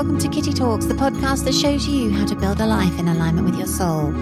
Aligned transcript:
welcome 0.00 0.18
to 0.18 0.28
Kitty 0.30 0.54
Talks, 0.54 0.86
the 0.86 0.94
podcast 0.94 1.44
that 1.44 1.52
shows 1.52 1.86
you 1.86 2.10
how 2.10 2.24
to 2.24 2.34
build 2.34 2.58
a 2.62 2.64
life 2.64 2.98
in 2.98 3.06
alignment 3.06 3.46
with 3.46 3.58
your 3.58 3.66
soul. 3.66 4.14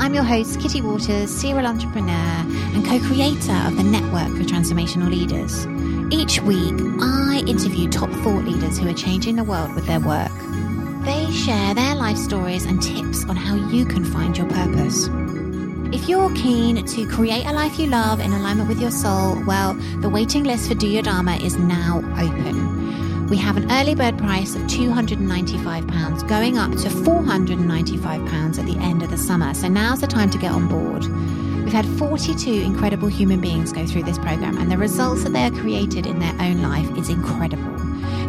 I'm 0.00 0.14
your 0.14 0.22
host, 0.22 0.58
Kitty 0.58 0.80
Waters, 0.80 1.30
serial 1.30 1.66
entrepreneur 1.66 2.40
and 2.72 2.82
co 2.82 2.98
creator 3.00 3.52
of 3.66 3.76
the 3.76 3.82
Network 3.82 4.34
for 4.34 4.44
Transformational 4.44 5.10
Leaders. 5.10 5.66
Each 6.10 6.40
week, 6.40 6.72
I 7.02 7.44
interview 7.46 7.86
top 7.90 8.08
thought 8.22 8.44
leaders 8.44 8.78
who 8.78 8.88
are 8.88 8.94
changing 8.94 9.36
the 9.36 9.44
world 9.44 9.74
with 9.74 9.86
their 9.86 10.00
work. 10.00 10.32
They 11.04 11.30
share 11.32 11.74
their 11.74 11.94
life 11.96 12.16
stories 12.16 12.64
and 12.64 12.82
tips 12.82 13.26
on 13.26 13.36
how 13.36 13.56
you 13.56 13.84
can 13.84 14.06
find 14.06 14.38
your 14.38 14.48
purpose. 14.48 15.10
If 15.94 16.08
you're 16.08 16.34
keen 16.34 16.82
to 16.82 17.06
create 17.08 17.44
a 17.44 17.52
life 17.52 17.78
you 17.78 17.88
love 17.88 18.20
in 18.20 18.32
alignment 18.32 18.70
with 18.70 18.80
your 18.80 18.90
soul, 18.90 19.44
well, 19.44 19.74
the 20.00 20.08
waiting 20.08 20.44
list 20.44 20.66
for 20.66 20.74
Do 20.74 20.88
Your 20.88 21.02
Dharma 21.02 21.36
is 21.36 21.58
now 21.58 21.98
open. 22.18 22.65
We 23.28 23.36
have 23.38 23.56
an 23.56 23.72
early 23.72 23.96
bird 23.96 24.16
price 24.18 24.54
of 24.54 24.62
£295 24.62 26.28
going 26.28 26.58
up 26.58 26.70
to 26.70 26.88
£495 26.88 28.58
at 28.58 28.66
the 28.66 28.78
end 28.78 29.02
of 29.02 29.10
the 29.10 29.18
summer. 29.18 29.52
So 29.52 29.66
now's 29.66 30.00
the 30.00 30.06
time 30.06 30.30
to 30.30 30.38
get 30.38 30.52
on 30.52 30.68
board. 30.68 31.04
We've 31.64 31.72
had 31.72 31.86
42 31.98 32.48
incredible 32.52 33.08
human 33.08 33.40
beings 33.40 33.72
go 33.72 33.84
through 33.84 34.04
this 34.04 34.18
program, 34.18 34.56
and 34.58 34.70
the 34.70 34.78
results 34.78 35.24
that 35.24 35.32
they 35.32 35.42
are 35.42 35.50
created 35.50 36.06
in 36.06 36.20
their 36.20 36.34
own 36.40 36.62
life 36.62 36.88
is 36.96 37.08
incredible. 37.08 37.76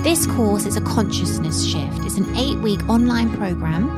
This 0.01 0.25
course 0.25 0.65
is 0.65 0.77
a 0.77 0.81
consciousness 0.81 1.63
shift. 1.63 1.99
It's 1.99 2.17
an 2.17 2.35
eight 2.35 2.57
week 2.57 2.81
online 2.89 3.37
program, 3.37 3.91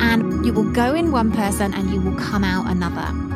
and 0.00 0.46
you 0.46 0.52
will 0.52 0.70
go 0.70 0.94
in 0.94 1.10
one 1.10 1.32
person 1.32 1.74
and 1.74 1.90
you 1.90 2.00
will 2.00 2.16
come 2.16 2.44
out 2.44 2.70
another. 2.70 3.33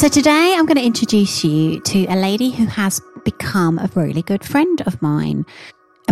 So, 0.00 0.08
today 0.08 0.54
I'm 0.56 0.64
going 0.64 0.78
to 0.78 0.82
introduce 0.82 1.44
you 1.44 1.78
to 1.80 2.06
a 2.06 2.16
lady 2.16 2.50
who 2.50 2.64
has 2.64 3.02
become 3.22 3.78
a 3.78 3.90
really 3.94 4.22
good 4.22 4.42
friend 4.42 4.80
of 4.86 5.02
mine. 5.02 5.44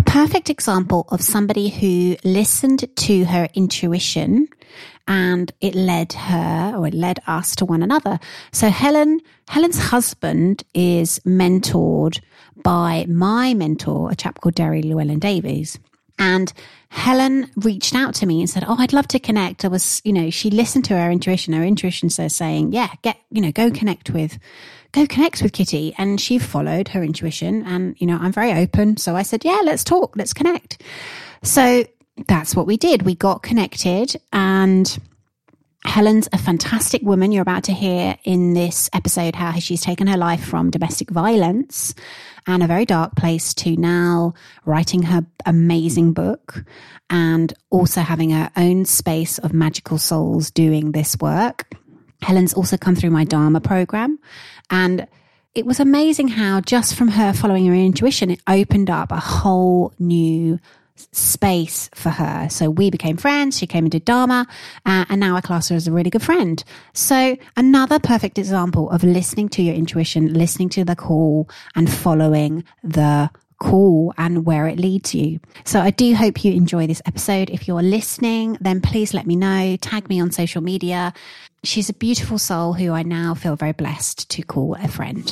Perfect 0.09 0.49
example 0.49 1.05
of 1.09 1.21
somebody 1.21 1.69
who 1.69 2.17
listened 2.23 2.89
to 2.95 3.25
her 3.25 3.47
intuition 3.53 4.47
and 5.07 5.51
it 5.61 5.75
led 5.75 6.13
her 6.13 6.73
or 6.75 6.87
it 6.87 6.95
led 6.95 7.19
us 7.27 7.55
to 7.57 7.65
one 7.65 7.83
another. 7.83 8.19
So 8.51 8.69
Helen, 8.69 9.19
Helen's 9.49 9.77
husband 9.77 10.63
is 10.73 11.19
mentored 11.27 12.21
by 12.63 13.05
my 13.07 13.53
mentor, 13.53 14.09
a 14.09 14.15
chap 14.15 14.41
called 14.41 14.55
Derry 14.55 14.81
Llewellyn 14.81 15.19
Davies. 15.19 15.77
And 16.19 16.51
Helen 16.89 17.49
reached 17.55 17.95
out 17.95 18.13
to 18.15 18.25
me 18.25 18.41
and 18.41 18.49
said, 18.49 18.65
Oh, 18.67 18.75
I'd 18.77 18.93
love 18.93 19.07
to 19.09 19.19
connect. 19.19 19.63
I 19.63 19.69
was, 19.69 20.01
you 20.03 20.13
know, 20.13 20.29
she 20.29 20.49
listened 20.49 20.85
to 20.85 20.97
her 20.97 21.09
intuition. 21.09 21.53
Her 21.53 21.63
intuition 21.63 22.09
says 22.09 22.35
saying, 22.35 22.73
Yeah, 22.73 22.89
get, 23.01 23.17
you 23.31 23.41
know, 23.41 23.51
go 23.51 23.71
connect 23.71 24.09
with, 24.09 24.37
go 24.91 25.07
connect 25.07 25.41
with 25.41 25.53
Kitty. 25.53 25.95
And 25.97 26.19
she 26.19 26.37
followed 26.37 26.89
her 26.89 27.03
intuition. 27.03 27.63
And, 27.65 27.95
you 27.99 28.05
know, 28.05 28.17
I'm 28.19 28.33
very 28.33 28.51
open. 28.51 28.97
So 28.97 29.15
I 29.15 29.23
said, 29.23 29.45
Yeah, 29.45 29.61
let's 29.63 29.83
talk. 29.83 30.15
Let's 30.15 30.33
connect. 30.33 30.83
So 31.41 31.85
that's 32.27 32.55
what 32.55 32.67
we 32.67 32.75
did. 32.75 33.03
We 33.03 33.15
got 33.15 33.43
connected 33.43 34.15
and 34.33 34.99
Helen's 35.85 36.27
a 36.33 36.37
fantastic 36.37 37.01
woman. 37.03 37.31
You're 37.31 37.41
about 37.41 37.63
to 37.65 37.73
hear 37.73 38.17
in 38.23 38.53
this 38.53 38.89
episode 38.91 39.33
how 39.33 39.53
she's 39.53 39.81
taken 39.81 40.07
her 40.07 40.17
life 40.17 40.43
from 40.43 40.69
domestic 40.69 41.09
violence 41.09 41.95
and 42.45 42.61
a 42.61 42.67
very 42.67 42.85
dark 42.85 43.15
place 43.15 43.53
to 43.55 43.75
now 43.77 44.33
writing 44.65 45.03
her 45.03 45.25
amazing 45.45 46.11
book 46.11 46.63
and 47.09 47.53
also 47.69 48.01
having 48.01 48.31
her 48.31 48.51
own 48.57 48.85
space 48.85 49.37
of 49.39 49.53
magical 49.53 49.97
souls 49.97 50.51
doing 50.51 50.91
this 50.91 51.17
work. 51.19 51.65
Helen's 52.21 52.53
also 52.53 52.75
come 52.75 52.95
through 52.95 53.11
my 53.11 53.23
Dharma 53.23 53.61
program 53.61 54.19
and 54.69 55.07
it 55.55 55.65
was 55.65 55.79
amazing 55.79 56.27
how 56.27 56.61
just 56.61 56.95
from 56.95 57.07
her 57.07 57.33
following 57.33 57.65
her 57.65 57.73
intuition, 57.73 58.31
it 58.31 58.41
opened 58.47 58.89
up 58.89 59.11
a 59.11 59.19
whole 59.19 59.93
new 59.97 60.59
space 61.11 61.89
for 61.93 62.09
her. 62.09 62.47
So 62.49 62.69
we 62.69 62.89
became 62.89 63.17
friends. 63.17 63.57
She 63.57 63.67
came 63.67 63.85
into 63.85 63.99
Dharma, 63.99 64.47
uh, 64.85 65.05
and 65.09 65.19
now 65.19 65.35
I 65.35 65.41
class 65.41 65.69
her 65.69 65.75
as 65.75 65.87
a 65.87 65.91
really 65.91 66.09
good 66.09 66.23
friend. 66.23 66.63
So 66.93 67.37
another 67.55 67.99
perfect 67.99 68.37
example 68.37 68.89
of 68.89 69.03
listening 69.03 69.49
to 69.49 69.61
your 69.61 69.75
intuition, 69.75 70.33
listening 70.33 70.69
to 70.69 70.83
the 70.83 70.95
call, 70.95 71.49
and 71.75 71.89
following 71.91 72.63
the 72.83 73.29
call 73.59 74.13
and 74.17 74.45
where 74.45 74.67
it 74.67 74.79
leads 74.79 75.13
you. 75.13 75.39
So 75.65 75.81
I 75.81 75.91
do 75.91 76.15
hope 76.15 76.43
you 76.43 76.53
enjoy 76.53 76.87
this 76.87 77.01
episode. 77.05 77.49
If 77.49 77.67
you're 77.67 77.83
listening, 77.83 78.57
then 78.61 78.81
please 78.81 79.13
let 79.13 79.27
me 79.27 79.35
know. 79.35 79.75
Tag 79.77 80.09
me 80.09 80.19
on 80.19 80.31
social 80.31 80.61
media. 80.61 81.13
She's 81.63 81.89
a 81.89 81.93
beautiful 81.93 82.39
soul 82.39 82.73
who 82.73 82.93
I 82.93 83.03
now 83.03 83.33
feel 83.35 83.55
very 83.55 83.73
blessed 83.73 84.29
to 84.29 84.41
call 84.43 84.75
a 84.75 84.87
friend. 84.87 85.29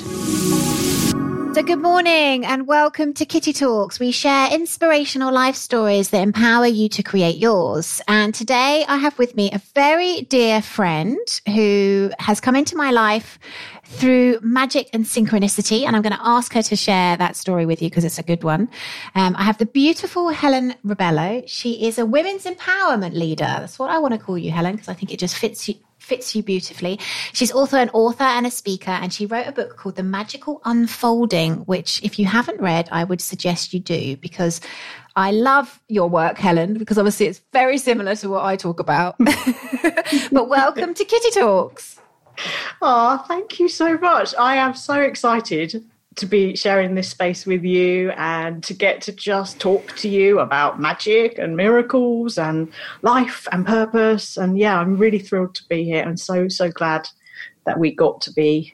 So, 1.58 1.64
good 1.64 1.82
morning 1.82 2.46
and 2.46 2.68
welcome 2.68 3.16
to 3.16 3.26
Kitty 3.26 3.52
Talks. 3.52 4.00
We 4.00 4.12
share 4.12 4.54
inspirational 4.54 5.34
life 5.34 5.56
stories 5.56 6.12
that 6.12 6.22
empower 6.22 6.68
you 6.68 6.88
to 6.90 7.02
create 7.02 7.38
yours. 7.38 8.00
And 8.08 8.32
today 8.32 8.86
I 8.88 8.98
have 8.98 9.18
with 9.18 9.36
me 9.36 9.50
a 9.52 9.60
very 9.74 10.22
dear 10.22 10.62
friend 10.62 11.18
who 11.48 12.12
has 12.20 12.40
come 12.40 12.56
into 12.56 12.76
my 12.76 12.92
life 12.92 13.40
through 13.86 14.38
magic 14.44 14.92
and 14.94 15.04
synchronicity. 15.04 15.84
And 15.84 15.96
I'm 15.96 16.04
going 16.04 16.14
to 16.14 16.22
ask 16.22 16.54
her 16.54 16.62
to 16.62 16.76
share 16.76 17.18
that 17.18 17.36
story 17.36 17.66
with 17.66 17.82
you 17.82 17.90
because 17.90 18.06
it's 18.06 18.20
a 18.20 18.24
good 18.24 18.44
one. 18.44 18.70
Um, 19.16 19.36
I 19.36 19.42
have 19.42 19.58
the 19.58 19.66
beautiful 19.66 20.30
Helen 20.30 20.76
Rebello. 20.86 21.44
She 21.48 21.88
is 21.88 21.98
a 21.98 22.06
women's 22.06 22.44
empowerment 22.44 23.14
leader. 23.14 23.46
That's 23.46 23.80
what 23.80 23.90
I 23.90 23.98
want 23.98 24.14
to 24.14 24.20
call 24.20 24.38
you, 24.38 24.52
Helen, 24.52 24.74
because 24.74 24.90
I 24.90 24.94
think 24.94 25.12
it 25.12 25.18
just 25.18 25.36
fits 25.36 25.68
you, 25.68 25.74
fits 26.08 26.34
you 26.34 26.42
beautifully. 26.42 27.00
She's 27.34 27.52
also 27.52 27.78
an 27.78 27.90
author 27.90 28.24
and 28.24 28.48
a 28.48 28.52
speaker, 28.52 28.92
and 28.92 29.14
she 29.14 29.26
wrote 29.26 29.46
a 29.46 29.52
book 29.52 29.76
called 29.76 29.98
The 29.98 30.04
Magical 30.04 30.62
Unfolding, 30.64 31.66
which, 31.66 32.02
if 32.02 32.18
you 32.18 32.26
haven't 32.26 32.62
read, 32.62 32.88
I 32.92 33.04
would 33.04 33.20
suggest 33.20 33.74
you 33.74 33.82
do 33.82 34.16
because 34.16 34.62
I 35.18 35.32
love 35.32 35.82
your 35.90 36.10
work, 36.10 36.38
Helen, 36.38 36.78
because 36.78 36.98
obviously 36.98 37.26
it's 37.26 37.42
very 37.52 37.78
similar 37.78 38.16
to 38.16 38.30
what 38.30 38.46
I 38.46 38.56
talk 38.56 38.80
about. 38.80 39.18
but 40.32 40.48
welcome 40.48 40.94
to 40.94 41.04
Kitty 41.04 41.32
Talks. 41.32 42.00
Oh, 42.82 43.24
thank 43.28 43.60
you 43.60 43.68
so 43.68 43.98
much. 43.98 44.34
I 44.40 44.56
am 44.56 44.76
so 44.76 45.02
excited 45.02 45.84
to 46.18 46.26
be 46.26 46.56
sharing 46.56 46.96
this 46.96 47.10
space 47.10 47.46
with 47.46 47.64
you 47.64 48.12
and 48.12 48.64
to 48.64 48.74
get 48.74 49.02
to 49.02 49.12
just 49.12 49.60
talk 49.60 49.96
to 49.98 50.10
you 50.10 50.40
about 50.40 50.80
magic 50.80 51.38
and 51.38 51.56
miracles 51.56 52.38
and 52.38 52.72
life 53.02 53.48
and 53.52 53.66
purpose. 53.66 54.38
And 54.38 54.58
yeah, 54.58 54.80
I'm 54.80 54.98
really 54.98 55.20
thrilled 55.20 55.56
to 55.56 55.64
be 55.68 55.84
here. 55.84 56.04
I'm 56.04 56.18
so, 56.18 56.48
so 56.48 56.70
glad 56.70 57.08
that 57.66 57.80
we 57.80 57.94
got 57.94 58.22
to 58.22 58.34
be 58.34 58.74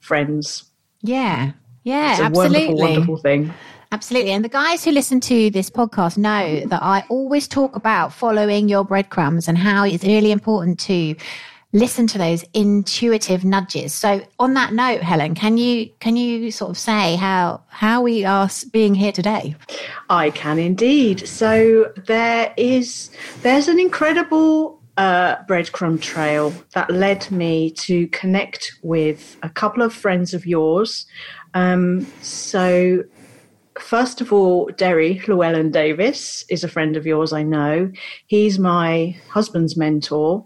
friends. 0.00 0.64
Yeah. 1.02 1.52
Yeah, 1.84 2.12
it's 2.12 2.20
a 2.20 2.24
absolutely. 2.24 2.66
wonderful, 2.66 2.76
wonderful 2.76 3.16
thing. 3.18 3.54
Absolutely. 3.90 4.32
And 4.32 4.44
the 4.44 4.50
guys 4.50 4.84
who 4.84 4.90
listen 4.90 5.20
to 5.20 5.48
this 5.50 5.70
podcast 5.70 6.18
know 6.18 6.66
that 6.66 6.82
I 6.82 7.04
always 7.08 7.48
talk 7.48 7.74
about 7.74 8.12
following 8.12 8.68
your 8.68 8.84
breadcrumbs 8.84 9.48
and 9.48 9.56
how 9.56 9.84
it's 9.84 10.04
really 10.04 10.30
important 10.30 10.78
to 10.80 11.16
listen 11.72 12.06
to 12.06 12.18
those 12.18 12.44
intuitive 12.54 13.44
nudges. 13.44 13.92
So 13.92 14.22
on 14.38 14.54
that 14.54 14.72
note, 14.72 15.02
Helen, 15.02 15.34
can 15.34 15.58
you 15.58 15.90
can 16.00 16.16
you 16.16 16.50
sort 16.50 16.70
of 16.70 16.78
say 16.78 17.16
how 17.16 17.62
how 17.68 18.02
we 18.02 18.24
are 18.24 18.48
being 18.72 18.94
here 18.94 19.12
today? 19.12 19.54
I 20.08 20.30
can 20.30 20.58
indeed. 20.58 21.28
So 21.28 21.92
there 22.06 22.54
is 22.56 23.10
there's 23.42 23.68
an 23.68 23.78
incredible 23.78 24.80
uh, 24.96 25.36
breadcrumb 25.44 26.00
trail 26.00 26.52
that 26.74 26.90
led 26.90 27.30
me 27.30 27.70
to 27.70 28.08
connect 28.08 28.72
with 28.82 29.36
a 29.42 29.48
couple 29.50 29.82
of 29.82 29.94
friends 29.94 30.34
of 30.34 30.44
yours. 30.44 31.06
Um, 31.54 32.06
so 32.20 33.04
first 33.78 34.20
of 34.20 34.32
all, 34.32 34.66
Derry 34.76 35.22
Llewellyn 35.28 35.70
Davies 35.70 36.44
is 36.48 36.64
a 36.64 36.68
friend 36.68 36.96
of 36.96 37.06
yours, 37.06 37.32
I 37.32 37.44
know. 37.44 37.92
He's 38.26 38.58
my 38.58 39.16
husband's 39.28 39.76
mentor. 39.76 40.44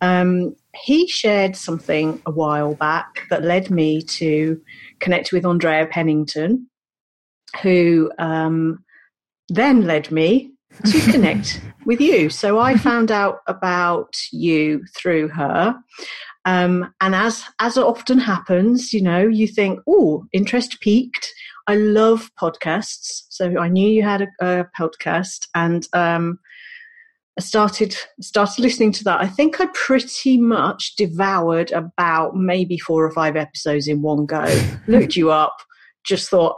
Um, 0.00 0.56
he 0.76 1.06
shared 1.06 1.56
something 1.56 2.20
a 2.26 2.30
while 2.30 2.74
back 2.74 3.26
that 3.30 3.44
led 3.44 3.70
me 3.70 4.02
to 4.02 4.60
connect 5.00 5.32
with 5.32 5.44
Andrea 5.44 5.86
Pennington, 5.86 6.68
who 7.62 8.10
um, 8.18 8.84
then 9.48 9.82
led 9.82 10.10
me 10.10 10.52
to 10.86 11.00
connect 11.12 11.60
with 11.84 12.00
you. 12.00 12.30
So 12.30 12.58
I 12.58 12.76
found 12.76 13.10
out 13.10 13.40
about 13.46 14.16
you 14.32 14.84
through 14.96 15.28
her. 15.28 15.76
Um, 16.44 16.92
and 17.00 17.14
as 17.14 17.44
as 17.60 17.78
often 17.78 18.18
happens, 18.18 18.92
you 18.92 19.00
know, 19.02 19.28
you 19.28 19.46
think, 19.46 19.80
"Oh, 19.86 20.24
interest 20.32 20.80
piqued." 20.80 21.32
I 21.68 21.76
love 21.76 22.32
podcasts, 22.40 23.22
so 23.28 23.56
I 23.58 23.68
knew 23.68 23.88
you 23.88 24.02
had 24.02 24.22
a, 24.22 24.28
a 24.40 24.66
podcast, 24.76 25.46
and 25.54 25.86
um, 25.92 26.40
I 27.38 27.40
started 27.40 27.96
started 28.20 28.60
listening 28.60 28.92
to 28.92 29.04
that. 29.04 29.20
I 29.20 29.26
think 29.26 29.60
I 29.60 29.66
pretty 29.74 30.38
much 30.38 30.96
devoured 30.96 31.72
about 31.72 32.36
maybe 32.36 32.78
four 32.78 33.04
or 33.04 33.10
five 33.10 33.36
episodes 33.36 33.88
in 33.88 34.02
one 34.02 34.26
go. 34.26 34.44
Looked 34.86 35.16
you 35.16 35.30
up, 35.30 35.56
just 36.04 36.28
thought 36.28 36.56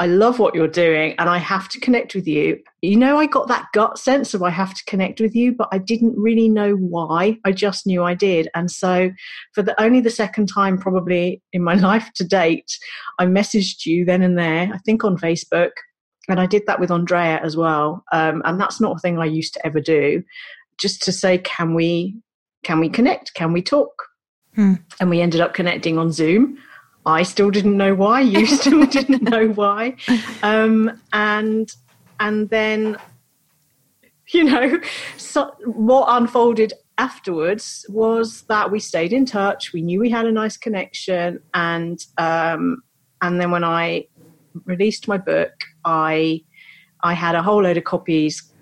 I 0.00 0.06
love 0.06 0.38
what 0.38 0.54
you're 0.54 0.68
doing 0.68 1.16
and 1.18 1.28
I 1.28 1.38
have 1.38 1.68
to 1.70 1.80
connect 1.80 2.14
with 2.14 2.28
you. 2.28 2.60
You 2.82 2.96
know, 2.96 3.18
I 3.18 3.26
got 3.26 3.48
that 3.48 3.66
gut 3.74 3.98
sense 3.98 4.32
of 4.32 4.44
I 4.44 4.50
have 4.50 4.72
to 4.72 4.84
connect 4.86 5.20
with 5.20 5.34
you, 5.34 5.52
but 5.52 5.68
I 5.72 5.78
didn't 5.78 6.14
really 6.16 6.48
know 6.48 6.74
why. 6.74 7.36
I 7.44 7.50
just 7.50 7.84
knew 7.84 8.04
I 8.04 8.14
did. 8.14 8.48
And 8.54 8.70
so, 8.70 9.10
for 9.52 9.62
the 9.62 9.80
only 9.82 10.00
the 10.00 10.10
second 10.10 10.46
time 10.46 10.78
probably 10.78 11.42
in 11.52 11.64
my 11.64 11.74
life 11.88 12.12
to 12.14 12.24
date, 12.24 12.70
I 13.18 13.26
messaged 13.26 13.86
you 13.86 14.04
then 14.04 14.22
and 14.22 14.38
there, 14.38 14.70
I 14.72 14.78
think 14.78 15.02
on 15.02 15.16
Facebook. 15.16 15.70
And 16.28 16.40
I 16.40 16.46
did 16.46 16.64
that 16.66 16.80
with 16.80 16.90
Andrea 16.90 17.40
as 17.42 17.56
well. 17.56 18.04
Um, 18.12 18.42
and 18.44 18.60
that's 18.60 18.80
not 18.80 18.96
a 18.96 18.98
thing 18.98 19.18
I 19.18 19.24
used 19.24 19.54
to 19.54 19.66
ever 19.66 19.80
do. 19.80 20.22
Just 20.78 21.02
to 21.02 21.12
say, 21.12 21.38
can 21.38 21.74
we 21.74 22.16
can 22.64 22.80
we 22.80 22.88
connect? 22.88 23.34
Can 23.34 23.52
we 23.52 23.62
talk? 23.62 24.04
Hmm. 24.54 24.74
And 25.00 25.10
we 25.10 25.20
ended 25.20 25.40
up 25.40 25.54
connecting 25.54 25.96
on 25.96 26.12
Zoom 26.12 26.58
I 27.08 27.22
still 27.22 27.50
didn't 27.50 27.76
know 27.76 27.94
why. 27.94 28.20
You 28.20 28.46
still 28.60 28.84
didn't 28.86 29.22
know 29.22 29.48
why. 29.48 29.96
Um, 30.42 31.00
and 31.12 31.70
and 32.20 32.50
then, 32.50 32.96
you 34.32 34.44
know, 34.44 34.80
so 35.16 35.52
what 35.64 36.06
unfolded 36.08 36.72
afterwards 36.98 37.86
was 37.88 38.42
that 38.42 38.70
we 38.70 38.80
stayed 38.80 39.12
in 39.12 39.24
touch. 39.24 39.72
We 39.72 39.82
knew 39.82 40.00
we 40.00 40.10
had 40.10 40.26
a 40.26 40.32
nice 40.32 40.56
connection, 40.56 41.40
and 41.54 41.98
um, 42.18 42.82
and 43.22 43.40
then 43.40 43.50
when 43.50 43.64
I 43.64 44.06
released 44.64 45.08
my 45.08 45.18
book, 45.18 45.52
I 45.84 46.42
I 47.02 47.14
had 47.14 47.34
a 47.34 47.42
whole 47.42 47.62
load 47.62 47.76
of 47.76 47.84
copies 47.84 48.52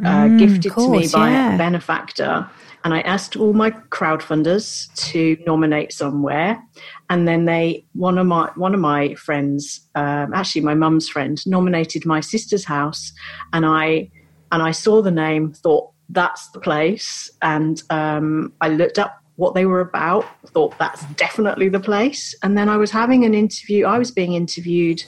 uh, 0.00 0.24
mm, 0.24 0.38
gifted 0.38 0.72
course, 0.72 1.12
to 1.12 1.18
me 1.18 1.24
by 1.24 1.30
yeah. 1.30 1.54
a 1.54 1.58
benefactor 1.58 2.48
and 2.86 2.94
I 2.94 3.00
asked 3.00 3.34
all 3.34 3.52
my 3.52 3.72
crowdfunders 3.72 4.94
to 5.10 5.36
nominate 5.44 5.92
somewhere, 5.92 6.62
and 7.10 7.26
then 7.26 7.44
they 7.44 7.84
one 7.94 8.16
of 8.16 8.28
my 8.28 8.48
one 8.54 8.74
of 8.74 8.80
my 8.80 9.12
friends, 9.14 9.80
um, 9.96 10.32
actually 10.32 10.60
my 10.60 10.74
mum's 10.74 11.08
friend, 11.08 11.44
nominated 11.48 12.06
my 12.06 12.20
sister's 12.20 12.64
house, 12.64 13.12
and 13.52 13.66
I 13.66 14.08
and 14.52 14.62
I 14.62 14.70
saw 14.70 15.02
the 15.02 15.10
name, 15.10 15.52
thought 15.52 15.90
that's 16.10 16.48
the 16.50 16.60
place, 16.60 17.28
and 17.42 17.82
um, 17.90 18.52
I 18.60 18.68
looked 18.68 19.00
up 19.00 19.20
what 19.34 19.54
they 19.54 19.66
were 19.66 19.80
about, 19.80 20.24
thought 20.50 20.78
that's 20.78 21.04
definitely 21.14 21.68
the 21.68 21.80
place, 21.80 22.36
and 22.44 22.56
then 22.56 22.68
I 22.68 22.76
was 22.76 22.92
having 22.92 23.24
an 23.24 23.34
interview. 23.34 23.86
I 23.86 23.98
was 23.98 24.12
being 24.12 24.34
interviewed. 24.34 25.02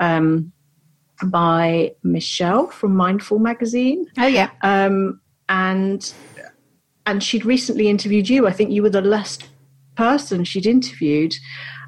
Um, 0.00 0.52
by 1.24 1.92
Michelle 2.02 2.68
from 2.68 2.94
Mindful 2.94 3.38
Magazine. 3.38 4.06
Oh 4.18 4.26
yeah. 4.26 4.50
Um, 4.62 5.20
and 5.48 6.12
and 7.06 7.22
she'd 7.22 7.44
recently 7.44 7.88
interviewed 7.88 8.28
you. 8.28 8.46
I 8.46 8.52
think 8.52 8.70
you 8.70 8.82
were 8.82 8.90
the 8.90 9.00
last 9.00 9.48
person 9.96 10.44
she'd 10.44 10.66
interviewed. 10.66 11.34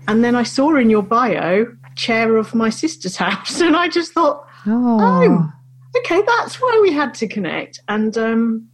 And 0.08 0.24
then 0.24 0.34
I 0.34 0.42
saw 0.42 0.76
in 0.76 0.90
your 0.90 1.02
bio, 1.02 1.66
chair 1.94 2.36
of 2.36 2.54
my 2.54 2.70
sister's 2.70 3.16
house. 3.16 3.60
And 3.66 3.76
I 3.76 3.88
just 3.88 4.12
thought, 4.12 4.44
oh, 4.66 4.98
oh 5.00 5.52
okay, 5.98 6.22
that's 6.26 6.60
why 6.60 6.78
we 6.82 6.92
had 6.92 7.14
to 7.14 7.28
connect. 7.28 7.80
And, 7.88 8.16
um, 8.18 8.68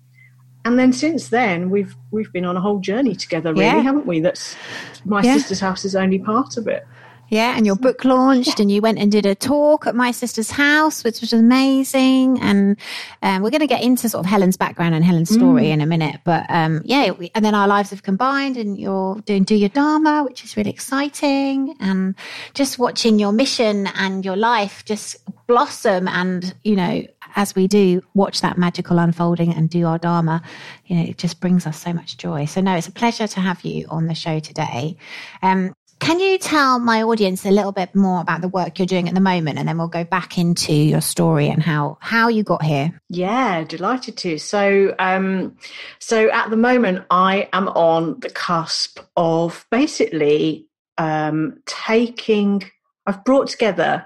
and 0.64 0.78
then 0.78 0.92
since 0.92 1.28
then 1.28 1.70
we've 1.70 1.96
we've 2.10 2.32
been 2.32 2.44
on 2.44 2.56
a 2.56 2.60
whole 2.60 2.78
journey 2.80 3.14
together 3.14 3.52
really 3.52 3.64
yeah. 3.64 3.80
haven't 3.80 4.06
we 4.06 4.20
that's 4.20 4.56
my 5.04 5.22
yeah. 5.22 5.34
sister's 5.34 5.60
house 5.60 5.84
is 5.84 5.94
only 5.96 6.18
part 6.18 6.56
of 6.58 6.66
it 6.66 6.84
yeah, 7.28 7.56
and 7.56 7.66
your 7.66 7.76
book 7.76 8.04
launched, 8.04 8.60
and 8.60 8.70
you 8.70 8.80
went 8.80 8.98
and 8.98 9.12
did 9.12 9.26
a 9.26 9.34
talk 9.34 9.86
at 9.86 9.94
my 9.94 10.10
sister's 10.10 10.50
house, 10.50 11.04
which 11.04 11.20
was 11.20 11.32
amazing. 11.32 12.40
And 12.40 12.76
um, 13.22 13.42
we're 13.42 13.50
going 13.50 13.60
to 13.60 13.66
get 13.66 13.82
into 13.82 14.08
sort 14.08 14.24
of 14.24 14.30
Helen's 14.30 14.56
background 14.56 14.94
and 14.94 15.04
Helen's 15.04 15.30
story 15.30 15.64
mm. 15.64 15.72
in 15.72 15.80
a 15.80 15.86
minute. 15.86 16.20
But 16.24 16.46
um, 16.48 16.82
yeah, 16.84 17.10
we, 17.10 17.30
and 17.34 17.44
then 17.44 17.54
our 17.54 17.68
lives 17.68 17.90
have 17.90 18.02
combined, 18.02 18.56
and 18.56 18.78
you're 18.78 19.20
doing 19.26 19.44
Do 19.44 19.54
Your 19.54 19.68
Dharma, 19.68 20.24
which 20.24 20.44
is 20.44 20.56
really 20.56 20.70
exciting. 20.70 21.76
And 21.80 22.14
just 22.54 22.78
watching 22.78 23.18
your 23.18 23.32
mission 23.32 23.86
and 23.88 24.24
your 24.24 24.36
life 24.36 24.84
just 24.84 25.16
blossom. 25.46 26.08
And, 26.08 26.54
you 26.64 26.76
know, 26.76 27.06
as 27.36 27.54
we 27.54 27.68
do 27.68 28.02
watch 28.14 28.40
that 28.40 28.56
magical 28.58 28.98
unfolding 28.98 29.52
and 29.52 29.68
do 29.68 29.86
our 29.86 29.98
Dharma, 29.98 30.42
you 30.86 30.96
know, 30.96 31.02
it 31.02 31.18
just 31.18 31.40
brings 31.40 31.66
us 31.66 31.80
so 31.80 31.92
much 31.92 32.16
joy. 32.16 32.46
So, 32.46 32.60
no, 32.60 32.74
it's 32.76 32.88
a 32.88 32.92
pleasure 32.92 33.26
to 33.26 33.40
have 33.40 33.62
you 33.64 33.86
on 33.88 34.06
the 34.06 34.14
show 34.14 34.38
today. 34.38 34.96
Um, 35.42 35.74
can 36.00 36.20
you 36.20 36.38
tell 36.38 36.78
my 36.78 37.02
audience 37.02 37.44
a 37.44 37.50
little 37.50 37.72
bit 37.72 37.94
more 37.94 38.20
about 38.20 38.40
the 38.40 38.48
work 38.48 38.78
you're 38.78 38.86
doing 38.86 39.08
at 39.08 39.14
the 39.14 39.20
moment, 39.20 39.58
and 39.58 39.68
then 39.68 39.78
we'll 39.78 39.88
go 39.88 40.04
back 40.04 40.38
into 40.38 40.72
your 40.72 41.00
story 41.00 41.48
and 41.48 41.62
how 41.62 41.98
how 42.00 42.28
you 42.28 42.42
got 42.42 42.62
here? 42.62 43.00
Yeah, 43.08 43.64
delighted 43.64 44.16
to. 44.18 44.38
So, 44.38 44.94
um, 44.98 45.56
so 45.98 46.30
at 46.30 46.50
the 46.50 46.56
moment, 46.56 47.04
I 47.10 47.48
am 47.52 47.68
on 47.68 48.20
the 48.20 48.30
cusp 48.30 49.00
of 49.16 49.66
basically 49.70 50.66
um, 50.98 51.60
taking. 51.66 52.62
I've 53.06 53.24
brought 53.24 53.48
together 53.48 54.04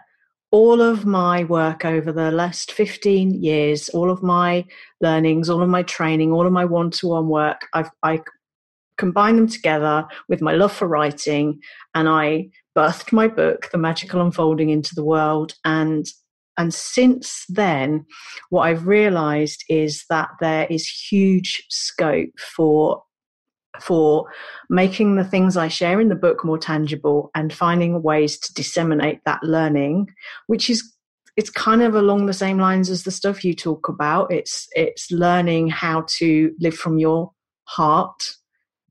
all 0.53 0.81
of 0.81 1.06
my 1.06 1.44
work 1.44 1.85
over 1.85 2.12
the 2.12 2.31
last 2.31 2.73
15 2.73 3.43
years, 3.43 3.89
all 3.89 4.11
of 4.11 4.23
my 4.23 4.65
learnings, 5.00 5.49
all 5.49 5.62
of 5.62 5.69
my 5.69 5.83
training, 5.83 6.31
all 6.31 6.47
of 6.47 6.53
my 6.53 6.65
one 6.65 6.91
to 6.91 7.09
one 7.09 7.29
work. 7.29 7.67
I've 7.73 7.91
I 8.03 8.21
combined 9.02 9.37
them 9.37 9.49
together 9.49 10.06
with 10.28 10.40
my 10.40 10.52
love 10.52 10.72
for 10.72 10.87
writing 10.87 11.58
and 11.93 12.08
I 12.08 12.50
birthed 12.78 13.12
my 13.12 13.26
book, 13.26 13.69
The 13.72 13.78
Magical 13.78 14.20
Unfolding 14.20 14.70
into 14.70 14.94
the 14.94 15.04
World. 15.04 15.54
And 15.64 16.06
and 16.56 16.72
since 16.72 17.44
then, 17.48 18.06
what 18.50 18.62
I've 18.62 18.86
realized 18.86 19.65
is 19.69 20.05
that 20.08 20.29
there 20.38 20.69
is 20.70 20.86
huge 20.86 21.65
scope 21.69 22.38
for 22.38 23.03
for 23.81 24.27
making 24.70 25.17
the 25.17 25.24
things 25.24 25.56
I 25.56 25.67
share 25.67 26.00
in 26.00 26.08
the 26.08 26.22
book 26.27 26.44
more 26.44 26.58
tangible 26.58 27.31
and 27.34 27.53
finding 27.53 28.03
ways 28.03 28.38
to 28.38 28.55
disseminate 28.55 29.20
that 29.24 29.43
learning, 29.43 30.10
which 30.46 30.70
is 30.70 30.81
it's 31.36 31.50
kind 31.50 31.82
of 31.82 31.96
along 31.96 32.27
the 32.27 32.41
same 32.44 32.58
lines 32.58 32.88
as 32.88 33.03
the 33.03 33.10
stuff 33.10 33.44
you 33.44 33.55
talk 33.55 33.88
about. 33.88 34.31
It's 34.31 34.69
it's 34.77 35.10
learning 35.10 35.70
how 35.70 36.05
to 36.19 36.53
live 36.60 36.77
from 36.77 36.98
your 36.98 37.32
heart 37.65 38.22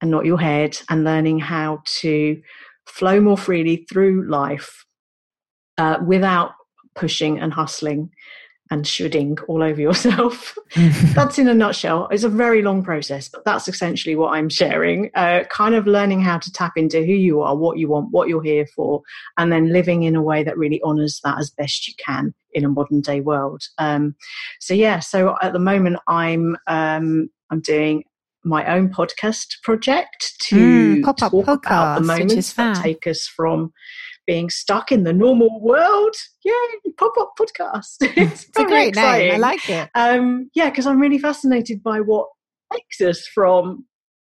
and 0.01 0.12
not 0.12 0.25
your 0.25 0.39
head 0.39 0.77
and 0.89 1.03
learning 1.03 1.39
how 1.39 1.81
to 2.00 2.41
flow 2.86 3.20
more 3.20 3.38
freely 3.38 3.86
through 3.91 4.27
life 4.29 4.86
uh, 5.77 5.98
without 6.05 6.51
pushing 6.96 7.39
and 7.39 7.53
hustling 7.53 8.10
and 8.72 8.88
shoulding 8.88 9.38
all 9.48 9.62
over 9.62 9.79
yourself. 9.88 10.58
that's 11.13 11.38
in 11.38 11.48
a 11.48 11.53
nutshell. 11.53 12.08
It's 12.10 12.24
a 12.24 12.29
very 12.29 12.62
long 12.62 12.84
process, 12.84 13.27
but 13.27 13.43
that's 13.46 13.67
essentially 13.67 14.15
what 14.15 14.34
I'm 14.34 14.50
sharing. 14.50 15.12
Uh, 15.13 15.43
kind 15.50 15.75
of 15.75 15.86
learning 15.86 16.22
how 16.22 16.39
to 16.39 16.51
tap 16.51 16.74
into 16.77 17.00
who 17.00 17.13
you 17.13 17.41
are, 17.41 17.55
what 17.55 17.77
you 17.77 17.89
want, 17.89 18.12
what 18.12 18.29
you're 18.29 18.41
here 18.41 18.65
for, 18.65 19.01
and 19.38 19.51
then 19.51 19.74
living 19.74 20.03
in 20.03 20.15
a 20.15 20.22
way 20.22 20.43
that 20.43 20.58
really 20.58 20.81
honors 20.84 21.20
that 21.24 21.38
as 21.38 21.51
best 21.51 21.88
you 21.88 21.93
can 22.03 22.34
in 22.53 22.65
a 22.65 22.70
modern 22.70 23.01
day 23.01 23.20
world. 23.20 23.62
Um, 23.77 24.15
so 24.60 24.74
yeah, 24.74 25.00
so 25.00 25.36
at 25.41 25.53
the 25.53 25.60
moment 25.60 25.98
I'm 26.08 26.58
um, 26.67 27.29
I'm 27.50 27.60
doing 27.60 28.03
my 28.43 28.65
own 28.65 28.89
podcast 28.89 29.62
project 29.63 30.33
to 30.41 30.95
mm, 30.95 31.03
talk 31.03 31.17
podcast, 31.17 31.65
about 31.65 32.00
the 32.00 32.05
moments 32.05 32.53
that 32.53 32.81
take 32.81 33.05
us 33.05 33.27
from 33.27 33.71
being 34.25 34.50
stuck 34.50 34.91
in 34.91 35.03
the 35.03 35.13
normal 35.13 35.60
world. 35.62 36.15
Yay, 36.43 36.91
pop 36.98 37.13
up 37.19 37.33
podcast. 37.39 37.98
it's, 38.01 38.45
it's 38.45 38.60
a 38.60 38.65
great 38.65 38.89
exciting. 38.89 39.27
name. 39.27 39.36
I 39.36 39.38
like 39.38 39.69
it. 39.69 39.89
Um, 39.95 40.50
yeah, 40.55 40.69
because 40.69 40.88
I'm 40.88 41.00
really 41.00 41.19
fascinated 41.19 41.83
by 41.83 42.00
what 42.00 42.27
takes 42.74 43.01
us 43.01 43.27
from. 43.27 43.86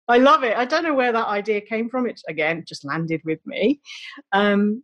I 0.08 0.20
love 0.20 0.44
it. 0.44 0.56
I 0.56 0.66
don't 0.66 0.84
know 0.84 0.94
where 0.94 1.12
that 1.12 1.28
idea 1.28 1.60
came 1.62 1.90
from. 1.90 2.08
It 2.08 2.22
again 2.30 2.64
just 2.66 2.86
landed 2.86 3.22
with 3.26 3.40
me. 3.46 3.82
Um, 4.32 4.84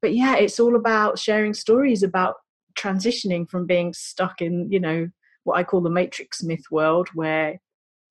but 0.00 0.14
yeah, 0.14 0.36
it's 0.36 0.60
all 0.60 0.76
about 0.76 1.18
sharing 1.18 1.54
stories 1.54 2.02
about 2.02 2.36
transitioning 2.78 3.48
from 3.48 3.66
being 3.66 3.92
stuck 3.92 4.40
in, 4.40 4.70
you 4.70 4.80
know, 4.80 5.08
what 5.44 5.56
I 5.56 5.64
call 5.64 5.80
the 5.80 5.90
matrix 5.90 6.42
myth 6.42 6.64
world, 6.70 7.08
where 7.14 7.58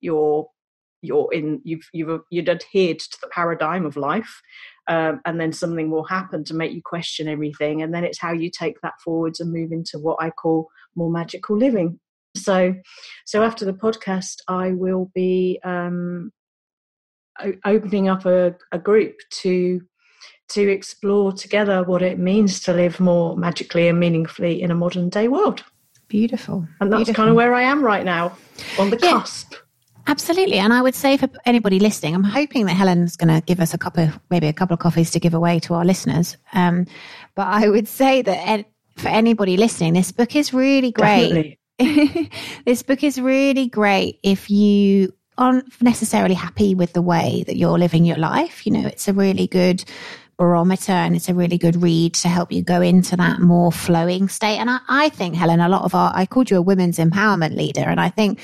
you're 0.02 0.48
you're 1.02 1.32
in 1.32 1.62
you've 1.64 1.88
you've 1.94 2.22
you'd 2.30 2.50
adhered 2.50 3.00
to 3.00 3.18
the 3.22 3.28
paradigm 3.30 3.86
of 3.86 3.96
life 3.96 4.42
um, 4.88 5.22
and 5.26 5.40
then 5.40 5.54
something 5.54 5.90
will 5.90 6.04
happen 6.04 6.44
to 6.44 6.54
make 6.54 6.74
you 6.74 6.82
question 6.84 7.28
everything 7.28 7.82
and 7.82 7.94
then 7.94 8.04
it's 8.04 8.20
how 8.20 8.34
you 8.34 8.50
take 8.50 8.80
that 8.82 8.96
forwards 9.04 9.40
and 9.40 9.52
move 9.52 9.72
into 9.72 9.98
what 10.00 10.18
i 10.20 10.30
call 10.30 10.68
more 10.96 11.10
magical 11.10 11.58
living 11.58 12.00
so 12.36 12.76
so 13.26 13.44
after 13.44 13.66
the 13.66 13.74
podcast 13.74 14.38
i 14.48 14.72
will 14.72 15.10
be 15.16 15.60
um, 15.64 16.32
opening 17.66 18.10
up 18.10 18.26
a, 18.26 18.56
a 18.72 18.80
group 18.80 19.16
to 19.30 19.82
to 20.50 20.68
explore 20.68 21.32
together 21.32 21.84
what 21.84 22.02
it 22.02 22.18
means 22.18 22.60
to 22.60 22.74
live 22.74 23.00
more 23.00 23.38
magically 23.38 23.88
and 23.88 24.00
meaningfully 24.00 24.62
in 24.62 24.72
a 24.72 24.76
modern 24.76 25.10
day 25.10 25.28
world. 25.28 25.64
Beautiful. 26.08 26.68
And 26.82 26.92
that's 26.92 27.02
Beautiful. 27.02 27.16
kind 27.16 27.30
of 27.30 27.36
where 27.36 27.54
I 27.54 27.62
am 27.62 27.84
right 27.84 28.04
now, 28.04 28.36
on 28.80 28.90
the 28.90 29.00
yeah. 29.02 29.12
cusp. 29.12 29.54
Absolutely. 30.08 30.58
And 30.58 30.74
I 30.74 30.82
would 30.82 30.96
say 30.96 31.18
for 31.18 31.30
anybody 31.46 31.80
listening, 31.80 32.16
I'm 32.16 32.24
hoping 32.24 32.66
that 32.66 32.74
Helen's 32.74 33.16
going 33.16 33.34
to 33.34 33.46
give 33.46 33.60
us 33.60 33.74
a 33.74 33.78
couple 33.78 34.06
of, 34.06 34.20
maybe 34.30 34.48
a 34.48 34.54
couple 34.54 34.74
of 34.74 34.80
coffees 34.80 35.12
to 35.12 35.20
give 35.20 35.34
away 35.34 35.60
to 35.62 35.74
our 35.76 35.86
listeners. 35.86 36.38
Um, 36.54 36.88
but 37.36 37.48
I 37.48 37.70
would 37.70 37.88
say 38.02 38.22
that 38.22 38.66
for 38.98 39.10
anybody 39.10 39.58
listening, 39.58 39.94
this 39.94 40.12
book 40.12 40.36
is 40.36 40.54
really 40.54 40.92
great. 40.92 41.58
this 42.66 42.84
book 42.84 43.04
is 43.04 43.22
really 43.22 43.68
great 43.68 44.20
if 44.24 44.50
you 44.50 45.14
aren't 45.38 45.82
necessarily 45.82 46.36
happy 46.36 46.76
with 46.76 46.94
the 46.94 47.02
way 47.02 47.44
that 47.48 47.56
you're 47.56 47.80
living 47.80 48.04
your 48.04 48.18
life. 48.18 48.66
You 48.66 48.74
know, 48.74 48.88
it's 48.88 49.08
a 49.08 49.14
really 49.14 49.48
good 49.48 49.84
barometer 50.38 50.92
and 50.92 51.16
it's 51.16 51.30
a 51.30 51.34
really 51.34 51.58
good 51.58 51.82
read 51.82 52.14
to 52.16 52.30
help 52.30 52.52
you 52.52 52.62
go 52.62 52.82
into 52.82 53.16
that 53.18 53.40
more 53.40 53.72
flowing 53.72 54.28
state. 54.28 54.58
And 54.58 54.70
I, 54.70 54.80
I 54.88 55.10
think, 55.10 55.36
Helen, 55.36 55.60
a 55.60 55.70
lot 55.70 55.84
of 55.84 55.96
our, 55.96 56.12
I 56.16 56.26
called 56.26 56.50
you 56.50 56.58
a 56.58 56.62
women's 56.62 56.98
empowerment 56.98 57.56
leader. 57.56 57.82
And 57.82 58.00
I 58.00 58.10
think, 58.10 58.40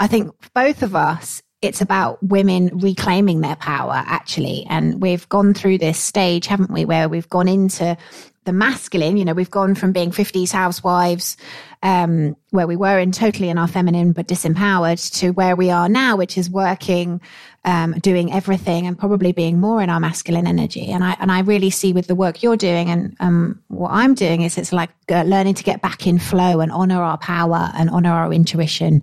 I 0.00 0.06
think 0.06 0.32
both 0.54 0.82
of 0.82 0.96
us, 0.96 1.42
it's 1.60 1.82
about 1.82 2.22
women 2.22 2.78
reclaiming 2.78 3.42
their 3.42 3.56
power 3.56 4.02
actually. 4.06 4.66
And 4.68 5.02
we've 5.02 5.28
gone 5.28 5.52
through 5.52 5.76
this 5.76 5.98
stage, 5.98 6.46
haven't 6.46 6.72
we, 6.72 6.86
where 6.86 7.06
we've 7.06 7.28
gone 7.28 7.48
into 7.48 7.98
the 8.44 8.52
masculine, 8.52 9.18
you 9.18 9.26
know, 9.26 9.34
we've 9.34 9.50
gone 9.50 9.74
from 9.74 9.92
being 9.92 10.10
50s 10.10 10.50
housewives, 10.50 11.36
um, 11.82 12.36
where 12.50 12.66
we 12.66 12.76
were 12.76 12.98
in 12.98 13.12
totally 13.12 13.48
in 13.48 13.56
our 13.56 13.68
feminine 13.68 14.12
but 14.12 14.28
disempowered 14.28 15.12
to 15.18 15.30
where 15.30 15.56
we 15.56 15.70
are 15.70 15.88
now, 15.88 16.16
which 16.16 16.36
is 16.36 16.50
working, 16.50 17.20
um, 17.64 17.92
doing 18.00 18.32
everything 18.32 18.86
and 18.86 18.98
probably 18.98 19.32
being 19.32 19.58
more 19.60 19.80
in 19.80 19.88
our 19.88 20.00
masculine 20.00 20.46
energy. 20.46 20.86
And 20.88 21.02
I, 21.02 21.16
and 21.20 21.32
I 21.32 21.40
really 21.40 21.70
see 21.70 21.92
with 21.92 22.06
the 22.06 22.14
work 22.14 22.42
you're 22.42 22.56
doing 22.56 22.90
and, 22.90 23.16
um, 23.20 23.62
what 23.68 23.90
I'm 23.92 24.14
doing 24.14 24.42
is 24.42 24.58
it's 24.58 24.72
like 24.72 24.90
uh, 25.10 25.22
learning 25.22 25.54
to 25.54 25.64
get 25.64 25.80
back 25.80 26.06
in 26.06 26.18
flow 26.18 26.60
and 26.60 26.70
honor 26.70 27.02
our 27.02 27.18
power 27.18 27.70
and 27.74 27.88
honor 27.90 28.12
our 28.12 28.32
intuition, 28.32 29.02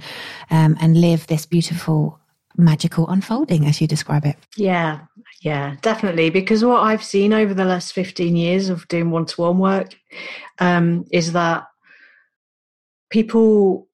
um, 0.51 0.77
and 0.79 1.00
live 1.01 1.27
this 1.27 1.46
beautiful 1.46 2.19
magical 2.57 3.07
unfolding 3.07 3.65
as 3.65 3.79
you 3.79 3.88
describe 3.88 4.25
it. 4.25 4.36
Yeah, 4.55 5.00
yeah, 5.41 5.75
definitely. 5.81 6.29
Because 6.29 6.65
what 6.65 6.81
I've 6.81 7.03
seen 7.03 7.34
over 7.34 7.53
the 7.53 7.65
last 7.65 7.93
15 7.93 8.36
years 8.36 8.69
of 8.69 8.88
doing 8.88 9.12
one 9.12 9.25
to 9.27 9.41
one 9.41 9.60
work 9.60 9.96
um, 10.60 11.05
is 11.12 11.34
that 11.34 11.67
people, 13.10 13.88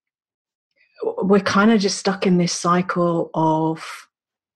we're 1.04 1.40
kind 1.40 1.72
of 1.72 1.80
just 1.80 1.98
stuck 1.98 2.26
in 2.26 2.38
this 2.38 2.54
cycle 2.54 3.30
of, 3.34 4.08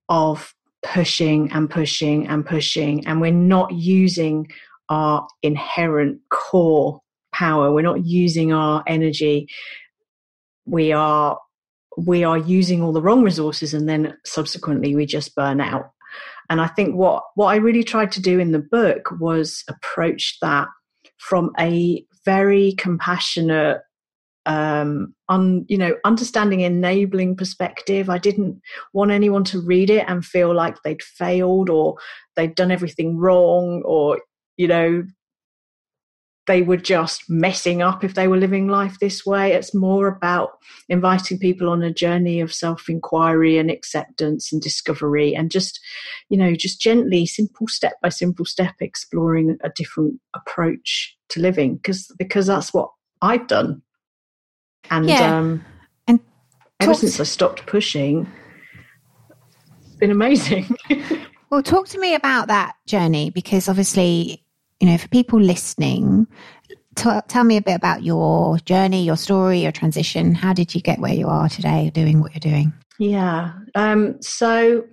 of 0.10 0.54
pushing 0.84 1.52
and 1.52 1.70
pushing 1.70 2.28
and 2.28 2.46
pushing, 2.46 3.06
and 3.08 3.22
we're 3.22 3.32
not 3.32 3.72
using 3.74 4.48
our 4.90 5.28
inherent 5.44 6.20
core 6.30 7.02
power. 7.34 7.72
We're 7.72 7.82
not 7.82 8.06
using 8.06 8.54
our 8.54 8.84
energy. 8.88 9.48
We 10.66 10.92
are 10.92 11.40
we 11.98 12.24
are 12.24 12.38
using 12.38 12.82
all 12.82 12.94
the 12.94 13.02
wrong 13.02 13.24
resources 13.24 13.74
and 13.74 13.90
then 13.90 14.16
subsequently 14.24 14.96
we 14.96 15.06
just 15.06 15.34
burn 15.34 15.60
out 15.60 15.92
and 16.50 16.62
i 16.62 16.68
think 16.68 16.96
what 16.96 17.24
what 17.34 17.48
i 17.48 17.56
really 17.56 17.84
tried 17.84 18.12
to 18.12 18.22
do 18.22 18.40
in 18.40 18.52
the 18.52 18.60
book 18.60 19.10
was 19.20 19.64
approach 19.68 20.38
that 20.42 20.68
from 21.18 21.52
a 21.60 22.06
very 22.24 22.74
compassionate 22.74 23.82
um 24.48 25.14
you 25.68 25.78
know 25.78 25.96
understanding 26.06 26.62
enabling 26.62 27.36
perspective 27.36 28.10
i 28.10 28.18
didn't 28.18 28.60
want 28.94 29.12
anyone 29.12 29.44
to 29.44 29.62
read 29.62 29.90
it 29.90 30.06
and 30.08 30.26
feel 30.26 30.56
like 30.56 30.76
they'd 30.84 31.04
failed 31.04 31.70
or 31.70 31.96
they'd 32.36 32.56
done 32.56 32.72
everything 32.72 33.18
wrong 33.18 33.82
or 33.86 34.20
you 34.56 34.68
know 34.68 35.04
they 36.48 36.62
were 36.62 36.78
just 36.78 37.30
messing 37.30 37.82
up 37.82 38.04
if 38.04 38.14
they 38.16 38.28
were 38.28 38.38
living 38.38 38.70
life 38.70 38.98
this 39.00 39.26
way. 39.26 39.52
It's 39.52 39.76
more 39.76 40.08
about 40.08 40.52
inviting 40.88 41.38
people 41.38 41.70
on 41.70 41.84
a 41.84 41.94
journey 41.94 42.40
of 42.40 42.54
self 42.54 42.90
inquiry 42.90 43.58
and 43.58 43.70
acceptance 43.70 44.52
and 44.52 44.62
discovery 44.62 45.36
and 45.36 45.52
just, 45.52 45.80
you 46.30 46.38
know, 46.38 46.56
just 46.56 46.82
gently, 46.82 47.26
simple 47.26 47.68
step 47.68 47.94
by 48.02 48.10
simple 48.10 48.46
step, 48.46 48.76
exploring 48.80 49.58
a 49.62 49.70
different 49.76 50.20
approach 50.34 51.16
to 51.30 51.42
living 51.42 51.76
because 51.76 52.10
because 52.18 52.48
that's 52.48 52.74
what 52.74 52.90
I've 53.22 53.48
done. 53.48 53.82
And 54.90 55.08
yeah. 55.08 55.38
um 55.38 55.66
and 56.08 56.20
ever 56.80 56.94
since 56.94 57.20
I 57.20 57.24
stopped 57.24 57.66
pushing, 57.66 58.28
it's 59.86 59.96
been 59.96 60.12
amazing. 60.12 60.76
well, 61.50 61.64
talk 61.64 61.88
to 61.90 62.00
me 62.00 62.16
about 62.16 62.48
that 62.48 62.76
journey 62.86 63.30
because 63.30 63.68
obviously 63.70 64.44
you 64.80 64.88
know, 64.88 64.98
for 64.98 65.08
people 65.08 65.40
listening, 65.42 66.28
t- 66.96 67.20
tell 67.28 67.44
me 67.44 67.58
a 67.58 67.62
bit 67.62 67.76
about 67.76 68.04
your 68.04 68.58
journey, 68.60 69.04
your 69.04 69.18
story, 69.18 69.60
your 69.60 69.72
transition. 69.72 70.36
How 70.36 70.54
did 70.54 70.76
you 70.76 70.82
get 70.82 71.00
where 71.00 71.14
you 71.14 71.28
are 71.28 71.50
today, 71.50 71.90
doing 71.94 72.22
what 72.22 72.34
you're 72.34 72.52
doing? 72.52 72.74
Yeah. 73.00 73.54
Um, 73.76 74.22
so 74.22 74.86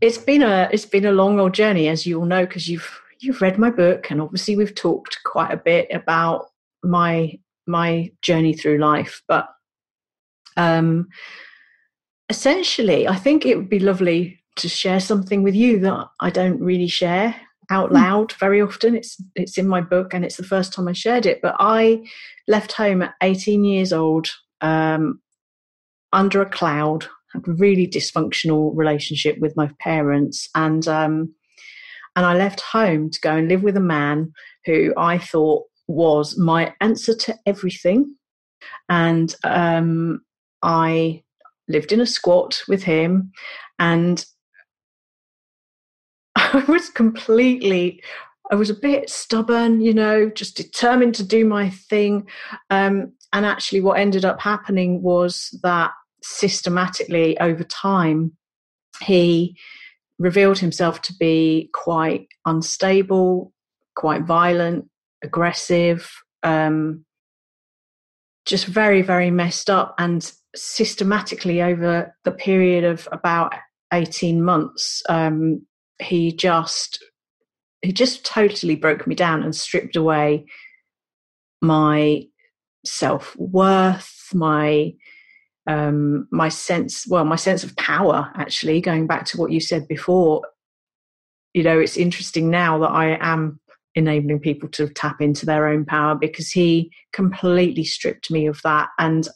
it's 0.00 0.18
been 0.18 0.42
a 0.42 0.68
it's 0.72 0.86
been 0.86 1.06
a 1.06 1.12
long 1.12 1.40
old 1.40 1.54
journey, 1.54 1.88
as 1.88 2.06
you 2.06 2.18
all 2.20 2.26
know, 2.26 2.44
because 2.44 2.68
you've 2.68 3.00
you've 3.20 3.40
read 3.40 3.58
my 3.58 3.70
book, 3.70 4.10
and 4.10 4.20
obviously 4.20 4.56
we've 4.56 4.74
talked 4.74 5.18
quite 5.24 5.52
a 5.52 5.56
bit 5.56 5.88
about 5.92 6.46
my 6.82 7.38
my 7.66 8.10
journey 8.22 8.54
through 8.54 8.78
life. 8.78 9.22
But 9.28 9.48
um, 10.56 11.08
essentially, 12.28 13.08
I 13.08 13.16
think 13.16 13.44
it 13.44 13.56
would 13.56 13.68
be 13.68 13.80
lovely 13.80 14.40
to 14.56 14.68
share 14.68 15.00
something 15.00 15.42
with 15.42 15.54
you 15.54 15.80
that 15.80 16.06
I 16.20 16.30
don't 16.30 16.60
really 16.60 16.86
share 16.86 17.34
out 17.70 17.88
hmm. 17.88 17.96
loud 17.96 18.32
very 18.34 18.60
often. 18.60 18.96
It's 18.96 19.16
it's 19.34 19.58
in 19.58 19.68
my 19.68 19.80
book, 19.80 20.14
and 20.14 20.24
it's 20.24 20.36
the 20.36 20.44
first 20.44 20.72
time 20.72 20.88
I 20.88 20.92
shared 20.92 21.26
it. 21.26 21.40
But 21.42 21.56
I 21.58 22.04
left 22.46 22.72
home 22.72 23.02
at 23.02 23.14
18 23.22 23.64
years 23.64 23.92
old, 23.92 24.28
um, 24.60 25.20
under 26.12 26.40
a 26.40 26.48
cloud. 26.48 27.06
Had 27.32 27.48
a 27.48 27.52
really 27.52 27.88
dysfunctional 27.88 28.70
relationship 28.76 29.38
with 29.38 29.56
my 29.56 29.68
parents, 29.80 30.48
and 30.54 30.86
um, 30.86 31.34
and 32.16 32.24
I 32.24 32.34
left 32.34 32.60
home 32.60 33.10
to 33.10 33.20
go 33.20 33.34
and 33.36 33.48
live 33.48 33.62
with 33.62 33.76
a 33.76 33.80
man 33.80 34.32
who 34.66 34.94
I 34.96 35.18
thought 35.18 35.64
was 35.86 36.38
my 36.38 36.74
answer 36.80 37.14
to 37.14 37.38
everything. 37.46 38.14
And 38.88 39.34
um, 39.44 40.22
I 40.62 41.22
lived 41.68 41.92
in 41.92 42.00
a 42.00 42.06
squat 42.06 42.62
with 42.68 42.82
him, 42.82 43.32
and 43.78 44.24
I 46.36 46.64
was 46.68 46.88
completely, 46.90 48.02
I 48.50 48.54
was 48.54 48.70
a 48.70 48.74
bit 48.74 49.10
stubborn, 49.10 49.80
you 49.80 49.94
know, 49.94 50.30
just 50.30 50.56
determined 50.56 51.14
to 51.16 51.24
do 51.24 51.44
my 51.44 51.70
thing. 51.70 52.28
Um, 52.70 53.12
and 53.32 53.44
actually, 53.44 53.80
what 53.80 53.98
ended 53.98 54.24
up 54.24 54.40
happening 54.40 55.02
was 55.02 55.58
that 55.62 55.90
systematically 56.22 57.38
over 57.40 57.64
time, 57.64 58.32
he 59.02 59.56
revealed 60.18 60.58
himself 60.58 61.02
to 61.02 61.14
be 61.18 61.68
quite 61.74 62.28
unstable, 62.46 63.52
quite 63.96 64.22
violent, 64.22 64.88
aggressive, 65.24 66.10
um, 66.42 67.04
just 68.44 68.66
very, 68.66 69.02
very 69.02 69.30
messed 69.30 69.70
up. 69.70 69.94
And 69.98 70.30
systematically 70.54 71.62
over 71.62 72.14
the 72.24 72.32
period 72.32 72.84
of 72.84 73.08
about 73.10 73.54
18 73.92 74.42
months, 74.42 75.02
um, 75.08 75.66
he 76.00 76.32
just 76.32 77.02
he 77.82 77.92
just 77.92 78.24
totally 78.24 78.76
broke 78.76 79.06
me 79.06 79.14
down 79.14 79.42
and 79.42 79.54
stripped 79.54 79.94
away 79.94 80.46
my 81.60 82.26
self 82.84 83.36
worth, 83.36 84.28
my 84.32 84.94
um, 85.66 86.28
my 86.30 86.48
sense 86.48 87.06
well 87.08 87.24
my 87.24 87.36
sense 87.36 87.64
of 87.64 87.76
power 87.76 88.30
actually 88.34 88.80
going 88.80 89.06
back 89.06 89.24
to 89.26 89.38
what 89.38 89.50
you 89.50 89.60
said 89.60 89.88
before 89.88 90.42
you 91.54 91.62
know 91.62 91.78
it's 91.78 91.96
interesting 91.96 92.50
now 92.50 92.78
that 92.78 92.90
i 92.90 93.16
am 93.20 93.58
enabling 93.94 94.40
people 94.40 94.68
to 94.70 94.88
tap 94.88 95.20
into 95.20 95.46
their 95.46 95.66
own 95.66 95.84
power 95.84 96.14
because 96.14 96.50
he 96.50 96.90
completely 97.12 97.84
stripped 97.84 98.30
me 98.30 98.46
of 98.46 98.60
that. 98.62 98.88
And 98.98 99.28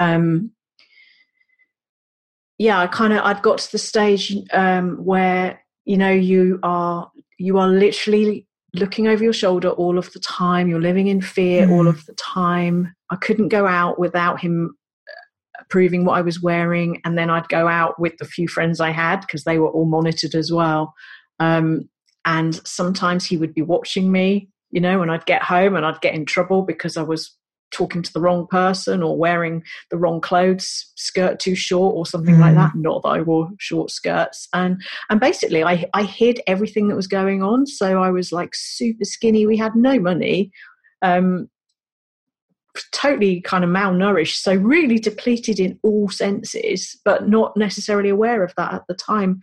um 0.00 0.52
yeah 2.56 2.78
i 2.78 2.86
kind 2.86 3.12
of 3.12 3.18
i'd 3.24 3.42
got 3.42 3.58
to 3.58 3.72
the 3.72 3.78
stage 3.78 4.32
um 4.52 4.96
where 5.04 5.60
you 5.86 5.96
know 5.96 6.10
you 6.10 6.60
are 6.62 7.10
you 7.38 7.58
are 7.58 7.68
literally 7.68 8.46
looking 8.74 9.08
over 9.08 9.22
your 9.22 9.32
shoulder 9.32 9.70
all 9.70 9.98
of 9.98 10.12
the 10.12 10.20
time. 10.20 10.68
You're 10.68 10.80
living 10.80 11.06
in 11.06 11.22
fear 11.22 11.66
mm. 11.66 11.72
all 11.72 11.86
of 11.86 12.04
the 12.06 12.14
time. 12.14 12.94
I 13.10 13.16
couldn't 13.16 13.48
go 13.48 13.66
out 13.66 13.98
without 13.98 14.40
him 14.40 14.74
approving 15.60 16.04
what 16.04 16.14
i 16.14 16.20
was 16.20 16.42
wearing. 16.42 17.00
And 17.04 17.18
then 17.18 17.30
i'd 17.30 17.48
go 17.48 17.66
out 17.68 17.98
with 17.98 18.16
the 18.18 18.24
few 18.24 18.48
friends 18.48 18.80
i 18.80 18.90
had 18.90 19.20
because 19.20 19.44
they 19.44 19.58
were 19.58 19.70
all 19.70 19.86
monitored 19.86 20.34
as 20.34 20.52
well. 20.52 20.94
Um, 21.40 21.88
and 22.28 22.64
sometimes 22.66 23.24
he 23.24 23.36
would 23.36 23.52
be 23.52 23.62
watching 23.62 24.12
me 24.12 24.48
you 24.70 24.80
know 24.80 25.02
and 25.02 25.10
i'd 25.10 25.26
get 25.26 25.42
home 25.42 25.74
and 25.74 25.84
i'd 25.84 26.00
get 26.00 26.14
in 26.14 26.24
trouble 26.24 26.62
because 26.62 26.96
i 26.96 27.02
was 27.02 27.36
talking 27.70 28.02
to 28.02 28.12
the 28.12 28.20
wrong 28.20 28.46
person 28.46 29.02
or 29.02 29.16
wearing 29.16 29.62
the 29.90 29.98
wrong 29.98 30.20
clothes, 30.20 30.90
skirt 30.96 31.38
too 31.38 31.54
short 31.54 31.94
or 31.94 32.06
something 32.06 32.36
mm. 32.36 32.40
like 32.40 32.54
that. 32.54 32.74
Not 32.74 33.02
that 33.02 33.08
I 33.08 33.20
wore 33.20 33.50
short 33.58 33.90
skirts. 33.90 34.48
And 34.52 34.80
and 35.10 35.20
basically 35.20 35.62
I 35.64 35.84
I 35.94 36.04
hid 36.04 36.40
everything 36.46 36.88
that 36.88 36.96
was 36.96 37.06
going 37.06 37.42
on. 37.42 37.66
So 37.66 38.02
I 38.02 38.10
was 38.10 38.32
like 38.32 38.54
super 38.54 39.04
skinny. 39.04 39.46
We 39.46 39.56
had 39.56 39.74
no 39.74 39.98
money. 39.98 40.50
Um 41.02 41.48
totally 42.92 43.40
kind 43.40 43.64
of 43.64 43.70
malnourished, 43.70 44.36
so 44.36 44.54
really 44.54 44.98
depleted 44.98 45.58
in 45.58 45.78
all 45.82 46.08
senses, 46.08 46.96
but 47.04 47.28
not 47.28 47.56
necessarily 47.56 48.08
aware 48.08 48.44
of 48.44 48.54
that 48.56 48.72
at 48.72 48.82
the 48.86 48.94
time. 48.94 49.40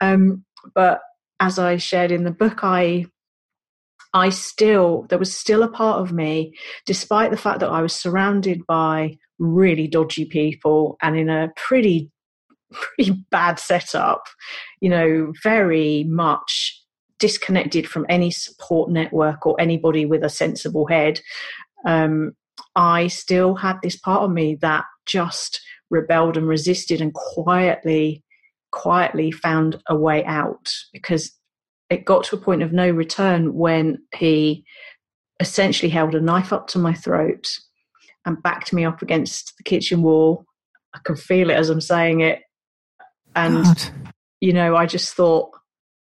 Um, 0.00 0.44
but 0.74 1.00
as 1.40 1.58
I 1.58 1.76
shared 1.76 2.10
in 2.10 2.24
the 2.24 2.30
book, 2.30 2.60
I 2.62 3.06
I 4.14 4.30
still, 4.30 5.06
there 5.10 5.18
was 5.18 5.34
still 5.36 5.62
a 5.62 5.70
part 5.70 6.00
of 6.00 6.12
me, 6.12 6.54
despite 6.86 7.30
the 7.30 7.36
fact 7.36 7.60
that 7.60 7.70
I 7.70 7.82
was 7.82 7.92
surrounded 7.92 8.66
by 8.66 9.18
really 9.38 9.86
dodgy 9.86 10.24
people 10.24 10.96
and 11.02 11.16
in 11.16 11.28
a 11.28 11.52
pretty, 11.56 12.10
pretty 12.72 13.12
bad 13.30 13.58
setup, 13.58 14.24
you 14.80 14.88
know, 14.88 15.32
very 15.42 16.04
much 16.04 16.82
disconnected 17.18 17.86
from 17.86 18.06
any 18.08 18.30
support 18.30 18.90
network 18.90 19.44
or 19.46 19.60
anybody 19.60 20.06
with 20.06 20.22
a 20.22 20.30
sensible 20.30 20.86
head. 20.86 21.20
Um, 21.84 22.32
I 22.76 23.08
still 23.08 23.56
had 23.56 23.76
this 23.82 23.96
part 23.96 24.22
of 24.22 24.30
me 24.30 24.56
that 24.62 24.84
just 25.04 25.60
rebelled 25.90 26.36
and 26.36 26.46
resisted 26.46 27.00
and 27.00 27.12
quietly, 27.12 28.22
quietly 28.78 29.32
found 29.32 29.82
a 29.88 29.96
way 29.96 30.24
out 30.24 30.72
because 30.92 31.32
it 31.90 32.04
got 32.04 32.22
to 32.22 32.36
a 32.36 32.40
point 32.40 32.62
of 32.62 32.72
no 32.72 32.88
return 32.88 33.52
when 33.54 33.98
he 34.14 34.64
essentially 35.40 35.90
held 35.90 36.14
a 36.14 36.20
knife 36.20 36.52
up 36.52 36.68
to 36.68 36.78
my 36.78 36.94
throat 36.94 37.48
and 38.24 38.40
backed 38.40 38.72
me 38.72 38.84
up 38.84 39.02
against 39.02 39.56
the 39.56 39.64
kitchen 39.64 40.00
wall. 40.00 40.44
I 40.94 41.00
can 41.04 41.16
feel 41.16 41.50
it 41.50 41.54
as 41.54 41.70
I'm 41.70 41.80
saying 41.80 42.20
it. 42.20 42.42
And, 43.34 43.64
God. 43.64 43.82
you 44.40 44.52
know, 44.52 44.76
I 44.76 44.86
just 44.86 45.14
thought, 45.14 45.50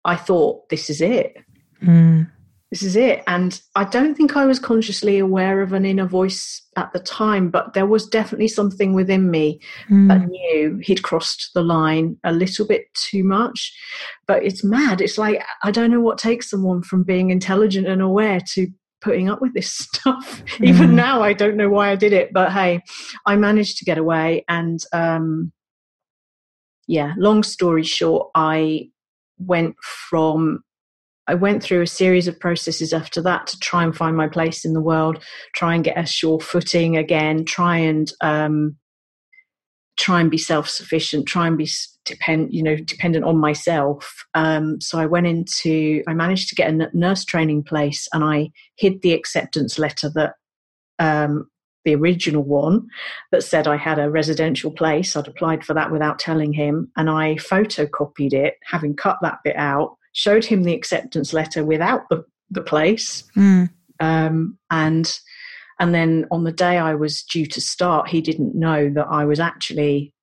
I 0.05 0.15
thought, 0.15 0.69
this 0.69 0.91
is 0.91 1.01
it. 1.01 1.37
Mm 1.81 2.29
this 2.71 2.83
is 2.83 2.95
it. 2.95 3.21
And 3.27 3.61
I 3.75 3.83
don't 3.83 4.15
think 4.15 4.37
I 4.37 4.45
was 4.45 4.57
consciously 4.57 5.19
aware 5.19 5.61
of 5.61 5.73
an 5.73 5.85
inner 5.85 6.07
voice 6.07 6.65
at 6.77 6.91
the 6.93 6.99
time, 6.99 7.49
but 7.49 7.73
there 7.73 7.85
was 7.85 8.07
definitely 8.07 8.47
something 8.47 8.93
within 8.93 9.29
me 9.29 9.59
mm. 9.89 10.07
that 10.07 10.25
knew 10.25 10.79
he'd 10.81 11.03
crossed 11.03 11.51
the 11.53 11.63
line 11.63 12.17
a 12.23 12.31
little 12.31 12.65
bit 12.65 12.85
too 12.93 13.25
much. 13.25 13.77
But 14.25 14.43
it's 14.45 14.63
mad. 14.63 15.01
It's 15.01 15.17
like, 15.17 15.43
I 15.63 15.71
don't 15.71 15.91
know 15.91 15.99
what 15.99 16.17
takes 16.17 16.49
someone 16.49 16.81
from 16.81 17.03
being 17.03 17.29
intelligent 17.29 17.87
and 17.87 18.01
aware 18.01 18.39
to 18.53 18.67
putting 19.01 19.29
up 19.29 19.41
with 19.41 19.53
this 19.53 19.69
stuff. 19.77 20.41
Mm. 20.57 20.67
Even 20.67 20.95
now, 20.95 21.21
I 21.21 21.33
don't 21.33 21.57
know 21.57 21.69
why 21.69 21.89
I 21.89 21.97
did 21.97 22.13
it, 22.13 22.31
but 22.31 22.53
hey, 22.53 22.81
I 23.25 23.35
managed 23.35 23.79
to 23.79 23.85
get 23.85 23.97
away. 23.97 24.45
And 24.47 24.79
um, 24.93 25.51
yeah, 26.87 27.15
long 27.17 27.43
story 27.43 27.83
short, 27.83 28.29
I 28.33 28.91
went 29.39 29.75
from 30.09 30.63
I 31.31 31.35
went 31.35 31.63
through 31.63 31.81
a 31.81 31.87
series 31.87 32.27
of 32.27 32.37
processes 32.37 32.91
after 32.91 33.21
that 33.21 33.47
to 33.47 33.59
try 33.59 33.85
and 33.85 33.95
find 33.95 34.17
my 34.17 34.27
place 34.27 34.65
in 34.65 34.73
the 34.73 34.81
world, 34.81 35.23
try 35.55 35.73
and 35.73 35.83
get 35.83 35.97
a 35.97 36.05
sure 36.05 36.41
footing 36.41 36.97
again, 36.97 37.45
try 37.45 37.77
and 37.77 38.11
um, 38.19 38.75
try 39.97 40.19
and 40.19 40.29
be 40.29 40.37
self 40.37 40.67
sufficient, 40.67 41.27
try 41.27 41.47
and 41.47 41.57
be 41.57 41.69
depend 42.03 42.49
you 42.51 42.61
know 42.61 42.75
dependent 42.75 43.23
on 43.23 43.37
myself. 43.37 44.25
Um, 44.33 44.81
so 44.81 44.99
I 44.99 45.05
went 45.05 45.25
into 45.25 46.03
I 46.05 46.13
managed 46.13 46.49
to 46.49 46.55
get 46.55 46.69
a 46.69 46.89
nurse 46.93 47.23
training 47.23 47.63
place, 47.63 48.09
and 48.11 48.25
I 48.25 48.49
hid 48.75 49.01
the 49.01 49.13
acceptance 49.13 49.79
letter 49.79 50.11
that 50.15 50.33
um, 50.99 51.47
the 51.85 51.95
original 51.95 52.43
one 52.43 52.87
that 53.31 53.45
said 53.45 53.69
I 53.69 53.77
had 53.77 53.99
a 53.99 54.11
residential 54.11 54.69
place. 54.69 55.15
I'd 55.15 55.29
applied 55.29 55.63
for 55.63 55.75
that 55.75 55.93
without 55.93 56.19
telling 56.19 56.51
him, 56.51 56.91
and 56.97 57.09
I 57.09 57.35
photocopied 57.35 58.33
it, 58.33 58.55
having 58.65 58.97
cut 58.97 59.17
that 59.21 59.37
bit 59.45 59.55
out 59.55 59.95
showed 60.13 60.45
him 60.45 60.63
the 60.63 60.73
acceptance 60.73 61.33
letter 61.33 61.63
without 61.63 62.09
the, 62.09 62.23
the 62.49 62.61
place. 62.61 63.23
Mm. 63.35 63.69
Um, 63.99 64.57
and 64.69 65.19
and 65.79 65.95
then 65.95 66.27
on 66.31 66.43
the 66.43 66.51
day 66.51 66.77
I 66.77 66.93
was 66.93 67.23
due 67.23 67.45
to 67.47 67.61
start, 67.61 68.07
he 68.07 68.21
didn't 68.21 68.55
know 68.55 68.89
that 68.91 69.07
I 69.07 69.25
was 69.25 69.39
actually 69.39 70.13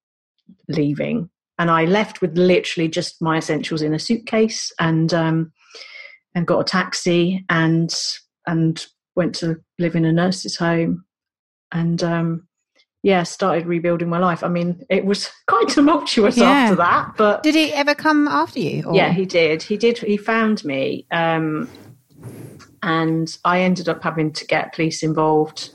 leaving. 0.69 1.31
And 1.59 1.71
I 1.71 1.85
left 1.85 2.21
with 2.21 2.39
literally 2.39 2.89
just 2.89 3.21
my 3.21 3.39
essentials 3.39 3.83
in 3.83 3.93
a 3.93 3.99
suitcase 3.99 4.73
and 4.79 5.13
um, 5.13 5.53
and 6.35 6.47
got 6.47 6.61
a 6.61 6.65
taxi 6.65 7.45
and 7.49 7.93
and 8.47 8.87
went 9.17 9.35
to 9.37 9.57
live 9.79 9.97
in 9.97 10.05
a 10.05 10.13
nurse's 10.13 10.57
home. 10.57 11.05
And 11.73 12.03
um, 12.03 12.48
yeah, 13.09 13.23
started 13.23 13.65
rebuilding 13.65 14.11
my 14.11 14.19
life. 14.19 14.45
I 14.45 14.49
mean, 14.49 14.85
it 14.91 15.07
was 15.07 15.31
quite 15.47 15.69
tumultuous 15.69 16.37
yeah. 16.37 16.51
after 16.51 16.77
that. 16.77 17.15
But 17.17 17.43
did 17.43 17.55
he 17.55 17.73
ever 17.73 17.95
come 17.95 18.29
after 18.29 18.61
you? 18.61 18.85
Or? 18.85 18.95
Yeah, 18.95 19.13
he 19.13 19.25
did. 19.25 19.63
He 19.63 19.79
did. 19.79 19.97
He 19.97 20.19
found 20.19 20.63
me, 20.63 21.07
um, 21.11 21.71
and 22.83 23.35
I 23.47 23.61
ended 23.61 23.89
up 23.89 24.03
having 24.03 24.31
to 24.33 24.47
get 24.47 24.75
police 24.75 25.03
involved, 25.03 25.71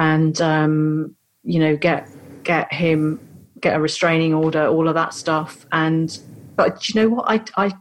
and 0.00 0.40
um, 0.40 1.14
you 1.44 1.60
know, 1.60 1.76
get 1.76 2.08
get 2.42 2.72
him 2.72 3.20
get 3.60 3.76
a 3.76 3.80
restraining 3.80 4.34
order, 4.34 4.66
all 4.66 4.88
of 4.88 4.94
that 4.94 5.14
stuff. 5.14 5.64
And 5.70 6.18
but 6.56 6.88
you 6.88 7.00
know 7.00 7.08
what? 7.08 7.24
I 7.28 7.66
I 7.68 7.72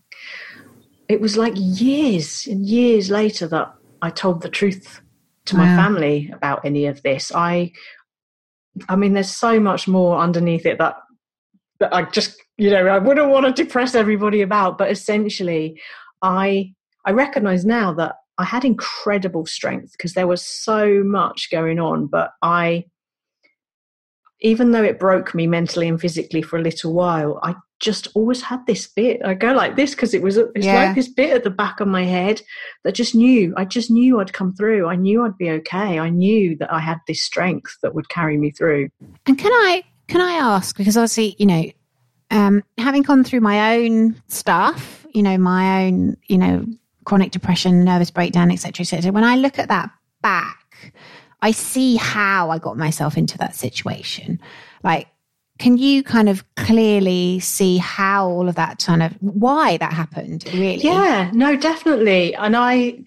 it 1.10 1.19
was 1.19 1.36
like 1.36 1.54
years 1.56 2.45
and 2.45 2.63
years 2.63 3.10
later 3.10 3.47
that 3.47 3.74
I 4.04 4.12
told 4.12 4.43
the 4.43 4.50
truth 4.50 5.02
to 5.45 5.56
wow. 5.56 5.65
my 5.65 5.76
family 5.76 6.30
about 6.32 6.63
any 6.63 6.86
of 6.86 7.02
this. 7.02 7.32
I 7.34 7.71
I 8.90 8.96
mean, 8.96 9.14
there's 9.14 9.32
so 9.32 9.60
much 9.60 9.88
more 9.88 10.18
underneath 10.20 10.66
it 10.66 10.78
that 10.78 10.96
that 11.80 11.94
I 11.94 12.04
just, 12.04 12.36
you 12.58 12.70
know, 12.70 12.88
I 12.88 13.00
wouldn't 13.00 13.30
want 13.30 13.46
to 13.48 13.64
depress 13.64 13.96
everybody 13.96 14.42
about. 14.42 14.78
But 14.78 14.92
essentially, 14.92 15.80
I 16.22 16.74
I 17.06 17.12
recognise 17.12 17.66
now 17.66 17.94
that 17.96 18.16
I 18.38 18.46
had 18.46 18.64
incredible 18.66 19.46
strength 19.46 19.92
because 19.94 20.14
there 20.14 20.28
was 20.28 20.42
so 20.42 21.04
much 21.04 21.50
going 21.52 21.80
on. 21.80 22.08
But 22.08 22.32
I, 22.42 22.86
even 24.42 24.72
though 24.72 24.84
it 24.84 25.00
broke 25.00 25.34
me 25.36 25.48
mentally 25.48 25.88
and 25.88 26.02
physically 26.02 26.42
for 26.42 26.58
a 26.58 26.62
little 26.62 26.94
while, 26.94 27.40
I 27.44 27.56
just 27.80 28.08
always 28.16 28.42
had 28.42 28.66
this 28.66 28.88
bit. 28.88 29.22
I 29.24 29.34
go 29.36 29.54
like 29.54 29.76
this 29.76 29.92
because 29.92 30.14
it 30.14 30.22
was 30.22 30.38
it's 30.38 30.66
yeah. 30.66 30.86
like 30.86 30.96
this 30.96 31.08
bit 31.08 31.34
at 31.34 31.44
the 31.44 31.50
back 31.50 31.80
of 31.80 31.88
my 31.88 32.04
head 32.04 32.42
that 32.84 32.94
just 32.94 33.14
knew. 33.16 33.54
I 33.56 33.66
just 33.66 33.92
knew 33.92 34.20
I'd 34.20 34.34
come 34.34 34.54
through. 34.54 34.88
I 34.88 34.96
knew 34.96 35.24
I'd 35.24 35.38
be 35.38 35.50
okay. 35.50 36.00
I 36.00 36.10
knew 36.10 36.56
that 36.58 36.72
I 36.74 36.80
had 36.80 37.00
this 37.08 37.24
strength 37.24 37.78
that 37.82 37.94
would 37.94 38.10
carry 38.10 38.38
me 38.38 38.52
through. 38.52 38.90
And 39.28 39.38
can 39.38 39.52
I 39.52 39.84
can 40.08 40.22
I 40.22 40.34
ask 40.34 40.76
because 40.76 40.98
obviously 40.98 41.36
you 41.38 41.46
know, 41.46 41.72
um, 42.32 42.64
having 42.78 43.04
gone 43.04 43.24
through 43.24 43.42
my 43.42 43.78
own 43.78 44.22
stuff, 44.28 45.06
you 45.14 45.22
know, 45.22 45.38
my 45.38 45.86
own 45.86 46.18
you 46.28 46.38
know 46.38 46.66
chronic 47.06 47.32
depression, 47.32 47.84
nervous 47.84 48.12
breakdown, 48.12 48.52
etc., 48.52 48.84
etc. 48.84 49.12
When 49.12 49.24
I 49.24 49.36
look 49.36 49.60
at 49.60 49.70
that 49.70 49.92
back, 50.22 50.94
I 51.42 51.52
see 51.52 51.96
how 51.96 52.50
I 52.50 52.60
got 52.60 52.78
myself 52.78 53.18
into 53.18 53.38
that 53.40 53.56
situation. 53.56 54.40
Like 54.84 55.08
can 55.60 55.78
you 55.78 56.02
kind 56.02 56.28
of 56.28 56.44
clearly 56.56 57.40
see 57.40 57.78
how 57.78 58.28
all 58.28 58.50
of 58.50 58.56
that 58.56 58.84
kind 58.84 59.04
of 59.04 59.14
why 59.20 59.78
that 59.78 59.94
happened 59.94 60.44
really? 60.54 60.78
Yeah 60.78 61.30
no 61.34 61.56
definitely. 61.56 62.34
And 62.36 62.56
i 62.56 63.00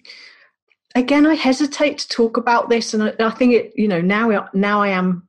again 0.95 1.27
i 1.27 1.33
hesitate 1.33 1.97
to 1.97 2.07
talk 2.07 2.37
about 2.37 2.69
this 2.69 2.93
and 2.93 3.03
i, 3.03 3.13
I 3.19 3.29
think 3.31 3.53
it 3.53 3.73
you 3.75 3.85
know 3.85 3.99
now 3.99 4.47
now 4.53 4.81
i 4.81 4.87
am 4.87 5.27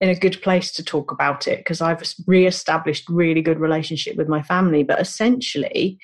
in 0.00 0.08
a 0.08 0.14
good 0.14 0.40
place 0.40 0.70
to 0.70 0.84
talk 0.84 1.10
about 1.10 1.48
it 1.48 1.58
because 1.58 1.80
i've 1.80 2.00
re-established 2.26 3.08
really 3.08 3.42
good 3.42 3.58
relationship 3.58 4.16
with 4.16 4.28
my 4.28 4.42
family. 4.42 4.84
But 4.84 5.00
essentially 5.00 5.98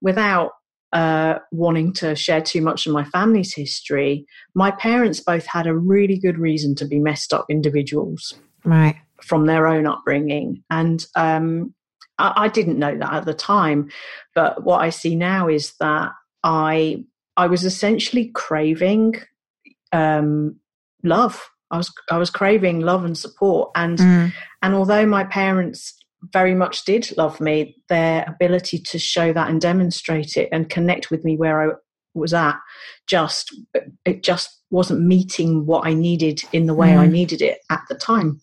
without 0.00 0.52
uh, 0.92 1.38
wanting 1.50 1.92
to 1.92 2.14
share 2.14 2.40
too 2.40 2.62
much 2.62 2.86
of 2.86 2.92
my 2.92 3.04
family's 3.04 3.54
history 3.54 4.24
my 4.54 4.70
parents 4.70 5.20
both 5.20 5.44
had 5.46 5.66
a 5.66 5.76
really 5.76 6.16
good 6.16 6.38
reason 6.38 6.74
to 6.74 6.86
be 6.86 6.98
messed 6.98 7.32
up 7.32 7.44
individuals 7.50 8.34
right 8.64 8.96
from 9.22 9.46
their 9.46 9.66
own 9.66 9.86
upbringing. 9.86 10.62
And 10.70 11.04
um, 11.16 11.74
I, 12.18 12.32
I 12.36 12.48
didn't 12.48 12.78
know 12.78 12.96
that 12.96 13.12
at 13.12 13.24
the 13.24 13.34
time, 13.34 13.90
but 14.34 14.64
what 14.64 14.80
I 14.80 14.90
see 14.90 15.14
now 15.14 15.48
is 15.48 15.74
that 15.80 16.12
I 16.42 17.04
I 17.36 17.48
was 17.48 17.64
essentially 17.64 18.30
craving 18.34 19.16
um, 19.92 20.56
love. 21.02 21.48
I 21.70 21.76
was 21.78 21.92
I 22.10 22.18
was 22.18 22.30
craving 22.30 22.80
love 22.80 23.04
and 23.04 23.18
support, 23.18 23.70
and 23.74 23.98
mm. 23.98 24.32
and 24.62 24.74
although 24.74 25.06
my 25.06 25.24
parents 25.24 25.94
very 26.32 26.54
much 26.54 26.84
did 26.84 27.12
love 27.16 27.40
me, 27.40 27.76
their 27.88 28.24
ability 28.26 28.78
to 28.78 28.98
show 28.98 29.32
that 29.32 29.48
and 29.48 29.60
demonstrate 29.60 30.36
it 30.36 30.48
and 30.52 30.68
connect 30.68 31.10
with 31.10 31.24
me 31.24 31.36
where 31.36 31.70
I 31.70 31.74
was 32.14 32.32
at 32.32 32.56
just 33.06 33.54
it 34.06 34.22
just 34.22 34.62
wasn't 34.70 35.02
meeting 35.02 35.66
what 35.66 35.86
I 35.86 35.92
needed 35.92 36.42
in 36.52 36.64
the 36.64 36.74
way 36.74 36.88
mm. 36.88 36.98
I 36.98 37.06
needed 37.06 37.42
it 37.42 37.58
at 37.70 37.82
the 37.90 37.94
time 37.94 38.40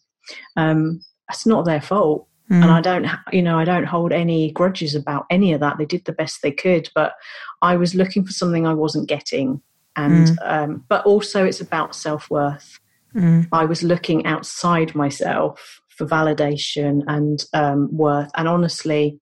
um, 0.56 1.02
it's 1.30 1.46
not 1.46 1.66
their 1.66 1.82
fault. 1.82 2.28
Mm. 2.52 2.62
And 2.62 2.72
I 2.72 2.82
don't, 2.82 3.08
you 3.32 3.42
know, 3.42 3.58
I 3.58 3.64
don't 3.64 3.86
hold 3.86 4.12
any 4.12 4.52
grudges 4.52 4.96
about 4.96 5.26
any 5.30 5.54
of 5.54 5.62
that. 5.62 5.78
They 5.78 5.86
did 5.86 6.06
the 6.06 6.12
best 6.12 6.42
they 6.42 6.52
could, 6.52 6.90
but 6.94 7.14
I 7.62 7.78
was 7.78 7.96
looking 7.96 8.26
for 8.26 8.34
something 8.34 8.68
I 8.68 8.74
wasn't 8.74 9.08
getting. 9.08 9.62
And, 9.96 10.28
mm. 10.28 10.38
um, 10.44 10.86
but 10.90 11.06
also 11.06 11.46
it's 11.46 11.62
about 11.62 11.96
self 11.96 12.30
worth. 12.30 12.80
Mm. 13.16 13.48
I 13.52 13.66
was 13.66 13.84
looking 13.84 14.26
outside 14.26 14.96
myself 14.96 15.82
for 15.98 16.06
validation 16.06 17.02
and 17.08 17.44
um, 17.54 17.90
worth. 17.96 18.30
And 18.36 18.48
honestly, 18.48 19.20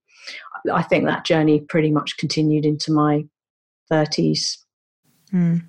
I 0.72 0.82
think 0.82 1.06
that 1.06 1.24
journey 1.24 1.60
pretty 1.60 1.90
much 1.90 2.16
continued 2.16 2.64
into 2.64 2.92
my 2.92 3.24
30s, 3.90 4.58
mm. 5.32 5.62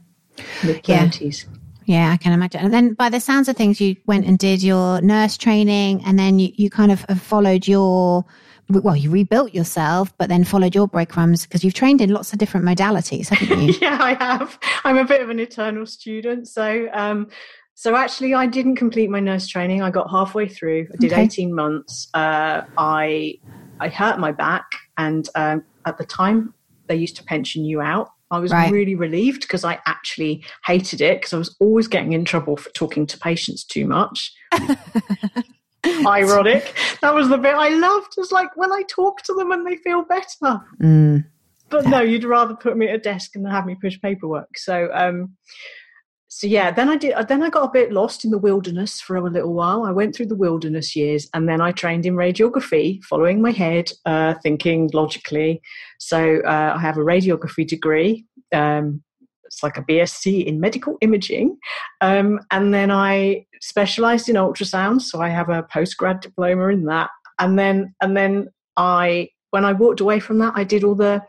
mid 0.64 0.84
30s. 0.84 1.46
Yeah. 1.46 1.58
Yeah, 1.86 2.12
I 2.12 2.18
can 2.18 2.32
imagine. 2.32 2.62
And 2.62 2.74
then 2.74 2.94
by 2.94 3.10
the 3.10 3.20
sounds 3.20 3.50
of 3.50 3.58
things, 3.58 3.82
you 3.82 3.96
went 4.06 4.26
and 4.26 4.38
did 4.38 4.64
your 4.64 5.02
nurse 5.02 5.38
training 5.38 6.04
and 6.06 6.18
then 6.18 6.40
you, 6.40 6.50
you 6.56 6.70
kind 6.70 6.92
of 6.94 7.02
followed 7.22 7.68
your, 7.68 8.24
well, 8.70 8.96
you 8.96 9.10
rebuilt 9.10 9.54
yourself, 9.54 10.16
but 10.18 10.30
then 10.30 10.44
followed 10.46 10.76
your 10.76 10.88
breadcrumbs 10.88 11.44
because 11.44 11.64
you've 11.64 11.74
trained 11.74 12.00
in 12.00 12.12
lots 12.12 12.32
of 12.32 12.40
different 12.40 12.66
modalities, 12.66 13.28
haven't 13.30 13.62
you? 13.62 13.76
yeah, 13.82 13.98
I 14.00 14.14
have. 14.14 14.58
I'm 14.86 14.98
a 14.98 15.06
bit 15.06 15.22
of 15.22 15.30
an 15.30 15.40
eternal 15.40 15.86
student. 15.86 16.48
So, 16.48 16.88
um, 16.94 17.28
so 17.76 17.96
actually, 17.96 18.34
I 18.34 18.46
didn't 18.46 18.76
complete 18.76 19.10
my 19.10 19.20
nurse 19.20 19.48
training. 19.48 19.82
I 19.82 19.90
got 19.90 20.10
halfway 20.10 20.48
through. 20.48 20.88
I 20.94 20.98
did 20.98 21.12
okay. 21.12 21.24
18 21.24 21.54
months. 21.54 22.08
Uh, 22.14 22.62
I 22.78 23.40
I 23.80 23.90
hurt 23.90 24.20
my 24.20 24.32
back, 24.32 24.66
and 24.98 25.28
um, 25.36 25.64
at 25.86 25.98
the 25.98 26.06
time, 26.06 26.54
they 26.88 26.96
used 26.96 27.16
to 27.18 27.24
pension 27.24 27.66
you 27.66 27.82
out. 27.82 28.10
I 28.32 28.40
was 28.40 28.52
right. 28.52 28.72
really 28.72 28.96
relieved 28.96 29.42
because 29.42 29.64
I 29.64 29.80
actually 29.86 30.44
hated 30.66 31.02
it 31.02 31.22
because 31.22 31.34
I 31.34 31.38
was 31.38 31.56
always 31.60 31.88
getting 31.88 32.14
in 32.14 32.26
trouble 32.26 32.58
for 32.58 32.70
talking 32.72 33.06
to 33.08 33.18
patients 33.20 33.64
too 33.64 33.86
much. 33.86 34.34
Ironic. 36.08 36.74
That 37.02 37.14
was 37.14 37.30
the 37.30 37.38
bit 37.38 37.54
I 37.54 37.70
loved. 37.70 38.16
It's 38.18 38.32
like 38.32 38.56
when 38.56 38.72
I 38.72 38.84
talk 38.88 39.22
to 39.24 39.34
them 39.34 39.52
and 39.52 39.68
they 39.68 39.76
feel 39.78 40.04
better. 40.04 40.62
Mm. 40.82 41.26
But 41.70 41.86
no, 41.86 42.02
you'd 42.02 42.24
rather 42.24 42.56
put 42.56 42.76
me 42.78 42.88
at 42.88 42.96
a 42.96 43.00
desk 43.00 43.36
and 43.36 43.48
have 43.48 43.66
me 43.66 43.76
push 43.80 44.00
paperwork. 44.02 44.58
So, 44.58 44.90
um, 44.94 45.36
so 46.36 46.48
yeah, 46.48 46.72
then 46.72 46.90
I 46.90 46.96
did. 46.96 47.14
Then 47.28 47.44
I 47.44 47.52
got 47.52 47.66
a 47.70 47.72
bit 47.72 47.94
lost 47.94 48.26
in 48.26 48.32
the 48.32 48.40
wilderness 48.40 49.00
for 49.00 49.16
a 49.16 49.22
little 49.22 49.54
while. 49.54 49.84
I 49.84 49.92
went 49.92 50.16
through 50.16 50.26
the 50.26 50.36
wilderness 50.36 50.96
years, 50.96 51.30
and 51.36 51.48
then 51.48 51.62
I 51.62 51.72
trained 51.72 52.08
in 52.08 52.16
radiography, 52.16 53.04
following 53.04 53.40
my 53.40 53.52
head, 53.52 53.92
uh, 54.08 54.34
thinking 54.42 54.90
logically. 54.96 55.62
So 56.00 56.42
uh, 56.44 56.74
I 56.76 56.80
have 56.80 56.98
a 56.98 57.02
radiography 57.02 57.68
degree. 57.68 58.26
Um, 58.52 59.04
it's 59.44 59.62
like 59.62 59.78
a 59.78 59.84
BSc 59.84 60.44
in 60.44 60.60
medical 60.60 60.98
imaging, 61.02 61.56
um, 62.02 62.40
and 62.50 62.74
then 62.74 62.90
I 62.90 63.46
specialised 63.62 64.28
in 64.28 64.36
ultrasound. 64.36 65.04
So 65.04 65.22
I 65.22 65.30
have 65.30 65.50
a 65.50 65.62
postgrad 65.72 66.22
diploma 66.22 66.70
in 66.70 66.86
that, 66.86 67.12
and 67.38 67.60
then 67.60 67.94
and 68.02 68.18
then 68.18 68.50
I 68.76 69.30
when 69.52 69.66
I 69.66 69.74
walked 69.74 70.00
away 70.00 70.20
from 70.20 70.40
that, 70.40 70.54
I 70.56 70.64
did 70.64 70.84
all 70.84 70.96
the 70.96 71.22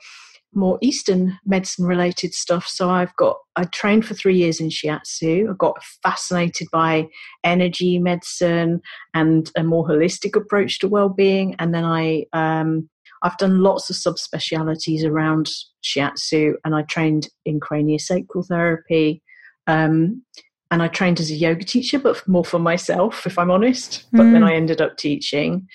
more 0.54 0.78
Eastern 0.80 1.38
medicine 1.44 1.86
related 1.86 2.34
stuff. 2.34 2.66
So 2.66 2.90
I've 2.90 3.14
got, 3.16 3.36
I 3.56 3.64
trained 3.64 4.06
for 4.06 4.14
three 4.14 4.36
years 4.36 4.60
in 4.60 4.68
shiatsu. 4.68 5.50
I 5.50 5.54
got 5.58 5.82
fascinated 6.02 6.68
by 6.72 7.08
energy 7.42 7.98
medicine 7.98 8.80
and 9.14 9.50
a 9.56 9.62
more 9.62 9.86
holistic 9.86 10.36
approach 10.36 10.78
to 10.80 10.88
well-being. 10.88 11.56
And 11.58 11.74
then 11.74 11.84
I, 11.84 12.24
um, 12.32 12.88
I've 13.22 13.38
done 13.38 13.60
lots 13.60 13.90
of 13.90 13.96
subspecialities 13.96 15.04
around 15.04 15.50
shiatsu 15.82 16.54
and 16.64 16.74
I 16.74 16.82
trained 16.82 17.28
in 17.44 17.60
craniosacral 17.60 18.46
therapy. 18.46 19.22
Um, 19.66 20.22
and 20.70 20.82
I 20.82 20.88
trained 20.88 21.20
as 21.20 21.30
a 21.30 21.34
yoga 21.34 21.64
teacher, 21.64 21.98
but 21.98 22.26
more 22.26 22.44
for 22.44 22.58
myself, 22.58 23.26
if 23.26 23.38
I'm 23.38 23.50
honest. 23.50 24.06
But 24.12 24.22
mm. 24.24 24.32
then 24.32 24.42
I 24.42 24.54
ended 24.54 24.80
up 24.80 24.96
teaching. 24.96 25.68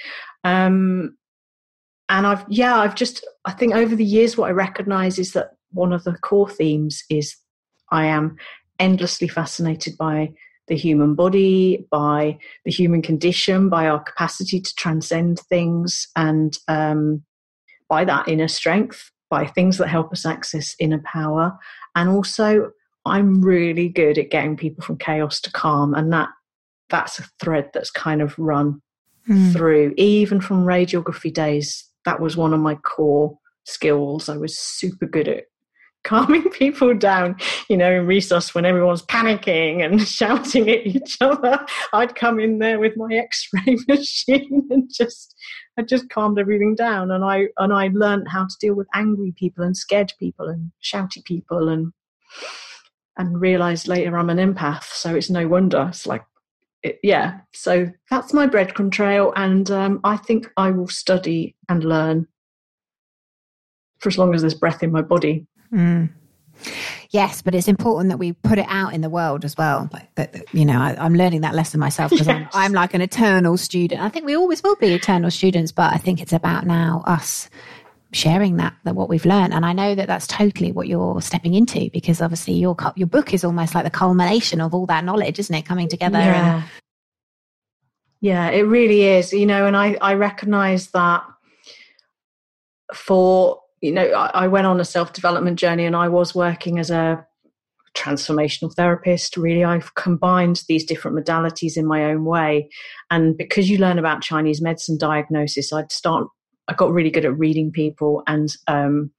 Um, 0.44 1.16
and 2.10 2.26
I've 2.26 2.44
yeah, 2.50 2.78
I've 2.78 2.96
just 2.96 3.26
I 3.46 3.52
think 3.52 3.74
over 3.74 3.96
the 3.96 4.04
years 4.04 4.36
what 4.36 4.50
I 4.50 4.52
recognize 4.52 5.20
is 5.20 5.34
that 5.34 5.52
one 5.72 5.94
of 5.94 6.04
the 6.04 6.14
core 6.14 6.50
themes 6.50 7.04
is 7.10 7.36
I 7.92 8.06
am 8.06 8.36
endlessly 8.80 9.28
fascinated 9.28 9.98
by 9.98 10.34
the 10.68 10.76
human 10.76 11.16
body, 11.16 11.86
by 11.92 12.38
the 12.66 12.72
human 12.72 13.02
condition, 13.02 13.70
by 13.70 13.88
our 13.88 14.00
capacity 14.00 14.60
to 14.60 14.76
transcend 14.76 15.40
things, 15.42 16.08
and 16.16 16.58
um, 16.68 17.24
by 17.88 18.04
that 18.06 18.28
inner 18.28 18.48
strength, 18.48 19.12
by 19.30 19.46
things 19.46 19.78
that 19.78 19.88
help 19.88 20.12
us 20.12 20.26
access 20.26 20.76
inner 20.80 21.02
power. 21.06 21.58
And 21.96 22.10
also, 22.10 22.72
I'm 23.06 23.42
really 23.42 23.90
good 23.90 24.18
at 24.18 24.32
getting 24.32 24.58
people 24.58 24.84
from 24.84 24.98
chaos 24.98 25.40
to 25.42 25.52
calm, 25.52 25.94
and 25.94 26.12
that 26.14 26.30
that's 26.90 27.20
a 27.20 27.24
thread 27.40 27.70
that's 27.74 27.92
kind 27.92 28.22
of 28.22 28.38
run 28.40 28.82
mm. 29.28 29.54
through, 29.54 29.94
even 29.98 30.42
from 30.42 30.66
radiography 30.66 31.32
days 31.32 31.89
that 32.06 32.20
was 32.20 32.38
one 32.38 32.54
of 32.54 32.60
my 32.60 32.76
core 32.76 33.38
skills. 33.66 34.30
I 34.30 34.38
was 34.38 34.58
super 34.58 35.06
good 35.06 35.28
at 35.28 35.44
calming 36.04 36.50
people 36.50 36.94
down, 36.96 37.36
you 37.70 37.76
know, 37.76 37.92
in 37.92 38.08
resus 38.08 38.56
when 38.56 38.66
everyone's 38.66 39.02
panicking 39.02 39.84
and 39.84 40.02
shouting 40.08 40.70
at 40.70 40.88
each 40.88 41.18
other. 41.20 41.66
I'd 41.94 42.16
come 42.16 42.40
in 42.40 42.60
there 42.60 42.80
with 42.80 42.94
my 42.96 43.14
X-ray 43.14 43.78
machine 43.88 44.68
and 44.70 44.90
just 44.92 45.36
I 45.78 45.82
just 45.82 46.10
calmed 46.10 46.40
everything 46.40 46.76
down 46.76 47.12
and 47.12 47.24
I 47.24 47.48
and 47.58 47.74
I 47.74 47.90
learned 47.94 48.28
how 48.30 48.44
to 48.44 48.56
deal 48.60 48.76
with 48.76 48.88
angry 48.94 49.34
people 49.38 49.64
and 49.64 49.76
scared 49.76 50.14
people 50.20 50.48
and 50.48 50.72
shouty 50.84 51.24
people 51.26 51.68
and 51.70 51.92
and 53.18 53.42
realized 53.42 53.88
later 53.88 54.18
I'm 54.18 54.30
an 54.30 54.38
empath, 54.38 54.86
so 54.86 55.14
it's 55.14 55.30
no 55.30 55.48
wonder. 55.48 55.88
It's 55.90 56.08
like 56.08 56.24
it, 56.84 57.00
yeah, 57.04 57.40
so 57.54 57.92
that's 58.10 58.34
my 58.34 58.48
breadcrumb 58.48 58.92
trail, 58.92 59.34
and 59.36 59.70
um, 59.70 60.00
I 60.04 60.18
think 60.18 60.50
I 60.58 60.72
will 60.72 60.88
study 60.88 61.56
and 61.68 61.84
learn 61.84 62.28
for 64.00 64.10
as 64.10 64.18
long 64.18 64.34
as 64.34 64.42
there's 64.42 64.54
breath 64.54 64.82
in 64.82 64.92
my 64.92 65.02
body. 65.02 65.46
Mm. 65.74 66.10
Yes, 67.12 67.42
but 67.42 67.56
it's 67.56 67.68
important 67.68 68.10
that 68.10 68.18
we 68.18 68.34
put 68.34 68.60
it 68.60 68.66
out 68.70 68.94
in 68.94 69.02
the 69.02 69.10
world 69.10 69.44
as 69.44 69.58
well. 69.58 69.90
Like 69.92 70.14
that, 70.16 70.54
you 70.54 70.64
know, 70.64 70.80
I, 70.80 71.06
am 71.06 71.16
learning 71.16 71.42
that 71.42 71.56
lesson 71.56 71.80
myself 71.80 72.12
because 72.12 72.28
yes. 72.28 72.50
I'm, 72.54 72.66
I'm 72.66 72.74
like 72.74 72.94
an 72.94 73.02
eternal 73.02 73.58
student. 73.58 74.02
I 74.02 74.10
think 74.10 74.26
we 74.26 74.36
always 74.36 74.62
will 74.62 74.76
be 74.76 74.94
eternal 74.94 75.32
students, 75.32 75.72
but 75.72 75.92
I 75.92 75.98
think 75.98 76.22
it's 76.22 76.34
about 76.34 76.68
now 76.68 77.04
us 77.08 77.50
sharing 78.12 78.58
that 78.58 78.76
that 78.84 78.96
what 78.96 79.10
we've 79.10 79.26
learned. 79.26 79.54
And 79.54 79.66
i 79.66 79.74
know 79.74 79.96
that 79.96 80.08
that's 80.08 80.28
totally 80.28 80.72
what 80.72 80.88
you're 80.88 81.22
stepping 81.22 81.54
into 81.54 81.90
because 81.92 82.22
obviously 82.22 82.54
your 82.54 82.76
your 82.96 83.08
book 83.08 83.34
is 83.34 83.44
almost 83.44 83.76
like 83.76 83.84
the 83.84 83.90
culmination 83.90 84.62
of 84.62 84.74
all 84.74 84.86
that 84.88 85.04
knowledge 85.04 85.40
isn't 85.40 85.56
it 85.56 85.66
coming 85.66 85.88
together 85.88 86.18
yeah, 86.18 86.56
and... 86.56 86.64
yeah 88.22 88.50
it 88.50 88.64
really 88.64 89.04
is 89.04 89.32
you 89.32 89.46
know 89.46 89.66
and 89.66 89.78
i 89.78 89.96
i 90.02 90.14
recognize 90.14 90.88
that 90.92 91.24
for 92.94 93.62
you 93.82 93.92
know 93.92 94.06
I, 94.06 94.46
I 94.46 94.48
went 94.48 94.68
on 94.68 94.80
a 94.80 94.86
self-development 94.86 95.60
journey 95.60 95.86
and 95.86 95.96
i 95.96 96.08
was 96.08 96.34
working 96.34 96.80
as 96.80 96.90
a 96.90 97.26
transformational 97.98 98.74
therapist. 98.74 99.36
Really 99.36 99.64
i've 99.64 99.94
combined 99.96 100.64
these 100.68 100.86
different 100.86 101.18
modalities 101.18 101.76
in 101.76 101.88
my 101.88 102.06
own 102.06 102.24
way. 102.24 102.70
And 103.10 103.36
because 103.36 103.70
you 103.70 103.78
learn 103.78 104.00
about 104.00 104.22
chinese 104.22 104.62
medicine 104.62 104.98
diagnosis 104.98 105.74
i'd 105.74 105.92
start 105.92 106.28
I 106.70 106.74
got 106.74 106.92
really 106.92 107.10
good 107.10 107.26
at 107.26 107.38
reading 107.38 107.72
people, 107.72 108.24
and 108.28 108.56
um, 108.68 109.12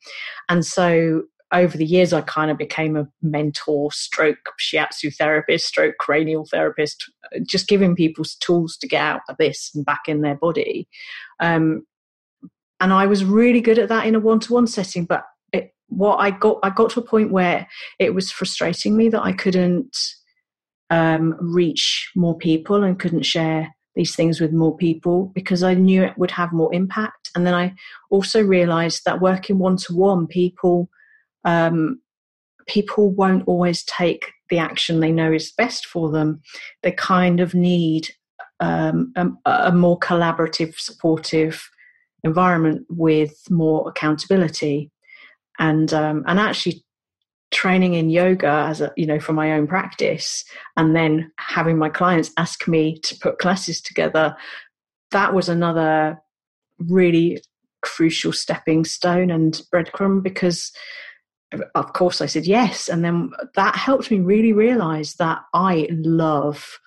and 0.48 0.64
so 0.64 1.24
over 1.52 1.76
the 1.76 1.84
years, 1.84 2.12
I 2.12 2.20
kind 2.20 2.50
of 2.50 2.58
became 2.58 2.96
a 2.96 3.08
mentor, 3.22 3.90
stroke 3.90 4.52
shiatsu 4.60 5.14
therapist, 5.16 5.66
stroke 5.66 5.96
cranial 5.98 6.46
therapist, 6.46 7.10
just 7.44 7.66
giving 7.66 7.96
people 7.96 8.24
tools 8.38 8.76
to 8.78 8.88
get 8.88 9.02
out 9.02 9.22
of 9.28 9.36
this 9.38 9.70
and 9.74 9.84
back 9.84 10.02
in 10.06 10.20
their 10.20 10.36
body. 10.36 10.88
Um, 11.40 11.86
and 12.78 12.92
I 12.92 13.06
was 13.06 13.24
really 13.24 13.60
good 13.60 13.78
at 13.78 13.88
that 13.88 14.06
in 14.06 14.14
a 14.14 14.20
one-to-one 14.20 14.68
setting, 14.68 15.04
but 15.04 15.24
it, 15.52 15.74
what 15.88 16.16
I 16.18 16.30
got, 16.30 16.60
I 16.62 16.70
got 16.70 16.90
to 16.90 17.00
a 17.00 17.04
point 17.04 17.32
where 17.32 17.66
it 17.98 18.14
was 18.14 18.30
frustrating 18.30 18.96
me 18.96 19.08
that 19.08 19.22
I 19.22 19.32
couldn't 19.32 19.96
um, 20.88 21.36
reach 21.40 22.10
more 22.14 22.38
people 22.38 22.84
and 22.84 22.98
couldn't 22.98 23.24
share 23.24 23.74
these 24.00 24.16
things 24.16 24.40
with 24.40 24.50
more 24.50 24.74
people 24.74 25.30
because 25.34 25.62
I 25.62 25.74
knew 25.74 26.02
it 26.02 26.16
would 26.16 26.30
have 26.30 26.52
more 26.54 26.72
impact. 26.72 27.28
And 27.34 27.46
then 27.46 27.52
I 27.52 27.74
also 28.10 28.42
realized 28.42 29.02
that 29.04 29.20
working 29.20 29.58
one 29.58 29.76
to 29.76 29.94
one, 29.94 30.26
people 30.26 30.88
um, 31.44 32.00
people 32.66 33.10
won't 33.10 33.46
always 33.46 33.84
take 33.84 34.32
the 34.48 34.58
action 34.58 35.00
they 35.00 35.12
know 35.12 35.30
is 35.32 35.52
best 35.52 35.84
for 35.84 36.10
them. 36.10 36.40
They 36.82 36.92
kind 36.92 37.40
of 37.40 37.54
need 37.54 38.08
um, 38.60 39.12
a, 39.16 39.28
a 39.44 39.72
more 39.72 39.98
collaborative, 39.98 40.78
supportive 40.78 41.68
environment 42.24 42.86
with 42.88 43.34
more 43.50 43.86
accountability. 43.86 44.90
And 45.58 45.92
um, 45.92 46.24
and 46.26 46.40
actually 46.40 46.82
training 47.50 47.94
in 47.94 48.10
yoga 48.10 48.66
as 48.68 48.80
a 48.80 48.92
you 48.96 49.06
know 49.06 49.18
for 49.18 49.32
my 49.32 49.52
own 49.52 49.66
practice 49.66 50.44
and 50.76 50.94
then 50.94 51.30
having 51.38 51.76
my 51.76 51.88
clients 51.88 52.30
ask 52.36 52.68
me 52.68 52.98
to 53.00 53.16
put 53.18 53.38
classes 53.38 53.80
together 53.80 54.36
that 55.10 55.34
was 55.34 55.48
another 55.48 56.16
really 56.78 57.42
crucial 57.82 58.32
stepping 58.32 58.84
stone 58.84 59.30
and 59.30 59.62
breadcrumb 59.72 60.22
because 60.22 60.72
of 61.74 61.92
course 61.92 62.20
I 62.20 62.26
said 62.26 62.46
yes 62.46 62.88
and 62.88 63.04
then 63.04 63.30
that 63.56 63.74
helped 63.74 64.10
me 64.10 64.20
really 64.20 64.52
realize 64.52 65.14
that 65.14 65.40
I 65.52 65.88
love 65.90 66.78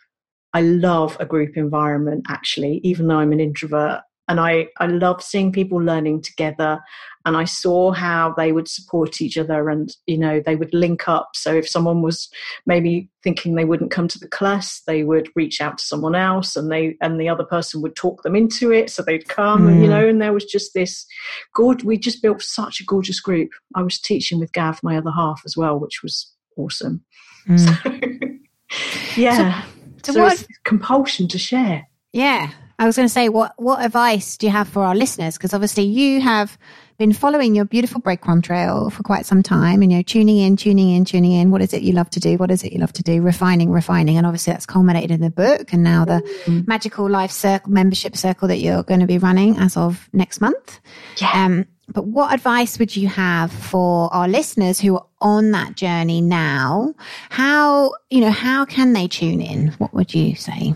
I 0.54 0.62
love 0.62 1.18
a 1.20 1.26
group 1.26 1.58
environment 1.58 2.26
actually 2.30 2.80
even 2.84 3.08
though 3.08 3.18
I'm 3.18 3.34
an 3.34 3.42
introvert 3.42 4.02
and 4.28 4.40
I, 4.40 4.68
I 4.80 4.88
love 4.88 5.22
seeing 5.22 5.52
people 5.52 5.80
learning 5.80 6.22
together. 6.22 6.80
And 7.26 7.38
i 7.38 7.46
saw 7.46 7.94
how 7.94 8.34
they 8.36 8.52
would 8.52 8.68
support 8.68 9.22
each 9.22 9.38
other 9.38 9.70
and 9.70 9.96
you 10.08 10.18
know 10.18 10.42
they 10.46 10.58
would 10.58 10.74
link 10.74 11.08
up. 11.08 11.30
So 11.36 11.54
if 11.56 11.70
someone 11.70 12.02
was 12.02 12.28
maybe 12.66 13.10
thinking 13.24 13.56
they 13.56 13.64
wouldn't 13.64 13.92
come 13.92 14.10
to 14.10 14.20
the 14.20 14.28
class 14.28 14.82
they 14.88 15.04
would 15.04 15.30
reach 15.34 15.62
out 15.62 15.78
to 15.78 15.86
someone 15.86 16.16
else 16.16 16.58
and 16.58 16.70
they 16.70 16.98
and 17.00 17.22
the 17.22 17.30
other 17.30 17.46
person 17.46 17.82
would 17.82 17.96
talk 17.96 18.24
them 18.24 18.36
into 18.36 18.74
it. 18.74 18.90
So 18.90 19.04
they'd 19.04 19.30
come 19.30 19.62
mm. 19.62 19.68
and 19.70 19.82
you 19.82 19.90
know 19.90 20.06
and 20.06 20.22
there 20.22 20.34
was 20.34 20.44
just 20.44 20.74
this 20.74 21.06
good 21.54 21.84
we 21.84 21.98
just 21.98 22.22
built 22.22 22.42
such 22.42 22.82
a 22.82 22.86
gorgeous 22.86 23.22
group. 23.22 23.52
I 23.74 23.84
was 23.84 24.02
teaching 24.02 24.42
with 24.42 24.52
gav 24.52 24.84
my 24.84 24.98
other 24.98 25.12
half 25.12 25.44
as 25.46 25.56
well 25.56 25.80
which 25.80 26.04
was 26.04 26.30
awesome. 26.58 27.06
Mm. 27.48 27.60
so, 27.60 29.12
yeah. 29.22 29.62
So, 30.04 30.12
so, 30.12 30.12
so 30.12 30.24
what, 30.24 30.48
compulsion 30.66 31.30
to 31.30 31.38
share. 31.38 31.88
Yeah 32.12 32.52
I 32.80 32.86
was 32.86 32.96
going 32.96 33.08
to 33.08 33.14
say, 33.14 33.30
what 33.30 33.54
what 33.58 33.84
advice 33.84 34.38
do 34.38 34.48
you 34.48 34.52
have 34.52 34.68
for 34.68 34.84
our 34.84 34.96
listeners? 34.96 35.38
Because 35.38 35.54
obviously 35.54 35.84
you 35.84 36.22
have 36.22 36.58
been 36.98 37.14
following 37.14 37.56
your 37.56 37.66
beautiful 37.66 38.02
breadcrumb 38.02 38.44
trail 38.44 38.90
for 38.90 39.04
quite 39.04 39.26
some 39.26 39.44
time, 39.44 39.82
and 39.82 39.92
you're 39.92 40.04
tuning 40.04 40.38
in, 40.38 40.56
tuning 40.56 40.90
in, 40.90 41.06
tuning 41.06 41.32
in. 41.32 41.52
What 41.52 41.62
is 41.62 41.74
it 41.74 41.84
you 41.84 41.94
love 41.94 42.10
to 42.12 42.20
do? 42.20 42.38
What 42.38 42.52
is 42.52 42.64
it 42.64 42.74
you 42.74 42.80
love 42.80 42.94
to 42.94 43.04
do? 43.04 43.22
Refining, 43.22 43.72
refining, 43.72 44.18
and 44.18 44.26
obviously 44.26 44.54
that's 44.54 44.66
culminated 44.66 45.12
in 45.12 45.22
the 45.22 45.30
book, 45.30 45.72
and 45.74 45.84
now 45.84 46.06
the 46.06 46.22
mm. 46.46 46.68
magical 46.68 47.10
life 47.10 47.32
circle 47.32 47.72
membership 47.72 48.18
circle 48.18 48.48
that 48.48 48.58
you're 48.58 48.84
going 48.84 49.00
to 49.00 49.08
be 49.08 49.18
running 49.18 49.58
as 49.58 49.78
of 49.78 50.10
next 50.14 50.42
month. 50.42 50.80
Yeah. 51.18 51.32
Um, 51.34 51.66
but 51.90 52.06
what 52.06 52.34
advice 52.34 52.80
would 52.80 52.96
you 52.96 53.08
have 53.10 53.52
for 53.52 54.12
our 54.14 54.28
listeners 54.28 54.80
who 54.80 54.96
are 54.96 55.06
on 55.22 55.52
that 55.52 55.76
journey 55.76 56.22
now? 56.22 56.96
How 57.30 57.94
you 58.10 58.22
know 58.22 58.32
how 58.32 58.66
can 58.66 58.94
they 58.94 59.08
tune 59.08 59.42
in? 59.42 59.70
What 59.78 59.94
would 59.94 60.14
you 60.14 60.36
say? 60.36 60.74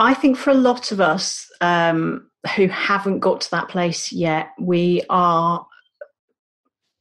I 0.00 0.14
think 0.14 0.38
for 0.38 0.50
a 0.50 0.54
lot 0.54 0.92
of 0.92 1.00
us 1.00 1.46
um, 1.60 2.30
who 2.56 2.68
haven't 2.68 3.20
got 3.20 3.42
to 3.42 3.50
that 3.50 3.68
place 3.68 4.10
yet, 4.10 4.48
we 4.58 5.02
are, 5.10 5.66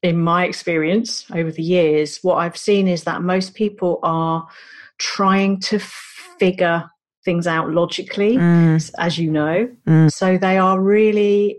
in 0.03 0.19
my 0.19 0.45
experience 0.45 1.25
over 1.33 1.49
the 1.49 1.63
years, 1.63 2.19
what 2.21 2.35
I've 2.35 2.57
seen 2.57 2.89
is 2.89 3.05
that 3.05 3.21
most 3.21 3.53
people 3.53 3.99
are 4.03 4.45
trying 4.97 5.62
to 5.62 5.79
figure 5.79 6.89
things 7.23 7.47
out 7.47 7.69
logically, 7.69 8.35
mm. 8.35 8.91
as 8.97 9.17
you 9.17 9.31
know. 9.31 9.69
Mm. 9.88 10.12
So 10.12 10.38
they 10.38 10.57
are 10.57 10.79
really 10.79 11.57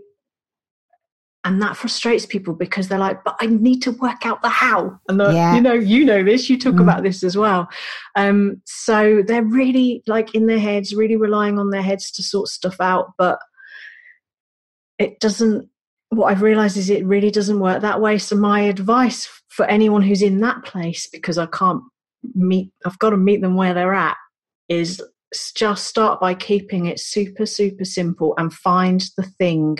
and 1.43 1.61
that 1.61 1.75
frustrates 1.75 2.25
people 2.25 2.53
because 2.53 2.87
they're 2.87 2.99
like 2.99 3.23
but 3.23 3.35
i 3.39 3.45
need 3.45 3.81
to 3.81 3.91
work 3.93 4.25
out 4.25 4.41
the 4.41 4.49
how 4.49 4.97
and 5.07 5.19
the, 5.19 5.31
yeah. 5.31 5.55
you 5.55 5.61
know 5.61 5.73
you 5.73 6.05
know 6.05 6.23
this 6.23 6.49
you 6.49 6.57
talk 6.57 6.75
mm. 6.75 6.81
about 6.81 7.03
this 7.03 7.23
as 7.23 7.37
well 7.37 7.67
um, 8.15 8.61
so 8.65 9.23
they're 9.25 9.43
really 9.43 10.03
like 10.07 10.35
in 10.35 10.47
their 10.47 10.59
heads 10.59 10.93
really 10.93 11.15
relying 11.15 11.57
on 11.57 11.69
their 11.69 11.81
heads 11.81 12.11
to 12.11 12.23
sort 12.23 12.47
stuff 12.47 12.75
out 12.79 13.11
but 13.17 13.39
it 14.99 15.19
doesn't 15.19 15.67
what 16.09 16.27
i've 16.27 16.41
realized 16.41 16.77
is 16.77 16.89
it 16.89 17.05
really 17.05 17.31
doesn't 17.31 17.59
work 17.59 17.81
that 17.81 18.01
way 18.01 18.17
so 18.17 18.35
my 18.35 18.61
advice 18.61 19.29
for 19.47 19.65
anyone 19.65 20.01
who's 20.01 20.21
in 20.21 20.41
that 20.41 20.63
place 20.63 21.07
because 21.11 21.37
i 21.37 21.45
can't 21.47 21.81
meet 22.35 22.71
i've 22.85 22.99
got 22.99 23.11
to 23.11 23.17
meet 23.17 23.41
them 23.41 23.55
where 23.55 23.73
they're 23.73 23.93
at 23.93 24.17
is 24.69 25.01
just 25.55 25.87
start 25.87 26.19
by 26.19 26.33
keeping 26.33 26.85
it 26.85 26.99
super 26.99 27.45
super 27.45 27.85
simple 27.85 28.33
and 28.37 28.53
find 28.53 29.05
the 29.17 29.23
thing 29.23 29.77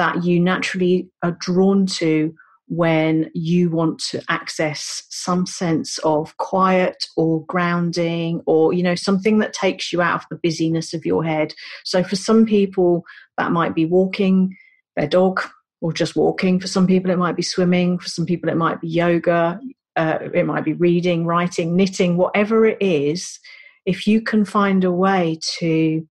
that 0.00 0.24
you 0.24 0.40
naturally 0.40 1.06
are 1.22 1.36
drawn 1.40 1.84
to 1.84 2.34
when 2.68 3.30
you 3.34 3.68
want 3.68 3.98
to 3.98 4.22
access 4.30 5.02
some 5.10 5.44
sense 5.44 5.98
of 5.98 6.34
quiet 6.38 7.04
or 7.18 7.44
grounding 7.44 8.40
or 8.46 8.72
you 8.72 8.82
know 8.82 8.94
something 8.94 9.40
that 9.40 9.52
takes 9.52 9.92
you 9.92 10.00
out 10.00 10.22
of 10.22 10.26
the 10.30 10.40
busyness 10.42 10.94
of 10.94 11.04
your 11.04 11.22
head. 11.22 11.52
So 11.84 12.02
for 12.02 12.16
some 12.16 12.46
people 12.46 13.04
that 13.36 13.52
might 13.52 13.74
be 13.74 13.84
walking 13.84 14.56
their 14.96 15.06
dog 15.06 15.42
or 15.82 15.92
just 15.92 16.16
walking. 16.16 16.58
For 16.58 16.66
some 16.66 16.86
people 16.86 17.10
it 17.10 17.18
might 17.18 17.36
be 17.36 17.42
swimming. 17.42 17.98
For 17.98 18.08
some 18.08 18.24
people 18.24 18.48
it 18.48 18.56
might 18.56 18.80
be 18.80 18.88
yoga 18.88 19.60
uh, 19.96 20.18
it 20.32 20.46
might 20.46 20.64
be 20.64 20.72
reading 20.72 21.26
writing 21.26 21.76
knitting 21.76 22.16
whatever 22.16 22.64
it 22.64 22.78
is. 22.80 23.38
If 23.84 24.06
you 24.06 24.22
can 24.22 24.46
find 24.46 24.82
a 24.82 24.92
way 24.92 25.38
to 25.58 26.08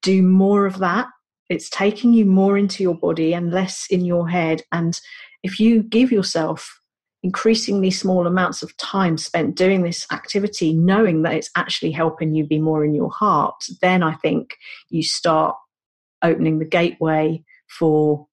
do 0.00 0.22
more 0.22 0.64
of 0.64 0.78
that 0.78 1.08
it's 1.48 1.70
taking 1.70 2.12
you 2.12 2.24
more 2.24 2.58
into 2.58 2.82
your 2.82 2.94
body 2.94 3.32
and 3.32 3.52
less 3.52 3.86
in 3.90 4.04
your 4.04 4.28
head. 4.28 4.62
And 4.72 5.00
if 5.42 5.60
you 5.60 5.82
give 5.82 6.10
yourself 6.10 6.80
increasingly 7.22 7.90
small 7.90 8.26
amounts 8.26 8.62
of 8.62 8.76
time 8.76 9.18
spent 9.18 9.56
doing 9.56 9.82
this 9.82 10.06
activity, 10.12 10.72
knowing 10.74 11.22
that 11.22 11.34
it's 11.34 11.50
actually 11.56 11.90
helping 11.90 12.34
you 12.34 12.44
be 12.46 12.58
more 12.58 12.84
in 12.84 12.94
your 12.94 13.10
heart, 13.10 13.64
then 13.80 14.02
I 14.02 14.14
think 14.14 14.56
you 14.90 15.02
start 15.02 15.56
opening 16.22 16.58
the 16.58 16.64
gateway 16.64 17.42
for 17.68 18.26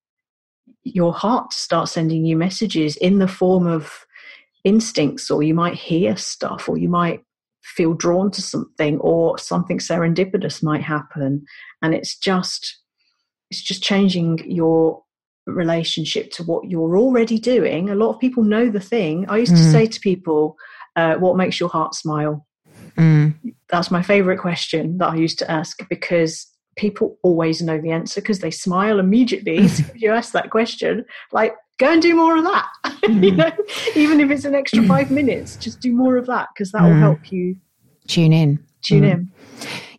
your 0.84 1.14
heart 1.14 1.52
to 1.52 1.58
start 1.58 1.90
sending 1.90 2.26
you 2.26 2.36
messages 2.36 2.96
in 2.98 3.20
the 3.20 3.28
form 3.28 3.68
of 3.68 4.06
instincts, 4.64 5.30
or 5.32 5.44
you 5.44 5.54
might 5.54 5.76
hear 5.76 6.16
stuff, 6.16 6.70
or 6.70 6.78
you 6.78 6.90
might 6.90 7.22
feel 7.64 7.94
drawn 7.94 8.30
to 8.32 8.42
something, 8.42 9.00
or 9.00 9.38
something 9.38 9.80
serendipitous 9.80 10.62
might 10.62 10.82
happen. 10.82 11.46
And 11.82 11.94
it's 11.94 12.18
just 12.18 12.78
it's 13.54 13.62
just 13.62 13.84
changing 13.84 14.40
your 14.50 15.04
relationship 15.46 16.32
to 16.32 16.44
what 16.44 16.70
you're 16.70 16.98
already 16.98 17.38
doing. 17.38 17.90
A 17.90 17.96
lot 17.96 18.10
of 18.10 18.20
people 18.20 18.44
know 18.44 18.70
the 18.70 18.80
thing. 18.80 19.30
I 19.30 19.38
used 19.38 19.54
mm. 19.54 19.58
to 19.58 19.72
say 19.72 19.86
to 19.86 20.00
people, 20.00 20.58
uh, 20.96 21.16
What 21.16 21.38
makes 21.38 21.60
your 21.60 21.70
heart 21.70 21.94
smile? 21.94 22.48
Mm. 22.98 23.36
That's 23.70 23.92
my 23.92 24.02
favorite 24.02 24.40
question 24.40 24.98
that 24.98 25.10
I 25.10 25.16
used 25.16 25.38
to 25.40 25.52
ask 25.52 25.88
because 25.88 26.48
people 26.78 27.20
always 27.22 27.62
know 27.62 27.80
the 27.80 27.92
answer 27.92 28.22
because 28.22 28.40
they 28.40 28.50
smile 28.50 28.98
immediately. 28.98 29.68
so 29.68 29.84
if 29.94 30.02
you 30.02 30.12
ask 30.12 30.34
that 30.34 30.50
question, 30.50 31.06
like, 31.32 31.54
go 31.78 31.92
and 31.92 32.02
do 32.02 32.16
more 32.16 32.38
of 32.38 32.44
that. 32.44 32.68
Mm. 33.04 33.22
you 33.22 33.32
know, 33.32 33.52
even 33.98 34.22
if 34.22 34.32
it's 34.32 34.46
an 34.46 34.56
extra 34.56 34.82
five 34.84 35.12
minutes, 35.12 35.58
just 35.58 35.82
do 35.82 35.92
more 35.92 36.16
of 36.16 36.26
that 36.28 36.48
because 36.54 36.72
that 36.72 36.84
will 36.84 36.92
mm. 36.92 37.00
help 37.02 37.34
you 37.34 37.58
tune 38.08 38.32
in. 38.32 38.64
Tune 38.82 39.04
in. 39.04 39.32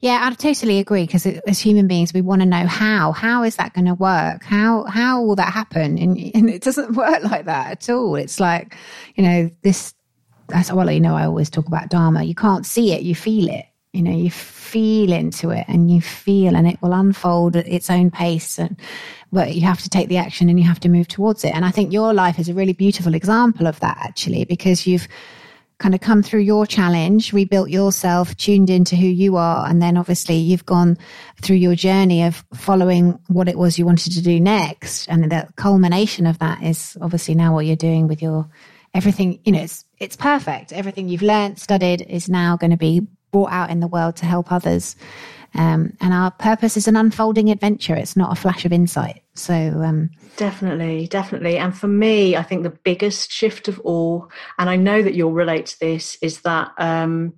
Yeah, 0.05 0.21
I 0.23 0.35
totally 0.35 0.81
agree 0.81 1.05
because 1.05 1.25
as 1.25 1.59
human 1.59 1.89
beings, 1.89 2.13
we 2.13 2.21
want 2.21 2.43
to 2.43 2.47
know 2.47 2.67
how. 2.67 3.13
How 3.13 3.43
is 3.43 3.57
that 3.57 3.73
going 3.73 3.87
to 3.87 3.95
work? 3.95 4.45
How 4.45 4.85
how 4.85 5.23
will 5.23 5.37
that 5.37 5.51
happen? 5.51 5.97
And, 5.97 6.19
and 6.35 6.51
it 6.51 6.61
doesn't 6.61 6.93
work 6.97 7.25
like 7.25 7.47
that 7.47 7.71
at 7.71 7.89
all. 7.89 8.15
It's 8.15 8.39
like, 8.39 8.77
you 9.15 9.25
know, 9.25 9.51
this. 9.63 9.95
That's 10.49 10.71
well, 10.71 10.91
you 10.91 11.01
know, 11.01 11.17
I 11.17 11.25
always 11.25 11.49
talk 11.49 11.67
about 11.69 11.89
dharma. 11.89 12.23
You 12.23 12.35
can't 12.35 12.67
see 12.67 12.93
it, 12.93 13.01
you 13.01 13.15
feel 13.15 13.49
it. 13.49 13.65
You 13.95 14.03
know, 14.03 14.11
you 14.11 14.31
feel 14.31 15.11
into 15.11 15.49
it, 15.49 15.65
and 15.69 15.91
you 15.91 16.03
feel, 16.03 16.55
and 16.55 16.69
it 16.69 16.83
will 16.83 16.93
unfold 16.93 17.57
at 17.57 17.67
its 17.67 17.89
own 17.89 18.11
pace. 18.11 18.59
And 18.59 18.79
but 19.33 19.55
you 19.55 19.63
have 19.63 19.81
to 19.85 19.89
take 19.89 20.11
the 20.11 20.19
action, 20.19 20.51
and 20.51 20.61
you 20.61 20.67
have 20.67 20.81
to 20.81 20.91
move 20.91 21.09
towards 21.09 21.45
it. 21.45 21.55
And 21.55 21.65
I 21.65 21.71
think 21.71 21.95
your 21.95 22.13
life 22.13 22.39
is 22.39 22.51
a 22.51 22.55
really 22.55 22.75
beautiful 22.75 23.15
example 23.15 23.67
of 23.67 23.81
that, 23.81 23.97
actually, 24.03 24.45
because 24.45 24.87
you've 24.87 25.09
kind 25.85 25.95
of 25.95 26.01
come 26.01 26.23
through 26.23 26.41
your 26.41 26.65
challenge, 26.65 27.35
rebuilt 27.35 27.69
yourself, 27.69 28.35
tuned 28.39 28.71
into 28.71 28.97
who 28.97 29.07
you 29.07 29.37
are, 29.37 29.69
and 29.69 29.83
then 29.83 29.99
obviously 29.99 30.37
you've 30.37 30.65
gone 30.65 30.97
through 31.43 31.57
your 31.57 31.75
journey 31.75 32.23
of 32.23 32.43
following 32.55 33.21
what 33.27 33.51
it 33.51 33.59
was 33.59 33.79
you 33.79 33.85
wanted 33.85 34.11
to 34.11 34.23
do 34.23 34.41
next. 34.41 35.07
And 35.09 35.31
the 35.31 35.47
culmination 35.57 36.27
of 36.27 36.39
that 36.39 36.63
is 36.63 36.97
obviously 37.03 37.35
now 37.35 37.53
what 37.53 37.67
you're 37.67 37.77
doing 37.77 38.09
with 38.09 38.23
your 38.23 38.49
everything, 38.95 39.41
you 39.45 39.53
know, 39.53 39.61
it's 39.61 39.85
it's 39.99 40.17
perfect. 40.17 40.73
Everything 40.73 41.11
you've 41.11 41.21
learned, 41.21 41.59
studied 41.59 42.01
is 42.01 42.31
now 42.31 42.57
going 42.57 42.71
to 42.71 42.79
be 42.79 43.07
brought 43.31 43.53
out 43.53 43.69
in 43.69 43.81
the 43.81 43.87
world 43.87 44.17
to 44.17 44.25
help 44.25 44.51
others. 44.51 44.97
Um, 45.57 45.93
and 46.01 46.13
our 46.13 46.31
purpose 46.33 46.77
is 46.77 46.89
an 46.89 46.97
unfolding 46.97 47.51
adventure. 47.51 47.95
It's 47.95 48.17
not 48.17 48.33
a 48.33 48.41
flash 48.41 48.65
of 48.65 48.73
insight. 48.73 49.23
So, 49.35 49.55
um, 49.55 50.11
definitely, 50.37 51.07
definitely. 51.07 51.59
And 51.59 51.77
for 51.77 51.87
me, 51.87 52.37
I 52.37 52.43
think 52.43 52.63
the 52.63 52.79
biggest 52.85 53.31
shift 53.31 53.69
of 53.69 53.79
all, 53.81 54.31
and 54.59 54.69
I 54.69 54.77
know 54.77 55.03
that 55.03 55.15
you'll 55.15 55.33
relate 55.33 55.67
to 55.67 55.81
this, 55.81 56.19
is 56.23 56.41
that 56.43 56.73
um, 56.79 57.35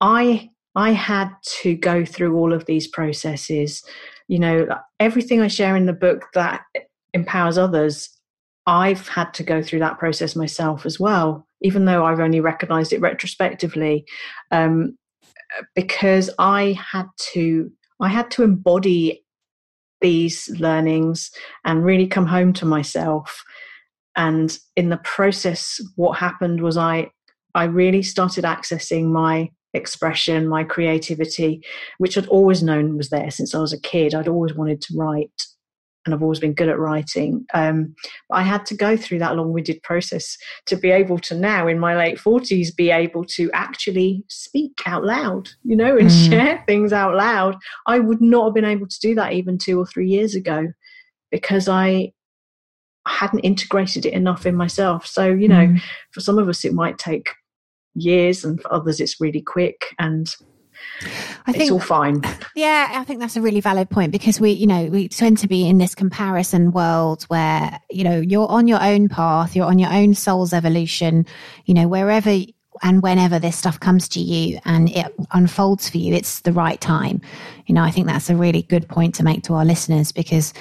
I 0.00 0.50
I 0.74 0.92
had 0.92 1.30
to 1.60 1.74
go 1.74 2.04
through 2.04 2.36
all 2.36 2.52
of 2.52 2.66
these 2.66 2.86
processes. 2.86 3.82
You 4.28 4.38
know, 4.38 4.68
everything 5.00 5.40
I 5.40 5.48
share 5.48 5.76
in 5.76 5.86
the 5.86 5.92
book 5.92 6.26
that 6.34 6.62
empowers 7.14 7.58
others, 7.58 8.10
I've 8.66 9.08
had 9.08 9.32
to 9.34 9.42
go 9.42 9.62
through 9.62 9.80
that 9.80 9.98
process 9.98 10.36
myself 10.36 10.86
as 10.86 11.00
well, 11.00 11.46
even 11.62 11.86
though 11.86 12.04
I've 12.04 12.20
only 12.20 12.40
recognized 12.40 12.92
it 12.92 13.00
retrospectively. 13.00 14.04
Um, 14.50 14.96
because 15.74 16.30
I 16.38 16.78
had 16.92 17.06
to 17.32 17.70
I 18.00 18.08
had 18.08 18.30
to 18.32 18.42
embody 18.44 19.24
these 20.00 20.48
learnings 20.60 21.30
and 21.64 21.84
really 21.84 22.06
come 22.06 22.26
home 22.26 22.52
to 22.54 22.64
myself. 22.64 23.42
And 24.16 24.56
in 24.76 24.88
the 24.90 24.98
process, 24.98 25.80
what 25.96 26.18
happened 26.18 26.62
was 26.62 26.76
I 26.76 27.10
I 27.54 27.64
really 27.64 28.02
started 28.02 28.44
accessing 28.44 29.06
my 29.06 29.50
expression, 29.74 30.48
my 30.48 30.64
creativity, 30.64 31.62
which 31.98 32.16
I'd 32.16 32.26
always 32.26 32.62
known 32.62 32.96
was 32.96 33.10
there 33.10 33.30
since 33.30 33.54
I 33.54 33.58
was 33.58 33.72
a 33.72 33.80
kid. 33.80 34.14
I'd 34.14 34.28
always 34.28 34.54
wanted 34.54 34.80
to 34.82 34.94
write. 34.96 35.46
And 36.08 36.14
I've 36.14 36.22
always 36.22 36.40
been 36.40 36.54
good 36.54 36.70
at 36.70 36.78
writing. 36.78 37.44
Um, 37.52 37.94
I 38.32 38.42
had 38.42 38.64
to 38.66 38.74
go 38.74 38.96
through 38.96 39.18
that 39.18 39.36
long 39.36 39.52
winded 39.52 39.82
process 39.82 40.38
to 40.66 40.76
be 40.76 40.90
able 40.90 41.18
to 41.18 41.36
now, 41.36 41.68
in 41.68 41.78
my 41.78 41.94
late 41.94 42.16
40s, 42.16 42.74
be 42.74 42.90
able 42.90 43.24
to 43.26 43.50
actually 43.52 44.24
speak 44.28 44.80
out 44.86 45.04
loud, 45.04 45.50
you 45.64 45.76
know, 45.76 45.98
and 45.98 46.08
mm. 46.08 46.28
share 46.28 46.64
things 46.66 46.94
out 46.94 47.14
loud. 47.14 47.56
I 47.86 47.98
would 47.98 48.22
not 48.22 48.46
have 48.46 48.54
been 48.54 48.64
able 48.64 48.86
to 48.86 49.00
do 49.00 49.14
that 49.16 49.34
even 49.34 49.58
two 49.58 49.78
or 49.78 49.84
three 49.84 50.08
years 50.08 50.34
ago 50.34 50.68
because 51.30 51.68
I 51.68 52.12
hadn't 53.06 53.40
integrated 53.40 54.06
it 54.06 54.14
enough 54.14 54.46
in 54.46 54.54
myself. 54.54 55.06
So, 55.06 55.26
you 55.26 55.48
know, 55.48 55.66
mm. 55.66 55.82
for 56.12 56.20
some 56.20 56.38
of 56.38 56.48
us, 56.48 56.64
it 56.64 56.72
might 56.72 56.96
take 56.96 57.30
years, 57.94 58.44
and 58.44 58.60
for 58.60 58.72
others, 58.72 58.98
it's 58.98 59.20
really 59.20 59.42
quick. 59.42 59.94
And 59.98 60.34
I 61.46 61.52
think, 61.52 61.62
it's 61.64 61.70
all 61.70 61.80
fine. 61.80 62.22
Yeah, 62.54 62.90
I 62.94 63.04
think 63.04 63.20
that's 63.20 63.36
a 63.36 63.40
really 63.40 63.60
valid 63.60 63.88
point 63.88 64.12
because 64.12 64.40
we, 64.40 64.50
you 64.50 64.66
know, 64.66 64.86
we 64.86 65.08
tend 65.08 65.38
to 65.38 65.48
be 65.48 65.68
in 65.68 65.78
this 65.78 65.94
comparison 65.94 66.72
world 66.72 67.24
where, 67.24 67.80
you 67.90 68.04
know, 68.04 68.20
you're 68.20 68.48
on 68.48 68.68
your 68.68 68.82
own 68.82 69.08
path, 69.08 69.54
you're 69.54 69.66
on 69.66 69.78
your 69.78 69.92
own 69.92 70.14
soul's 70.14 70.52
evolution, 70.52 71.26
you 71.64 71.74
know, 71.74 71.88
wherever 71.88 72.36
and 72.82 73.02
whenever 73.02 73.38
this 73.38 73.56
stuff 73.56 73.80
comes 73.80 74.08
to 74.08 74.20
you 74.20 74.58
and 74.64 74.90
it 74.90 75.12
unfolds 75.32 75.88
for 75.88 75.98
you, 75.98 76.14
it's 76.14 76.40
the 76.40 76.52
right 76.52 76.80
time. 76.80 77.20
You 77.66 77.74
know, 77.74 77.82
I 77.82 77.90
think 77.90 78.06
that's 78.06 78.30
a 78.30 78.36
really 78.36 78.62
good 78.62 78.88
point 78.88 79.14
to 79.16 79.24
make 79.24 79.42
to 79.44 79.54
our 79.54 79.64
listeners 79.64 80.12
because 80.12 80.52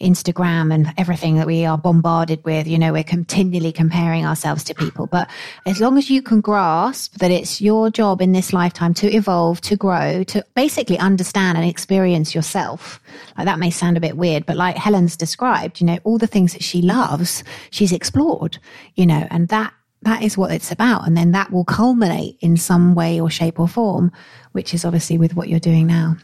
Instagram 0.00 0.72
and 0.72 0.92
everything 0.96 1.36
that 1.36 1.46
we 1.46 1.64
are 1.64 1.78
bombarded 1.78 2.44
with, 2.44 2.66
you 2.66 2.78
know, 2.78 2.92
we're 2.92 3.04
continually 3.04 3.72
comparing 3.72 4.24
ourselves 4.26 4.64
to 4.64 4.74
people. 4.74 5.06
But 5.06 5.28
as 5.64 5.80
long 5.80 5.98
as 5.98 6.10
you 6.10 6.22
can 6.22 6.40
grasp 6.40 7.18
that 7.18 7.30
it's 7.30 7.60
your 7.60 7.90
job 7.90 8.20
in 8.20 8.32
this 8.32 8.52
lifetime 8.52 8.94
to 8.94 9.14
evolve, 9.14 9.60
to 9.62 9.76
grow, 9.76 10.24
to 10.24 10.44
basically 10.54 10.98
understand 10.98 11.58
and 11.58 11.68
experience 11.68 12.34
yourself, 12.34 13.00
like 13.36 13.46
that 13.46 13.58
may 13.58 13.70
sound 13.70 13.96
a 13.96 14.00
bit 14.00 14.16
weird, 14.16 14.46
but 14.46 14.56
like 14.56 14.76
Helen's 14.76 15.16
described, 15.16 15.80
you 15.80 15.86
know, 15.86 15.98
all 16.04 16.18
the 16.18 16.26
things 16.26 16.52
that 16.52 16.62
she 16.62 16.82
loves, 16.82 17.44
she's 17.70 17.92
explored, 17.92 18.58
you 18.94 19.06
know, 19.06 19.26
and 19.30 19.48
that 19.48 19.72
that 20.02 20.22
is 20.22 20.38
what 20.38 20.52
it's 20.52 20.70
about. 20.70 21.06
And 21.06 21.16
then 21.16 21.32
that 21.32 21.50
will 21.50 21.64
culminate 21.64 22.36
in 22.40 22.56
some 22.56 22.94
way 22.94 23.20
or 23.20 23.30
shape 23.30 23.58
or 23.58 23.66
form, 23.66 24.12
which 24.52 24.72
is 24.72 24.84
obviously 24.84 25.18
with 25.18 25.34
what 25.34 25.48
you're 25.48 25.58
doing 25.58 25.86
now 25.86 26.16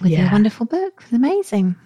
with 0.00 0.10
yeah. 0.10 0.22
your 0.22 0.32
wonderful 0.32 0.66
book. 0.66 1.02
It's 1.02 1.12
amazing. 1.12 1.76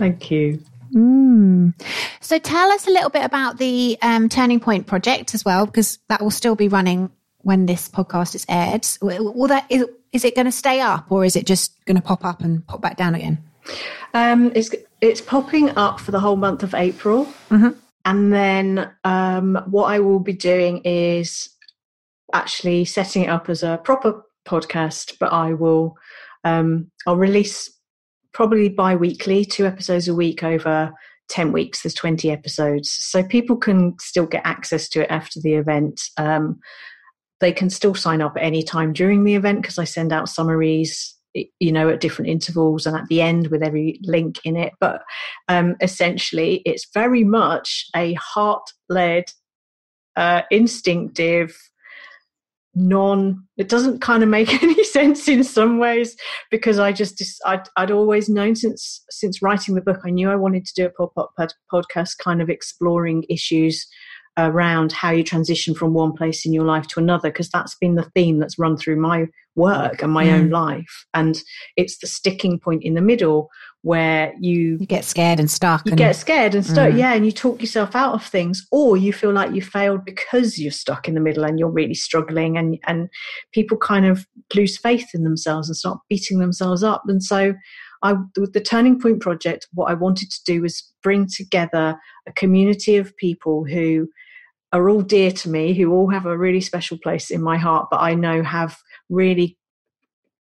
Thank 0.00 0.30
you. 0.30 0.62
Mm. 0.94 1.74
So 2.20 2.38
tell 2.38 2.70
us 2.70 2.86
a 2.86 2.90
little 2.90 3.10
bit 3.10 3.22
about 3.22 3.58
the 3.58 3.98
um, 4.00 4.30
Turning 4.30 4.60
Point 4.60 4.86
project 4.86 5.34
as 5.34 5.44
well, 5.44 5.66
because 5.66 5.98
that 6.08 6.22
will 6.22 6.30
still 6.30 6.54
be 6.54 6.68
running 6.68 7.10
when 7.42 7.66
this 7.66 7.86
podcast 7.86 8.34
is 8.34 8.46
aired. 8.48 8.86
Will 9.02 9.46
that 9.48 9.66
is, 9.68 9.84
is 10.12 10.24
it 10.24 10.34
going 10.34 10.46
to 10.46 10.52
stay 10.52 10.80
up, 10.80 11.12
or 11.12 11.24
is 11.26 11.36
it 11.36 11.46
just 11.46 11.84
going 11.84 11.96
to 11.96 12.02
pop 12.02 12.24
up 12.24 12.40
and 12.40 12.66
pop 12.66 12.80
back 12.80 12.96
down 12.96 13.14
again? 13.14 13.44
Um, 14.14 14.50
it's 14.54 14.70
it's 15.02 15.20
popping 15.20 15.76
up 15.76 16.00
for 16.00 16.12
the 16.12 16.20
whole 16.20 16.36
month 16.36 16.62
of 16.62 16.74
April. 16.74 17.26
Mm-hmm. 17.50 17.78
And 18.06 18.32
then 18.32 18.90
um, 19.04 19.62
what 19.66 19.84
I 19.84 20.00
will 20.00 20.18
be 20.20 20.32
doing 20.32 20.80
is 20.84 21.50
actually 22.32 22.86
setting 22.86 23.24
it 23.24 23.28
up 23.28 23.50
as 23.50 23.62
a 23.62 23.78
proper 23.84 24.24
podcast, 24.46 25.18
but 25.20 25.30
I 25.30 25.52
will 25.52 25.98
um, 26.42 26.90
I'll 27.06 27.16
release 27.16 27.70
probably 28.32 28.68
bi-weekly, 28.68 29.44
two 29.44 29.66
episodes 29.66 30.08
a 30.08 30.14
week 30.14 30.42
over 30.42 30.92
10 31.28 31.52
weeks. 31.52 31.82
There's 31.82 31.94
20 31.94 32.30
episodes. 32.30 32.90
So 32.90 33.22
people 33.22 33.56
can 33.56 33.96
still 34.00 34.26
get 34.26 34.42
access 34.44 34.88
to 34.90 35.02
it 35.02 35.10
after 35.10 35.40
the 35.40 35.54
event. 35.54 36.00
Um, 36.16 36.60
they 37.40 37.52
can 37.52 37.70
still 37.70 37.94
sign 37.94 38.20
up 38.20 38.36
at 38.36 38.42
any 38.42 38.62
time 38.62 38.92
during 38.92 39.24
the 39.24 39.34
event 39.34 39.62
because 39.62 39.78
I 39.78 39.84
send 39.84 40.12
out 40.12 40.28
summaries 40.28 41.16
you 41.34 41.70
know 41.70 41.88
at 41.88 42.00
different 42.00 42.28
intervals 42.28 42.86
and 42.86 42.96
at 42.96 43.06
the 43.08 43.20
end 43.20 43.48
with 43.48 43.62
every 43.62 44.00
link 44.02 44.40
in 44.44 44.56
it 44.56 44.72
but 44.80 45.02
um, 45.48 45.76
essentially 45.80 46.60
it's 46.64 46.88
very 46.92 47.22
much 47.22 47.86
a 47.94 48.14
heart-led 48.14 49.24
uh, 50.16 50.42
instinctive 50.50 51.56
non 52.74 53.42
it 53.56 53.68
doesn't 53.68 54.00
kind 54.00 54.22
of 54.22 54.28
make 54.28 54.52
any 54.62 54.84
sense 54.84 55.28
in 55.28 55.42
some 55.42 55.78
ways 55.78 56.16
because 56.50 56.78
i 56.78 56.92
just 56.92 57.20
I'd, 57.44 57.68
I'd 57.76 57.90
always 57.90 58.28
known 58.28 58.54
since 58.54 59.04
since 59.10 59.42
writing 59.42 59.74
the 59.74 59.80
book 59.80 60.00
i 60.04 60.10
knew 60.10 60.30
i 60.30 60.36
wanted 60.36 60.64
to 60.66 60.74
do 60.74 60.86
a 60.86 60.90
pop-up 60.90 61.32
podcast 61.72 62.18
kind 62.18 62.40
of 62.40 62.48
exploring 62.48 63.24
issues 63.28 63.86
around 64.48 64.92
how 64.92 65.10
you 65.10 65.22
transition 65.22 65.74
from 65.74 65.94
one 65.94 66.12
place 66.12 66.46
in 66.46 66.52
your 66.52 66.64
life 66.64 66.86
to 66.86 67.00
another 67.00 67.30
because 67.30 67.48
that's 67.50 67.74
been 67.76 67.94
the 67.94 68.10
theme 68.14 68.38
that's 68.38 68.58
run 68.58 68.76
through 68.76 68.96
my 68.96 69.26
work 69.56 70.02
and 70.02 70.12
my 70.12 70.26
mm. 70.26 70.32
own 70.32 70.50
life 70.50 71.06
and 71.12 71.42
it's 71.76 71.98
the 71.98 72.06
sticking 72.06 72.58
point 72.58 72.82
in 72.84 72.94
the 72.94 73.00
middle 73.00 73.50
where 73.82 74.32
you, 74.38 74.76
you 74.78 74.86
get 74.86 75.04
scared 75.04 75.40
and 75.40 75.50
stuck 75.50 75.84
you 75.84 75.90
and, 75.90 75.98
get 75.98 76.14
scared 76.14 76.54
and 76.54 76.64
stuck 76.64 76.92
mm. 76.92 76.98
yeah 76.98 77.14
and 77.14 77.26
you 77.26 77.32
talk 77.32 77.60
yourself 77.60 77.96
out 77.96 78.14
of 78.14 78.24
things 78.24 78.66
or 78.70 78.96
you 78.96 79.12
feel 79.12 79.32
like 79.32 79.52
you 79.52 79.60
failed 79.60 80.04
because 80.04 80.58
you're 80.58 80.70
stuck 80.70 81.08
in 81.08 81.14
the 81.14 81.20
middle 81.20 81.44
and 81.44 81.58
you're 81.58 81.68
really 81.68 81.94
struggling 81.94 82.56
and 82.56 82.78
and 82.86 83.08
people 83.52 83.76
kind 83.76 84.06
of 84.06 84.26
lose 84.54 84.78
faith 84.78 85.08
in 85.14 85.24
themselves 85.24 85.68
and 85.68 85.76
start 85.76 85.98
beating 86.08 86.38
themselves 86.38 86.84
up 86.84 87.02
and 87.08 87.22
so 87.22 87.54
I, 88.02 88.14
with 88.38 88.52
the 88.52 88.60
Turning 88.60 88.98
Point 88.98 89.20
project, 89.20 89.68
what 89.74 89.90
I 89.90 89.94
wanted 89.94 90.30
to 90.30 90.44
do 90.44 90.62
was 90.62 90.90
bring 91.02 91.26
together 91.26 91.98
a 92.26 92.32
community 92.32 92.96
of 92.96 93.16
people 93.16 93.64
who 93.64 94.08
are 94.72 94.88
all 94.88 95.02
dear 95.02 95.32
to 95.32 95.48
me, 95.48 95.74
who 95.74 95.92
all 95.92 96.10
have 96.10 96.26
a 96.26 96.38
really 96.38 96.60
special 96.60 96.98
place 96.98 97.30
in 97.30 97.42
my 97.42 97.56
heart, 97.56 97.88
but 97.90 98.00
I 98.00 98.14
know 98.14 98.42
have 98.42 98.78
really 99.08 99.56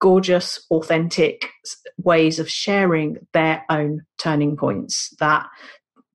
gorgeous, 0.01 0.65
authentic 0.71 1.49
ways 1.99 2.39
of 2.39 2.51
sharing 2.51 3.19
their 3.33 3.65
own 3.71 4.05
turning 4.19 4.57
points 4.57 5.15
that 5.21 5.47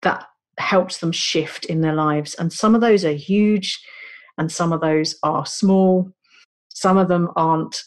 that 0.01 0.25
helps 0.57 0.99
them 0.99 1.11
shift 1.11 1.65
in 1.65 1.81
their 1.81 1.93
lives. 1.93 2.35
And 2.35 2.51
some 2.51 2.75
of 2.75 2.81
those 2.81 3.05
are 3.05 3.13
huge, 3.13 3.83
and 4.37 4.51
some 4.51 4.73
of 4.73 4.81
those 4.81 5.15
are 5.23 5.45
small. 5.45 6.11
Some 6.69 6.97
of 6.97 7.07
them 7.07 7.29
aren't 7.35 7.81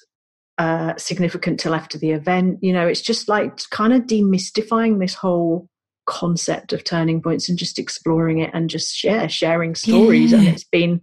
uh, 0.59 0.95
significant 0.97 1.61
till 1.61 1.75
after 1.75 1.99
the 1.99 2.13
event. 2.13 2.59
You 2.63 2.73
know, 2.73 2.87
it's 2.87 3.03
just 3.03 3.29
like 3.29 3.59
kind 3.71 3.93
of 3.93 4.03
demystifying 4.03 5.01
this 5.01 5.15
whole 5.15 5.69
concept 6.07 6.73
of 6.73 6.85
turning 6.85 7.23
points 7.23 7.49
and 7.49 7.59
just 7.59 7.79
exploring 7.79 8.39
it 8.39 8.51
and 8.53 8.71
just 8.71 8.95
share 8.95 9.29
sharing 9.29 9.75
stories. 9.75 10.33
Yeah. 10.33 10.39
and 10.39 10.49
it's 10.49 10.65
been 10.65 11.01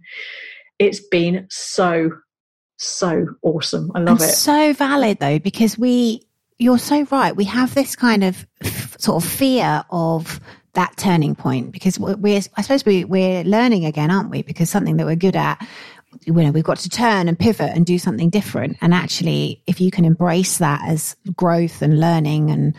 it's 0.78 1.00
been 1.00 1.46
so 1.50 2.10
so 2.78 3.26
awesome. 3.42 3.90
I 3.94 4.00
love 4.00 4.20
and 4.20 4.30
it. 4.30 4.34
so 4.34 4.72
valid 4.72 5.18
though 5.18 5.38
because 5.38 5.78
we 5.78 6.26
you're 6.58 6.78
so 6.78 7.04
right. 7.10 7.34
We 7.34 7.44
have 7.44 7.74
this 7.74 7.96
kind 7.96 8.22
of 8.22 8.46
f- 8.62 8.98
sort 9.00 9.22
of 9.22 9.28
fear 9.28 9.84
of 9.90 10.40
that 10.74 10.96
turning 10.96 11.34
point 11.34 11.70
because 11.70 11.98
we're 11.98 12.40
i 12.56 12.62
suppose 12.62 12.86
we, 12.86 13.04
we're 13.04 13.44
learning 13.44 13.84
again 13.84 14.10
aren't 14.10 14.30
we? 14.30 14.42
Because 14.42 14.70
something 14.70 14.96
that 14.96 15.06
we're 15.06 15.16
good 15.16 15.36
at 15.36 15.66
you 16.24 16.32
know 16.32 16.50
we've 16.50 16.64
got 16.64 16.78
to 16.78 16.88
turn 16.88 17.28
and 17.28 17.38
pivot 17.38 17.70
and 17.74 17.86
do 17.86 17.98
something 17.98 18.30
different. 18.30 18.76
And 18.80 18.94
actually 18.94 19.62
if 19.66 19.80
you 19.80 19.90
can 19.90 20.04
embrace 20.04 20.58
that 20.58 20.82
as 20.86 21.16
growth 21.36 21.82
and 21.82 22.00
learning 22.00 22.50
and 22.50 22.74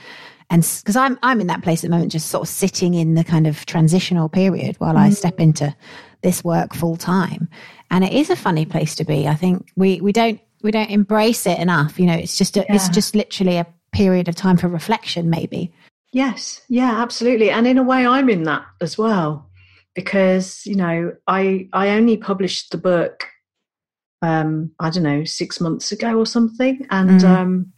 and 0.53 0.61
because 0.81 0.95
I'm 0.95 1.17
I'm 1.23 1.41
in 1.41 1.47
that 1.47 1.63
place 1.63 1.83
at 1.83 1.89
the 1.89 1.95
moment, 1.95 2.11
just 2.11 2.29
sort 2.29 2.43
of 2.43 2.47
sitting 2.47 2.93
in 2.93 3.15
the 3.15 3.23
kind 3.23 3.47
of 3.47 3.65
transitional 3.65 4.29
period 4.29 4.75
while 4.77 4.93
mm. 4.93 4.99
I 4.99 5.09
step 5.09 5.39
into 5.39 5.75
this 6.21 6.43
work 6.43 6.75
full 6.75 6.95
time, 6.95 7.49
and 7.89 8.03
it 8.03 8.13
is 8.13 8.29
a 8.29 8.35
funny 8.35 8.63
place 8.63 8.93
to 8.95 9.03
be. 9.03 9.27
I 9.27 9.33
think 9.33 9.71
we 9.75 9.99
we 9.99 10.11
don't 10.11 10.39
we 10.61 10.69
don't 10.69 10.91
embrace 10.91 11.47
it 11.47 11.57
enough. 11.57 11.99
You 11.99 12.05
know, 12.05 12.13
it's 12.13 12.37
just 12.37 12.55
a, 12.55 12.59
yeah. 12.59 12.75
it's 12.75 12.87
just 12.89 13.15
literally 13.15 13.57
a 13.57 13.65
period 13.93 14.27
of 14.27 14.35
time 14.35 14.57
for 14.57 14.67
reflection, 14.67 15.27
maybe. 15.27 15.73
Yes, 16.11 16.61
yeah, 16.69 17.01
absolutely, 17.01 17.49
and 17.49 17.65
in 17.65 17.79
a 17.79 17.83
way, 17.83 18.05
I'm 18.05 18.29
in 18.29 18.43
that 18.43 18.63
as 18.79 18.95
well 18.95 19.49
because 19.95 20.63
you 20.67 20.75
know 20.75 21.13
I 21.25 21.67
I 21.73 21.89
only 21.89 22.17
published 22.17 22.69
the 22.69 22.77
book 22.77 23.25
um, 24.23 24.71
I 24.79 24.89
don't 24.89 25.03
know 25.03 25.25
six 25.25 25.59
months 25.59 25.91
ago 25.91 26.17
or 26.17 26.25
something, 26.25 26.87
and 26.91 27.21
mm. 27.21 27.23
um, 27.25 27.72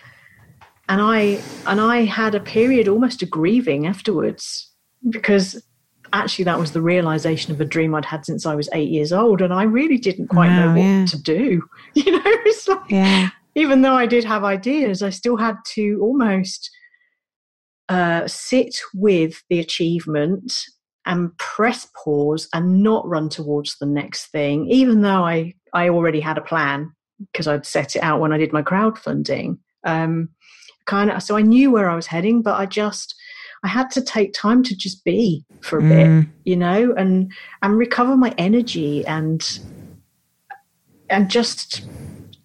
and 0.89 1.01
I 1.01 1.41
and 1.67 1.81
I 1.81 2.03
had 2.03 2.35
a 2.35 2.39
period 2.39 2.87
almost 2.87 3.23
of 3.23 3.29
grieving 3.29 3.87
afterwards 3.87 4.71
because 5.09 5.61
actually 6.13 6.45
that 6.45 6.59
was 6.59 6.71
the 6.71 6.81
realization 6.81 7.53
of 7.53 7.59
a 7.59 7.65
dream 7.65 7.95
I'd 7.95 8.05
had 8.05 8.25
since 8.25 8.45
I 8.45 8.55
was 8.55 8.69
eight 8.73 8.89
years 8.89 9.11
old, 9.11 9.41
and 9.41 9.53
I 9.53 9.63
really 9.63 9.97
didn't 9.97 10.27
quite 10.27 10.49
wow, 10.49 10.65
know 10.65 10.79
what 10.79 10.85
yeah. 10.85 11.05
to 11.05 11.21
do. 11.21 11.63
You 11.93 12.11
know, 12.11 12.21
it's 12.25 12.67
like 12.67 12.89
yeah. 12.89 13.29
even 13.55 13.81
though 13.81 13.95
I 13.95 14.05
did 14.05 14.23
have 14.23 14.43
ideas, 14.43 15.01
I 15.01 15.09
still 15.09 15.37
had 15.37 15.55
to 15.73 15.99
almost 16.01 16.69
uh, 17.89 18.27
sit 18.27 18.79
with 18.93 19.41
the 19.49 19.59
achievement 19.59 20.53
and 21.05 21.38
press 21.38 21.88
pause 22.03 22.49
and 22.53 22.81
not 22.81 23.07
run 23.07 23.29
towards 23.29 23.77
the 23.77 23.86
next 23.86 24.27
thing, 24.27 24.67
even 24.69 25.01
though 25.01 25.23
I 25.23 25.53
I 25.73 25.89
already 25.89 26.19
had 26.19 26.38
a 26.38 26.41
plan 26.41 26.91
because 27.31 27.47
I'd 27.47 27.65
set 27.65 27.95
it 27.95 28.03
out 28.03 28.19
when 28.19 28.33
I 28.33 28.38
did 28.38 28.53
my 28.53 28.61
crowdfunding. 28.61 29.57
Um, 29.86 30.29
kind 30.86 31.11
of 31.11 31.21
so 31.23 31.38
I 31.38 31.41
knew 31.41 31.71
where 31.71 31.89
I 31.89 31.95
was 31.95 32.07
heading, 32.07 32.41
but 32.41 32.59
I 32.59 32.65
just 32.65 33.15
I 33.63 33.67
had 33.67 33.89
to 33.91 34.01
take 34.01 34.33
time 34.33 34.63
to 34.63 34.75
just 34.75 35.03
be 35.03 35.45
for 35.61 35.79
a 35.79 35.81
mm. 35.81 35.89
bit, 36.21 36.29
you 36.43 36.55
know, 36.55 36.93
and 36.97 37.31
and 37.61 37.77
recover 37.77 38.15
my 38.15 38.33
energy 38.38 39.05
and 39.05 39.59
and 41.09 41.29
just 41.29 41.88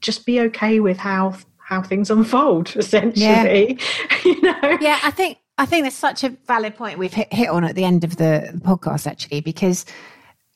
just 0.00 0.26
be 0.26 0.40
okay 0.40 0.80
with 0.80 0.96
how 0.96 1.36
how 1.58 1.82
things 1.82 2.10
unfold 2.10 2.72
essentially 2.76 3.78
yeah. 3.78 3.84
you 4.24 4.42
know 4.42 4.78
yeah 4.80 4.98
i 5.04 5.10
think 5.10 5.38
I 5.60 5.66
think 5.66 5.84
that's 5.84 5.94
such 5.94 6.24
a 6.24 6.30
valid 6.46 6.74
point 6.74 6.98
we've 6.98 7.12
hit, 7.12 7.30
hit 7.30 7.50
on 7.50 7.64
at 7.64 7.74
the 7.74 7.84
end 7.84 8.02
of 8.02 8.16
the, 8.16 8.48
the 8.54 8.60
podcast, 8.60 9.06
actually, 9.06 9.42
because, 9.42 9.84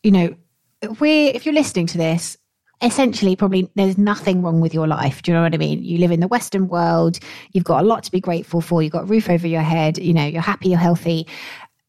you 0.03 0.11
know, 0.11 0.35
we 0.99 1.27
if 1.27 1.45
you're 1.45 1.55
listening 1.55 1.87
to 1.89 1.99
this, 1.99 2.39
essentially 2.83 3.37
probably 3.37 3.71
there's 3.75 3.99
nothing 3.99 4.43
wrong 4.43 4.61
with 4.61 4.75
your 4.75 4.87
life. 4.87 5.23
Do 5.23 5.31
you 5.31 5.37
know 5.37 5.43
what 5.43 5.55
I 5.55 5.59
mean? 5.59 5.83
You 5.83 5.99
live 5.99 6.11
in 6.11 6.21
the 6.21 6.29
Western 6.29 6.69
world, 6.69 7.19
you've 7.53 7.65
got 7.65 7.83
a 7.83 7.87
lot 7.87 8.05
to 8.05 8.11
be 8.11 8.21
grateful 8.21 8.61
for, 8.61 8.83
you've 8.83 8.93
got 8.93 9.05
a 9.05 9.07
roof 9.07 9.31
over 9.31 9.47
your 9.47 9.63
head, 9.63 9.99
you 9.99 10.13
know, 10.13 10.27
you're 10.27 10.43
happy, 10.43 10.71
you're 10.71 10.79
healthy. 10.79 11.27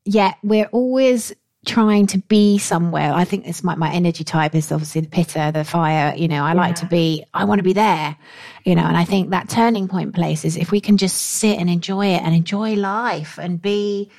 Yet 0.05 0.37
we're 0.43 0.67
always 0.71 1.33
trying 1.65 2.05
to 2.05 2.19
be 2.19 2.57
somewhere. 2.59 3.11
I 3.11 3.25
think 3.25 3.47
it's 3.47 3.63
my, 3.63 3.75
my 3.75 3.91
energy 3.91 4.23
type 4.23 4.53
is 4.55 4.71
obviously 4.71 5.01
the 5.01 5.09
pitta, 5.09 5.51
the 5.53 5.63
fire. 5.63 6.15
You 6.15 6.27
know, 6.27 6.43
I 6.43 6.53
yeah. 6.53 6.61
like 6.61 6.75
to 6.75 6.85
be, 6.85 7.25
I 7.33 7.43
want 7.45 7.59
to 7.59 7.63
be 7.63 7.73
there, 7.73 8.15
you 8.63 8.75
know, 8.75 8.83
and 8.83 8.95
I 8.95 9.03
think 9.03 9.31
that 9.31 9.49
turning 9.49 9.87
point 9.87 10.13
place 10.13 10.45
is 10.45 10.55
if 10.57 10.71
we 10.71 10.79
can 10.79 10.97
just 10.97 11.17
sit 11.17 11.57
and 11.59 11.69
enjoy 11.69 12.07
it 12.07 12.21
and 12.21 12.35
enjoy 12.35 12.75
life 12.75 13.39
and 13.39 13.61
be, 13.61 14.11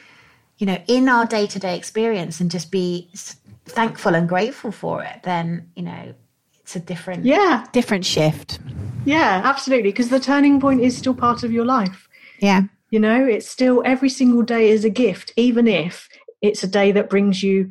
you 0.58 0.66
know, 0.66 0.78
in 0.88 1.08
our 1.08 1.26
day 1.26 1.46
to 1.46 1.58
day 1.58 1.76
experience 1.76 2.40
and 2.40 2.50
just 2.50 2.70
be 2.70 3.08
thankful 3.66 4.14
and 4.14 4.28
grateful 4.28 4.72
for 4.72 5.02
it, 5.02 5.22
then, 5.22 5.70
you 5.76 5.82
know, 5.82 6.14
it's 6.66 6.74
a 6.74 6.80
different, 6.80 7.24
yeah, 7.24 7.64
different 7.70 8.04
shift. 8.04 8.58
Yeah, 9.04 9.40
absolutely. 9.44 9.92
Because 9.92 10.08
the 10.08 10.18
turning 10.18 10.60
point 10.60 10.80
is 10.80 10.96
still 10.96 11.14
part 11.14 11.44
of 11.44 11.52
your 11.52 11.64
life. 11.64 12.08
Yeah. 12.40 12.62
You 12.90 12.98
know, 12.98 13.24
it's 13.24 13.46
still 13.46 13.84
every 13.86 14.08
single 14.08 14.42
day 14.42 14.70
is 14.70 14.84
a 14.84 14.90
gift, 14.90 15.32
even 15.36 15.68
if 15.68 16.08
it's 16.42 16.64
a 16.64 16.66
day 16.66 16.90
that 16.90 17.08
brings 17.08 17.40
you 17.40 17.70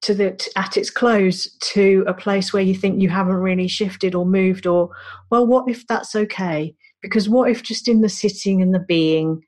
to 0.00 0.12
the 0.12 0.50
at 0.56 0.76
its 0.76 0.90
close 0.90 1.52
to 1.58 2.02
a 2.08 2.14
place 2.14 2.52
where 2.52 2.64
you 2.64 2.74
think 2.74 3.00
you 3.00 3.10
haven't 3.10 3.36
really 3.36 3.68
shifted 3.68 4.12
or 4.12 4.26
moved 4.26 4.66
or 4.66 4.90
well 5.30 5.46
what 5.46 5.68
if 5.68 5.86
that's 5.86 6.16
okay 6.16 6.74
because 7.00 7.28
what 7.28 7.48
if 7.48 7.62
just 7.62 7.86
in 7.86 8.00
the 8.00 8.08
sitting 8.08 8.60
and 8.60 8.74
the 8.74 8.80
being 8.80 9.40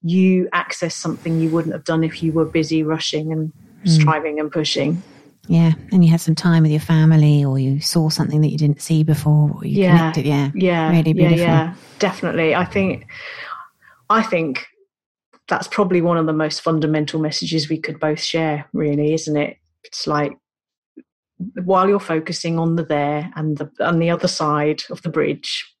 you 0.00 0.48
access 0.54 0.94
something 0.94 1.38
you 1.38 1.50
wouldn't 1.50 1.74
have 1.74 1.84
done 1.84 2.02
if 2.02 2.22
you 2.22 2.32
were 2.32 2.46
busy 2.46 2.82
rushing 2.82 3.30
and 3.30 3.52
mm. 3.84 3.88
striving 3.90 4.40
and 4.40 4.50
pushing 4.50 5.02
yeah 5.48 5.72
and 5.92 6.04
you 6.04 6.10
had 6.10 6.20
some 6.20 6.34
time 6.34 6.62
with 6.62 6.70
your 6.70 6.80
family 6.80 7.44
or 7.44 7.58
you 7.58 7.80
saw 7.80 8.08
something 8.08 8.40
that 8.40 8.48
you 8.48 8.58
didn't 8.58 8.80
see 8.80 9.02
before 9.02 9.50
or 9.54 9.64
you 9.64 9.82
yeah. 9.82 9.96
connected 9.96 10.26
yeah 10.26 10.50
yeah 10.54 10.90
really 10.90 11.12
beautiful. 11.12 11.38
yeah 11.38 11.64
yeah 11.64 11.74
definitely 11.98 12.54
i 12.54 12.64
think 12.64 13.06
i 14.10 14.22
think 14.22 14.66
that's 15.48 15.66
probably 15.66 16.02
one 16.02 16.18
of 16.18 16.26
the 16.26 16.32
most 16.32 16.60
fundamental 16.60 17.18
messages 17.18 17.68
we 17.68 17.78
could 17.78 17.98
both 17.98 18.20
share, 18.20 18.66
really, 18.72 19.14
isn't 19.14 19.36
it? 19.36 19.56
It's 19.82 20.06
like 20.06 20.36
while 21.64 21.88
you're 21.88 22.00
focusing 22.00 22.58
on 22.58 22.76
the 22.76 22.84
there 22.84 23.30
and 23.34 23.56
the 23.56 23.70
on 23.80 23.98
the 23.98 24.10
other 24.10 24.28
side 24.28 24.82
of 24.90 25.02
the 25.02 25.08
bridge, 25.08 25.74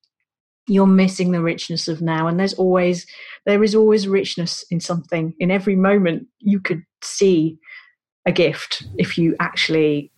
you're 0.66 0.86
missing 0.86 1.32
the 1.32 1.42
richness 1.42 1.86
of 1.86 2.00
now. 2.00 2.26
And 2.26 2.40
there's 2.40 2.54
always 2.54 3.06
there 3.44 3.62
is 3.62 3.74
always 3.74 4.08
richness 4.08 4.64
in 4.70 4.80
something. 4.80 5.34
In 5.38 5.50
every 5.50 5.76
moment, 5.76 6.26
you 6.38 6.60
could 6.60 6.82
see 7.02 7.58
a 8.26 8.32
gift 8.32 8.84
if 8.96 9.16
you 9.16 9.34
actually 9.40 10.12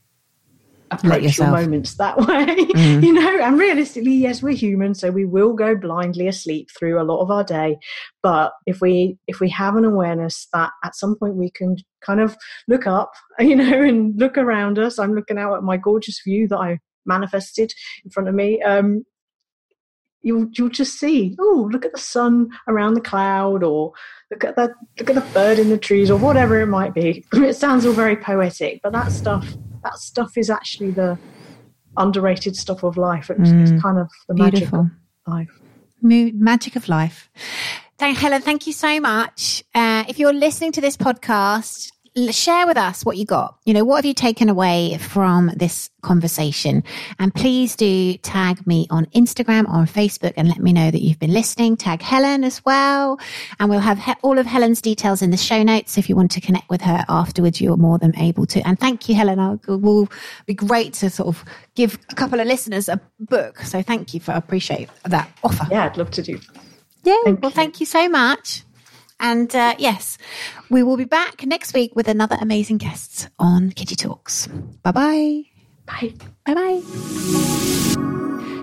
approach 0.91 1.39
your 1.39 1.47
moments 1.47 1.95
that 1.95 2.17
way 2.27 2.57
mm. 2.57 3.03
you 3.03 3.13
know? 3.13 3.41
And 3.41 3.59
realistically 3.59 4.15
yes 4.15 4.43
we're 4.43 4.55
human 4.55 4.95
so 4.95 5.11
we 5.11 5.25
will 5.25 5.53
go 5.53 5.77
blindly 5.77 6.27
asleep 6.27 6.69
through 6.77 7.01
a 7.01 7.05
lot 7.05 7.21
of 7.21 7.31
our 7.31 7.45
day. 7.45 7.79
But 8.23 8.53
if 8.67 8.81
we 8.81 9.17
if 9.29 9.41
we 9.41 9.49
have 9.51 9.77
an 9.77 9.85
awareness 9.85 10.49
that 10.53 10.73
at 10.85 10.97
some 10.97 11.17
point 11.17 11.37
we 11.37 11.51
can 11.51 11.77
kind 12.01 12.21
of 12.21 12.37
look 12.67 12.87
up 12.87 13.13
you 13.39 13.55
know 13.55 13.83
and 13.83 14.19
look 14.19 14.39
around 14.39 14.79
us 14.79 14.99
i'm 14.99 15.15
looking 15.15 15.39
out 15.39 15.55
at 15.55 15.63
my 15.63 15.77
gorgeous 15.77 16.21
view 16.23 16.49
that 16.49 16.59
i 16.59 16.79
manifested 17.07 17.73
in 18.05 18.11
front 18.11 18.29
of 18.29 18.35
me 18.35 18.61
um 18.63 19.05
you'll 20.23 20.49
you'll 20.53 20.69
just 20.69 20.99
see 20.99 21.37
oh 21.39 21.69
look 21.73 21.85
at 21.85 21.93
the 21.93 22.01
sun 22.01 22.51
around 22.69 22.95
the 22.95 23.01
cloud 23.01 23.63
or 23.63 23.93
look 24.31 24.45
at 24.45 24.57
that 24.57 24.71
look 24.99 25.09
at 25.11 25.15
the 25.15 25.33
bird 25.33 25.59
in 25.59 25.71
the 25.71 25.79
trees 25.79 26.11
or 26.11 26.19
whatever 26.19 26.61
it 26.61 26.67
might 26.67 26.95
be 26.95 27.25
it 27.33 27.57
sounds 27.57 27.87
all 27.87 27.93
very 27.93 28.17
poetic 28.17 28.81
but 28.83 28.93
that 28.93 29.11
stuff 29.11 29.47
that 29.83 29.97
stuff 29.99 30.37
is 30.37 30.51
actually 30.51 30.91
the 30.91 31.19
underrated 31.97 32.57
stuff 32.57 32.83
of 32.83 32.97
life. 32.97 33.31
It's, 33.31 33.51
mm, 33.51 33.63
it's 33.63 33.83
kind 33.83 33.99
of 33.99 34.11
the 34.29 34.35
beautiful. 34.35 34.85
magic 34.85 34.89
of 35.27 35.33
life. 35.33 35.61
Magic 36.03 36.77
of 36.77 36.89
life. 36.89 37.31
Thank 37.99 38.19
Helen. 38.19 38.43
Thank 38.43 38.67
you 38.67 38.73
so 38.73 39.01
much. 39.01 39.63
Uh, 39.75 40.05
if 40.09 40.19
you're 40.19 40.33
listening 40.33 40.73
to 40.73 40.81
this 40.81 40.97
podcast, 40.97 41.93
share 42.31 42.67
with 42.67 42.77
us 42.77 43.05
what 43.05 43.17
you 43.17 43.25
got. 43.25 43.57
You 43.65 43.75
know, 43.75 43.85
what 43.85 43.97
have 43.97 44.05
you 44.05 44.15
taken 44.15 44.49
away 44.49 44.99
from 44.99 45.51
this 45.57 45.91
conversation? 46.03 46.83
And 47.19 47.35
please 47.35 47.77
do 47.77 48.17
tag 48.19 48.67
me 48.67 48.87
on 48.91 49.07
Instagram 49.07 49.65
or 49.67 49.75
on 49.75 49.87
Facebook 49.87 50.33
and 50.37 50.49
let 50.49 50.59
me 50.59 50.73
know 50.73 50.91
that 50.91 51.03
you've 51.03 51.19
been 51.19 51.33
listening. 51.33 51.77
Tag 51.77 52.03
Helen 52.03 52.45
as 52.45 52.65
well. 52.65 53.19
And 53.59 53.71
we'll 53.71 53.81
have 53.81 53.99
he- 53.99 54.15
all 54.23 54.39
of 54.39 54.47
Helen's 54.47 54.81
details 54.81 55.23
in 55.23 55.31
the 55.31 55.37
show 55.37 55.63
notes. 55.63 55.99
If 55.99 56.09
you 56.09 56.17
want 56.17 56.31
to 56.33 56.41
connect 56.41 56.69
with 56.69 56.81
her 56.83 57.05
afterwards, 57.09 57.61
you're 57.61 57.77
more 57.77 57.99
than 57.99 58.17
able 58.17 58.47
to. 58.47 58.61
And 58.67 58.79
thank 58.79 59.09
you, 59.09 59.15
Helen. 59.15 59.39
It 59.39 59.69
will 59.69 60.09
be 60.47 60.55
great 60.55 60.95
to 60.95 61.11
sort 61.11 61.29
of 61.29 61.45
give 61.75 61.99
a 62.11 62.15
couple 62.15 62.41
of 62.41 62.47
listeners 62.47 62.89
a 62.89 63.01
book. 63.21 63.61
So 63.61 63.83
thank 63.83 64.15
you 64.15 64.21
for 64.21 64.33
appreciate 64.33 64.89
that 65.05 65.31
offer. 65.45 65.67
Yeah, 65.71 65.87
I'd 65.87 65.97
love 65.97 66.11
to 66.13 66.23
do. 66.23 66.41
Yeah. 67.05 67.17
Thank 67.25 67.43
well, 67.43 67.51
you. 67.51 67.55
thank 67.55 67.81
you 67.81 67.87
so 67.87 68.09
much. 68.09 68.65
And 69.21 69.55
uh, 69.55 69.75
yes, 69.79 70.19
we 70.71 70.83
will 70.83 70.97
be 70.97 71.05
back 71.05 71.45
next 71.45 71.75
week 71.75 71.95
with 71.95 72.09
another 72.09 72.37
amazing 72.41 72.79
guests 72.79 73.29
on 73.39 73.71
Kitty 73.71 73.95
Talks. 73.95 74.49
Bye-bye. 74.83 75.45
Bye. 75.87 76.15
Bye 76.47 76.55
bye. 76.55 77.87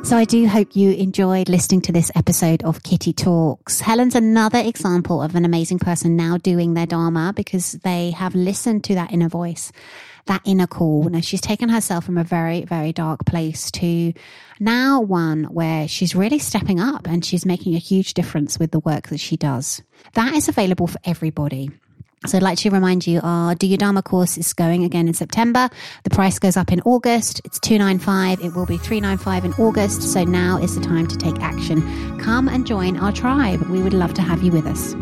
So 0.07 0.15
I 0.15 0.23
do 0.23 0.47
hope 0.47 0.73
you 0.73 0.91
enjoyed 0.91 1.49
listening 1.49 1.81
to 1.81 1.91
this 1.91 2.13
episode 2.15 2.63
of 2.63 2.81
Kitty 2.81 3.11
Talks. 3.11 3.81
Helen's 3.81 4.15
another 4.15 4.59
example 4.59 5.21
of 5.21 5.35
an 5.35 5.43
amazing 5.43 5.79
person 5.79 6.15
now 6.15 6.37
doing 6.37 6.75
their 6.75 6.85
Dharma 6.85 7.33
because 7.35 7.73
they 7.73 8.11
have 8.11 8.33
listened 8.33 8.85
to 8.85 8.95
that 8.95 9.11
inner 9.11 9.27
voice 9.27 9.69
that 10.27 10.41
inner 10.45 10.65
call. 10.65 11.09
Now 11.09 11.19
she's 11.19 11.41
taken 11.41 11.67
herself 11.67 12.05
from 12.05 12.17
a 12.17 12.23
very, 12.23 12.63
very 12.63 12.93
dark 12.93 13.25
place 13.25 13.69
to 13.71 14.13
now 14.61 15.01
one 15.01 15.43
where 15.45 15.89
she's 15.89 16.15
really 16.15 16.39
stepping 16.39 16.79
up 16.79 17.05
and 17.05 17.25
she's 17.25 17.45
making 17.45 17.75
a 17.75 17.79
huge 17.79 18.13
difference 18.13 18.57
with 18.57 18.71
the 18.71 18.79
work 18.79 19.09
that 19.09 19.19
she 19.19 19.35
does. 19.35 19.81
That 20.13 20.35
is 20.35 20.47
available 20.47 20.87
for 20.87 20.99
everybody. 21.03 21.69
So 22.25 22.37
I'd 22.37 22.43
like 22.43 22.57
to 22.59 22.71
remind 22.71 23.05
you 23.05 23.21
our 23.21 23.53
Do 23.53 23.67
Your 23.67 23.77
Dharma 23.77 24.01
course 24.01 24.37
is 24.37 24.51
going 24.51 24.83
again 24.83 25.07
in 25.07 25.13
September. 25.13 25.69
The 26.03 26.09
price 26.09 26.39
goes 26.39 26.57
up 26.57 26.71
in 26.71 26.81
August. 26.81 27.41
It's 27.45 27.59
295. 27.59 28.43
It 28.43 28.55
will 28.55 28.65
be 28.65 28.77
395 28.77 29.45
in 29.45 29.53
August. 29.63 30.01
So 30.01 30.23
now 30.23 30.57
is 30.57 30.75
the 30.75 30.81
time 30.81 31.05
to 31.07 31.17
take 31.17 31.39
action. 31.41 32.19
Come 32.19 32.47
and 32.47 32.65
join 32.65 32.97
our 32.97 33.11
tribe. 33.11 33.61
We 33.69 33.83
would 33.83 33.93
love 33.93 34.15
to 34.15 34.23
have 34.23 34.41
you 34.41 34.51
with 34.51 34.65
us. 34.65 34.93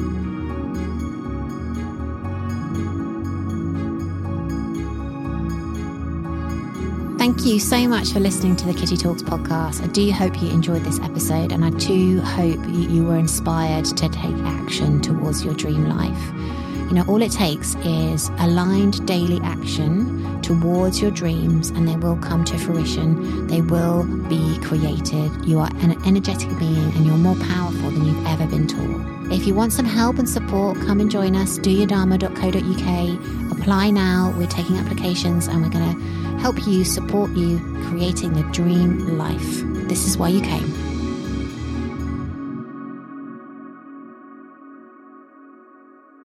Thank 7.17 7.45
you 7.45 7.59
so 7.59 7.87
much 7.87 8.11
for 8.11 8.19
listening 8.19 8.55
to 8.57 8.67
the 8.67 8.73
Kitty 8.73 8.97
Talks 8.97 9.23
podcast. 9.23 9.81
I 9.81 9.87
do 9.87 10.11
hope 10.11 10.39
you 10.43 10.49
enjoyed 10.49 10.83
this 10.83 10.99
episode, 10.99 11.51
and 11.51 11.65
I 11.65 11.71
do 11.71 12.19
hope 12.19 12.59
you 12.67 13.05
were 13.05 13.17
inspired 13.17 13.85
to 13.85 14.09
take 14.09 14.35
action 14.43 15.01
towards 15.01 15.43
your 15.43 15.55
dream 15.55 15.85
life. 15.89 16.64
You 16.87 16.93
know, 16.93 17.05
all 17.07 17.21
it 17.21 17.31
takes 17.31 17.75
is 17.75 18.29
aligned 18.39 19.05
daily 19.07 19.39
action 19.43 20.41
towards 20.41 21.01
your 21.01 21.09
dreams, 21.09 21.71
and 21.71 21.87
they 21.87 21.95
will 21.95 22.17
come 22.17 22.43
to 22.45 22.57
fruition. 22.59 23.47
They 23.47 23.61
will 23.61 24.03
be 24.29 24.59
created. 24.59 25.31
You 25.45 25.59
are 25.59 25.69
an 25.77 25.99
energetic 26.05 26.49
being, 26.59 26.91
and 26.95 27.05
you're 27.05 27.17
more 27.17 27.37
powerful 27.37 27.89
than 27.89 28.05
you've 28.05 28.27
ever 28.27 28.45
been 28.45 28.67
taught. 28.67 29.31
If 29.31 29.47
you 29.47 29.55
want 29.55 29.73
some 29.73 29.85
help 29.85 30.19
and 30.19 30.29
support, 30.29 30.77
come 30.81 30.99
and 30.99 31.09
join 31.09 31.35
us. 31.35 31.57
DoYourDharma.co.uk. 31.57 33.59
Apply 33.59 33.89
now. 33.89 34.31
We're 34.37 34.45
taking 34.45 34.77
applications, 34.77 35.47
and 35.47 35.63
we're 35.63 35.69
going 35.69 35.95
to 35.95 36.01
help 36.37 36.67
you 36.67 36.83
support 36.83 37.31
you 37.31 37.57
creating 37.89 38.33
the 38.33 38.43
dream 38.51 39.17
life. 39.17 39.63
This 39.87 40.07
is 40.07 40.17
why 40.17 40.29
you 40.29 40.41
came. 40.41 40.94